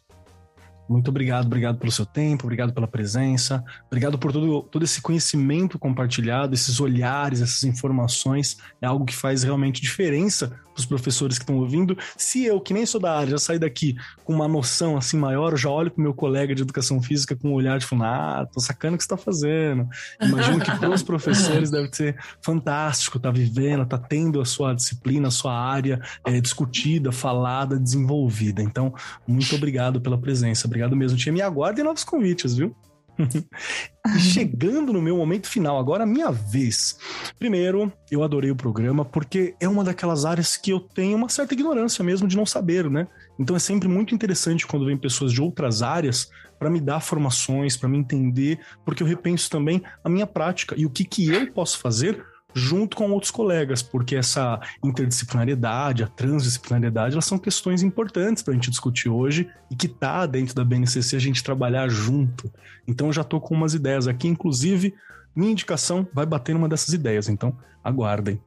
Muito 0.88 1.10
obrigado, 1.10 1.46
obrigado 1.46 1.78
pelo 1.78 1.92
seu 1.92 2.06
tempo, 2.06 2.46
obrigado 2.46 2.74
pela 2.74 2.88
presença, 2.88 3.64
obrigado 3.88 4.18
por 4.18 4.32
todo, 4.32 4.64
todo 4.64 4.84
esse 4.84 5.02
conhecimento 5.02 5.80
compartilhado, 5.80 6.54
esses 6.54 6.80
olhares, 6.80 7.42
essas 7.42 7.64
informações. 7.64 8.58
É 8.82 8.86
algo 8.86 9.06
que 9.06 9.16
faz 9.16 9.44
realmente 9.44 9.82
diferença 9.82 10.60
para 10.74 10.80
os 10.80 10.86
professores 10.86 11.38
que 11.38 11.44
estão 11.44 11.58
ouvindo. 11.58 11.98
Se 12.18 12.46
eu, 12.46 12.60
que 12.60 12.74
nem 12.74 12.86
sou 12.86 13.00
da 13.00 13.18
área, 13.18 13.32
já 13.32 13.38
sair 13.38 13.60
daqui 13.60 13.96
com 14.24 14.34
uma 14.34 14.48
noção 14.48 14.98
assim 14.98 15.18
maior, 15.18 15.54
eu 15.54 15.58
já 15.58 15.70
olho 15.70 15.92
para 15.92 16.00
o 16.00 16.04
meu 16.04 16.14
colega 16.14 16.56
de 16.56 16.62
educação 16.62 17.02
física 17.02 17.36
com 17.36 17.50
um 17.50 17.54
olhar 17.54 17.78
de 17.78 17.86
tipo, 17.86 18.02
ah, 18.02 18.48
tô 18.52 18.60
sacando 18.60 18.96
o 18.96 18.98
que 18.98 19.04
você 19.04 19.14
está 19.14 19.18
fazendo. 19.18 19.88
Imagino 20.22 20.60
que 20.60 20.72
para 20.78 20.90
os 20.90 21.04
professores 21.04 21.70
deve 21.70 21.90
ser 21.94 22.18
fantástico, 22.42 23.20
tá 23.20 23.32
vivendo, 23.32 23.86
tá 23.86 23.98
tendo 23.98 24.42
a 24.42 24.46
sua 24.46 24.74
disciplina, 24.74 25.28
a 25.28 25.32
sua 25.32 25.54
área 25.54 26.02
é, 26.26 26.40
discutida, 26.40 27.12
falada, 27.12 27.78
desenvolvida. 27.78 28.62
Então, 28.62 28.94
muito 29.28 29.56
obrigado 29.56 30.00
pela 30.00 30.18
presença. 30.18 30.68
Obrigado 30.72 30.96
mesmo, 30.96 31.18
time. 31.18 31.40
E 31.40 31.42
aguardem 31.42 31.84
novos 31.84 32.06
convites, 32.06 32.56
viu? 32.56 32.74
e 34.16 34.20
chegando 34.24 34.94
no 34.94 35.02
meu 35.02 35.18
momento 35.18 35.50
final, 35.50 35.78
agora 35.78 36.04
a 36.04 36.08
minha 36.08 36.32
vez. 36.32 36.98
Primeiro, 37.38 37.92
eu 38.10 38.24
adorei 38.24 38.50
o 38.50 38.56
programa 38.56 39.04
porque 39.04 39.54
é 39.60 39.68
uma 39.68 39.84
daquelas 39.84 40.24
áreas 40.24 40.56
que 40.56 40.72
eu 40.72 40.80
tenho 40.80 41.18
uma 41.18 41.28
certa 41.28 41.54
ignorância 41.54 42.02
mesmo 42.06 42.26
de 42.26 42.38
não 42.38 42.46
saber, 42.46 42.90
né? 42.90 43.06
Então 43.38 43.54
é 43.54 43.60
sempre 43.60 43.90
muito 43.90 44.16
interessante 44.16 44.66
quando 44.66 44.86
vem 44.86 44.96
pessoas 44.96 45.34
de 45.34 45.42
outras 45.42 45.82
áreas 45.82 46.30
para 46.58 46.70
me 46.70 46.80
dar 46.80 47.02
formações, 47.02 47.76
para 47.76 47.90
me 47.90 47.98
entender, 47.98 48.58
porque 48.86 49.04
eu 49.04 49.08
repenso 49.08 49.50
também 49.50 49.84
a 50.02 50.08
minha 50.08 50.26
prática 50.26 50.74
e 50.78 50.86
o 50.86 50.90
que, 50.90 51.04
que 51.04 51.28
eu 51.28 51.52
posso 51.52 51.80
fazer 51.80 52.24
junto 52.54 52.96
com 52.98 53.12
outros 53.12 53.32
colegas, 53.32 53.82
porque 53.82 54.16
essa 54.16 54.60
interdisciplinariedade, 54.84 56.04
a 56.04 56.08
transdisciplinariedade, 56.08 57.14
elas 57.14 57.26
são 57.26 57.38
questões 57.38 57.84
importantes 57.84 58.44
para 58.44 58.52
a 58.52 58.56
gente 58.56 58.70
discutir 58.70 59.10
hoje 59.10 59.50
e 59.70 59.76
que 59.76 59.88
tá 59.88 60.26
dentro 60.26 60.56
da 60.56 60.64
BNCC 60.64 61.16
a 61.16 61.20
gente 61.20 61.44
trabalhar 61.44 61.90
junto. 61.90 62.52
Então 62.88 63.08
eu 63.08 63.14
já 63.14 63.22
estou 63.22 63.40
com 63.40 63.56
umas 63.56 63.74
ideias 63.74 64.08
aqui, 64.08 64.28
inclusive 64.28 64.94
minha 65.36 65.52
indicação 65.52 66.06
vai 66.14 66.26
bater 66.26 66.54
numa 66.54 66.68
dessas 66.68 66.94
ideias, 66.94 67.30
então 67.30 67.58
aguardem. 67.84 68.40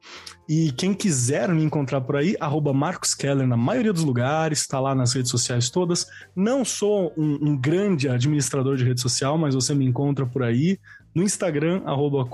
E 0.48 0.70
quem 0.72 0.92
quiser 0.92 1.48
me 1.48 1.64
encontrar 1.64 2.00
por 2.02 2.16
aí, 2.16 2.36
arroba 2.38 2.72
Marcos 2.72 3.14
Keller 3.14 3.46
na 3.46 3.56
maioria 3.56 3.92
dos 3.92 4.04
lugares, 4.04 4.60
está 4.60 4.78
lá 4.78 4.94
nas 4.94 5.12
redes 5.12 5.30
sociais 5.30 5.70
todas. 5.70 6.06
Não 6.36 6.64
sou 6.64 7.12
um, 7.16 7.50
um, 7.50 7.56
grande 7.56 8.08
administrador 8.08 8.76
de 8.76 8.84
rede 8.84 9.00
social, 9.00 9.38
mas 9.38 9.54
você 9.54 9.74
me 9.74 9.86
encontra 9.86 10.26
por 10.26 10.42
aí. 10.42 10.78
No 11.14 11.22
Instagram, 11.22 11.82
arroba 11.84 12.28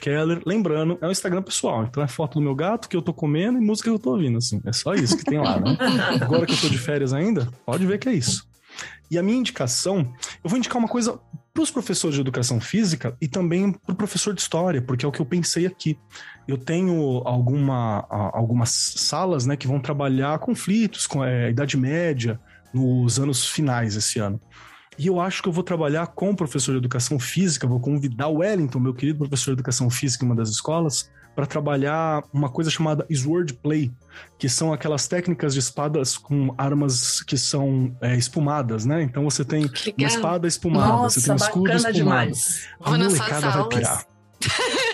Keller. 0.00 0.42
Lembrando, 0.44 0.98
é 1.00 1.06
um 1.06 1.10
Instagram 1.10 1.42
pessoal, 1.42 1.84
então 1.84 2.02
é 2.02 2.08
foto 2.08 2.40
do 2.40 2.42
meu 2.42 2.54
gato 2.54 2.88
que 2.88 2.96
eu 2.96 3.02
tô 3.02 3.14
comendo 3.14 3.58
e 3.58 3.60
música 3.60 3.88
que 3.88 3.94
eu 3.94 3.98
tô 3.98 4.10
ouvindo, 4.10 4.38
assim. 4.38 4.60
É 4.64 4.72
só 4.72 4.94
isso 4.94 5.16
que 5.16 5.24
tem 5.24 5.38
lá, 5.38 5.60
né? 5.60 5.76
Agora 6.20 6.44
que 6.44 6.52
eu 6.52 6.60
tô 6.60 6.68
de 6.68 6.78
férias 6.78 7.12
ainda, 7.12 7.48
pode 7.64 7.86
ver 7.86 7.98
que 7.98 8.08
é 8.08 8.12
isso. 8.12 8.48
E 9.10 9.18
a 9.18 9.22
minha 9.22 9.38
indicação, 9.38 10.12
eu 10.42 10.50
vou 10.50 10.58
indicar 10.58 10.78
uma 10.78 10.88
coisa 10.88 11.20
para 11.52 11.62
os 11.62 11.70
professores 11.70 12.16
de 12.16 12.20
educação 12.20 12.60
física 12.60 13.16
e 13.20 13.28
também 13.28 13.70
para 13.70 13.92
o 13.92 13.96
professor 13.96 14.34
de 14.34 14.40
história, 14.40 14.82
porque 14.82 15.04
é 15.04 15.08
o 15.08 15.12
que 15.12 15.20
eu 15.20 15.26
pensei 15.26 15.66
aqui. 15.66 15.96
Eu 16.48 16.58
tenho 16.58 17.22
alguma, 17.24 18.04
algumas 18.08 18.70
salas 18.70 19.46
né, 19.46 19.56
que 19.56 19.68
vão 19.68 19.78
trabalhar 19.78 20.40
conflitos 20.40 21.06
com 21.06 21.22
a 21.22 21.50
Idade 21.50 21.76
Média 21.76 22.40
nos 22.72 23.20
anos 23.20 23.48
finais 23.48 23.94
esse 23.94 24.18
ano. 24.18 24.40
E 24.98 25.06
eu 25.06 25.20
acho 25.20 25.42
que 25.42 25.48
eu 25.48 25.52
vou 25.52 25.64
trabalhar 25.64 26.06
com 26.08 26.30
o 26.30 26.36
professor 26.36 26.72
de 26.72 26.78
educação 26.78 27.18
física, 27.18 27.66
vou 27.66 27.80
convidar 27.80 28.28
o 28.28 28.38
Wellington, 28.38 28.78
meu 28.78 28.94
querido 28.94 29.18
professor 29.18 29.50
de 29.50 29.60
educação 29.60 29.90
física 29.90 30.24
em 30.24 30.28
uma 30.28 30.36
das 30.36 30.50
escolas, 30.50 31.10
para 31.34 31.46
trabalhar 31.46 32.22
uma 32.32 32.48
coisa 32.48 32.70
chamada 32.70 33.04
swordplay, 33.10 33.92
que 34.38 34.48
são 34.48 34.72
aquelas 34.72 35.08
técnicas 35.08 35.54
de 35.54 35.60
espadas 35.60 36.16
com 36.16 36.54
armas 36.56 37.22
que 37.22 37.36
são 37.36 37.94
é, 38.00 38.14
espumadas, 38.14 38.84
né? 38.84 39.02
Então 39.02 39.24
você 39.24 39.44
tem 39.44 39.64
uma 39.98 40.06
espada 40.06 40.46
espumada, 40.46 40.88
Nossa, 40.88 41.20
você 41.20 41.26
tem 41.26 41.32
um 41.32 41.36
escudo 41.36 41.72
espumado. 41.72 41.94
Demais. 41.94 42.68
A 42.80 42.90
molecada 42.96 43.50
vai 43.50 43.68
pirar. 43.68 44.13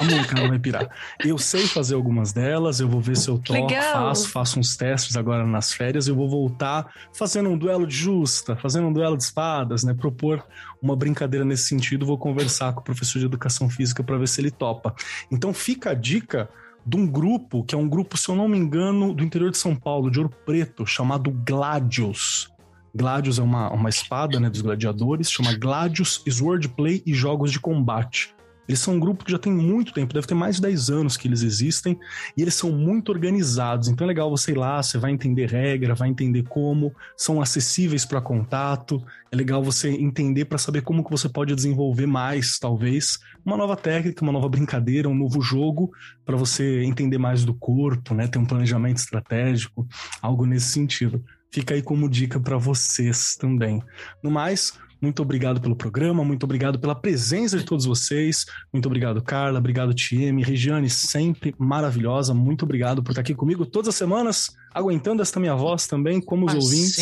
A 0.00 0.04
molecada 0.04 0.48
vai 0.48 0.58
pirar. 0.58 0.88
Eu 1.24 1.38
sei 1.38 1.66
fazer 1.66 1.94
algumas 1.94 2.32
delas, 2.32 2.80
eu 2.80 2.88
vou 2.88 3.00
ver 3.00 3.16
se 3.16 3.28
eu 3.28 3.38
toco, 3.38 3.72
faço, 3.74 4.28
faço 4.28 4.58
uns 4.58 4.76
testes 4.76 5.16
agora 5.16 5.46
nas 5.46 5.72
férias, 5.72 6.08
eu 6.08 6.14
vou 6.14 6.28
voltar 6.28 6.92
fazendo 7.12 7.50
um 7.50 7.58
duelo 7.58 7.86
de 7.86 7.94
justa, 7.94 8.56
fazendo 8.56 8.88
um 8.88 8.92
duelo 8.92 9.16
de 9.16 9.24
espadas, 9.24 9.84
né? 9.84 9.94
Propor 9.94 10.44
uma 10.82 10.96
brincadeira 10.96 11.44
nesse 11.44 11.64
sentido, 11.64 12.06
vou 12.06 12.18
conversar 12.18 12.72
com 12.72 12.80
o 12.80 12.84
professor 12.84 13.18
de 13.18 13.26
educação 13.26 13.68
física 13.68 14.02
para 14.02 14.16
ver 14.16 14.28
se 14.28 14.40
ele 14.40 14.50
topa. 14.50 14.94
Então 15.30 15.52
fica 15.52 15.90
a 15.90 15.94
dica 15.94 16.48
de 16.84 16.96
um 16.96 17.06
grupo, 17.06 17.62
que 17.64 17.74
é 17.74 17.78
um 17.78 17.88
grupo, 17.88 18.16
se 18.16 18.28
eu 18.28 18.34
não 18.34 18.48
me 18.48 18.58
engano, 18.58 19.12
do 19.14 19.22
interior 19.22 19.50
de 19.50 19.58
São 19.58 19.76
Paulo, 19.76 20.10
de 20.10 20.18
Ouro 20.18 20.32
Preto, 20.46 20.86
chamado 20.86 21.30
Gladius. 21.30 22.50
Gladius 22.94 23.38
é 23.38 23.42
uma, 23.42 23.70
uma 23.70 23.88
espada 23.88 24.40
né, 24.40 24.50
dos 24.50 24.62
gladiadores, 24.62 25.30
chama 25.30 25.56
Gladius 25.56 26.22
Swordplay 26.26 27.02
e 27.06 27.14
Jogos 27.14 27.52
de 27.52 27.60
Combate. 27.60 28.34
Eles 28.70 28.78
são 28.78 28.94
um 28.94 29.00
grupo 29.00 29.24
que 29.24 29.32
já 29.32 29.38
tem 29.38 29.52
muito 29.52 29.92
tempo, 29.92 30.14
deve 30.14 30.28
ter 30.28 30.34
mais 30.34 30.54
de 30.54 30.62
10 30.62 30.90
anos 30.90 31.16
que 31.16 31.26
eles 31.26 31.42
existem, 31.42 31.98
e 32.36 32.40
eles 32.40 32.54
são 32.54 32.70
muito 32.70 33.10
organizados. 33.10 33.88
Então 33.88 34.04
é 34.04 34.08
legal 34.08 34.30
você 34.30 34.52
ir 34.52 34.56
lá, 34.56 34.80
você 34.80 34.96
vai 34.96 35.10
entender 35.10 35.50
regra, 35.50 35.92
vai 35.92 36.08
entender 36.08 36.44
como, 36.44 36.94
são 37.16 37.42
acessíveis 37.42 38.04
para 38.04 38.20
contato. 38.20 39.04
É 39.32 39.34
legal 39.34 39.60
você 39.60 39.90
entender 39.90 40.44
para 40.44 40.56
saber 40.56 40.82
como 40.82 41.02
que 41.02 41.10
você 41.10 41.28
pode 41.28 41.52
desenvolver 41.52 42.06
mais, 42.06 42.60
talvez, 42.60 43.18
uma 43.44 43.56
nova 43.56 43.74
técnica, 43.74 44.22
uma 44.22 44.32
nova 44.32 44.48
brincadeira, 44.48 45.08
um 45.08 45.16
novo 45.16 45.40
jogo, 45.40 45.90
para 46.24 46.36
você 46.36 46.84
entender 46.84 47.18
mais 47.18 47.44
do 47.44 47.52
corpo, 47.52 48.14
né? 48.14 48.28
Ter 48.28 48.38
um 48.38 48.46
planejamento 48.46 48.98
estratégico, 48.98 49.84
algo 50.22 50.46
nesse 50.46 50.68
sentido. 50.68 51.20
Fica 51.50 51.74
aí 51.74 51.82
como 51.82 52.08
dica 52.08 52.38
para 52.38 52.56
vocês 52.56 53.34
também. 53.34 53.82
No 54.22 54.30
mais, 54.30 54.78
muito 55.00 55.22
obrigado 55.22 55.60
pelo 55.60 55.74
programa, 55.74 56.22
muito 56.22 56.44
obrigado 56.44 56.78
pela 56.78 56.94
presença 56.94 57.56
de 57.56 57.64
todos 57.64 57.86
vocês. 57.86 58.44
Muito 58.72 58.86
obrigado, 58.86 59.22
Carla. 59.22 59.58
Obrigado, 59.58 59.94
TM. 59.94 60.42
Regiane, 60.42 60.90
sempre 60.90 61.54
maravilhosa. 61.58 62.34
Muito 62.34 62.64
obrigado 62.64 63.02
por 63.02 63.12
estar 63.12 63.22
aqui 63.22 63.34
comigo 63.34 63.64
todas 63.64 63.88
as 63.88 63.94
semanas, 63.94 64.50
aguentando 64.74 65.22
esta 65.22 65.40
minha 65.40 65.54
voz 65.54 65.86
também, 65.86 66.20
como 66.20 66.46
os 66.46 66.54
ouvintes. 66.54 66.98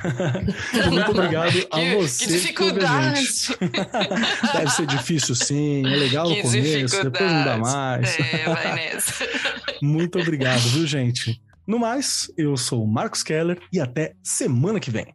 muito 0.90 1.10
obrigado 1.10 1.48
a 1.72 1.80
que, 1.80 1.94
você. 1.96 2.24
Que 2.24 2.32
dificuldade! 2.32 3.20
Deve 4.54 4.70
ser 4.70 4.86
difícil, 4.86 5.34
sim. 5.34 5.84
É 5.84 5.96
legal 5.96 6.28
que 6.28 6.36
no 6.36 6.42
começo, 6.42 7.02
depois 7.02 7.32
não 7.32 7.44
dá 7.44 7.58
mais. 7.58 8.18
É, 8.18 8.44
vai 8.44 8.74
nessa. 8.74 9.24
muito 9.82 10.20
obrigado, 10.20 10.60
viu, 10.60 10.86
gente? 10.86 11.42
No 11.66 11.78
mais, 11.78 12.30
eu 12.36 12.56
sou 12.56 12.84
o 12.84 12.88
Marcos 12.88 13.22
Keller 13.22 13.58
e 13.72 13.80
até 13.80 14.14
semana 14.22 14.80
que 14.80 14.90
vem. 14.90 15.14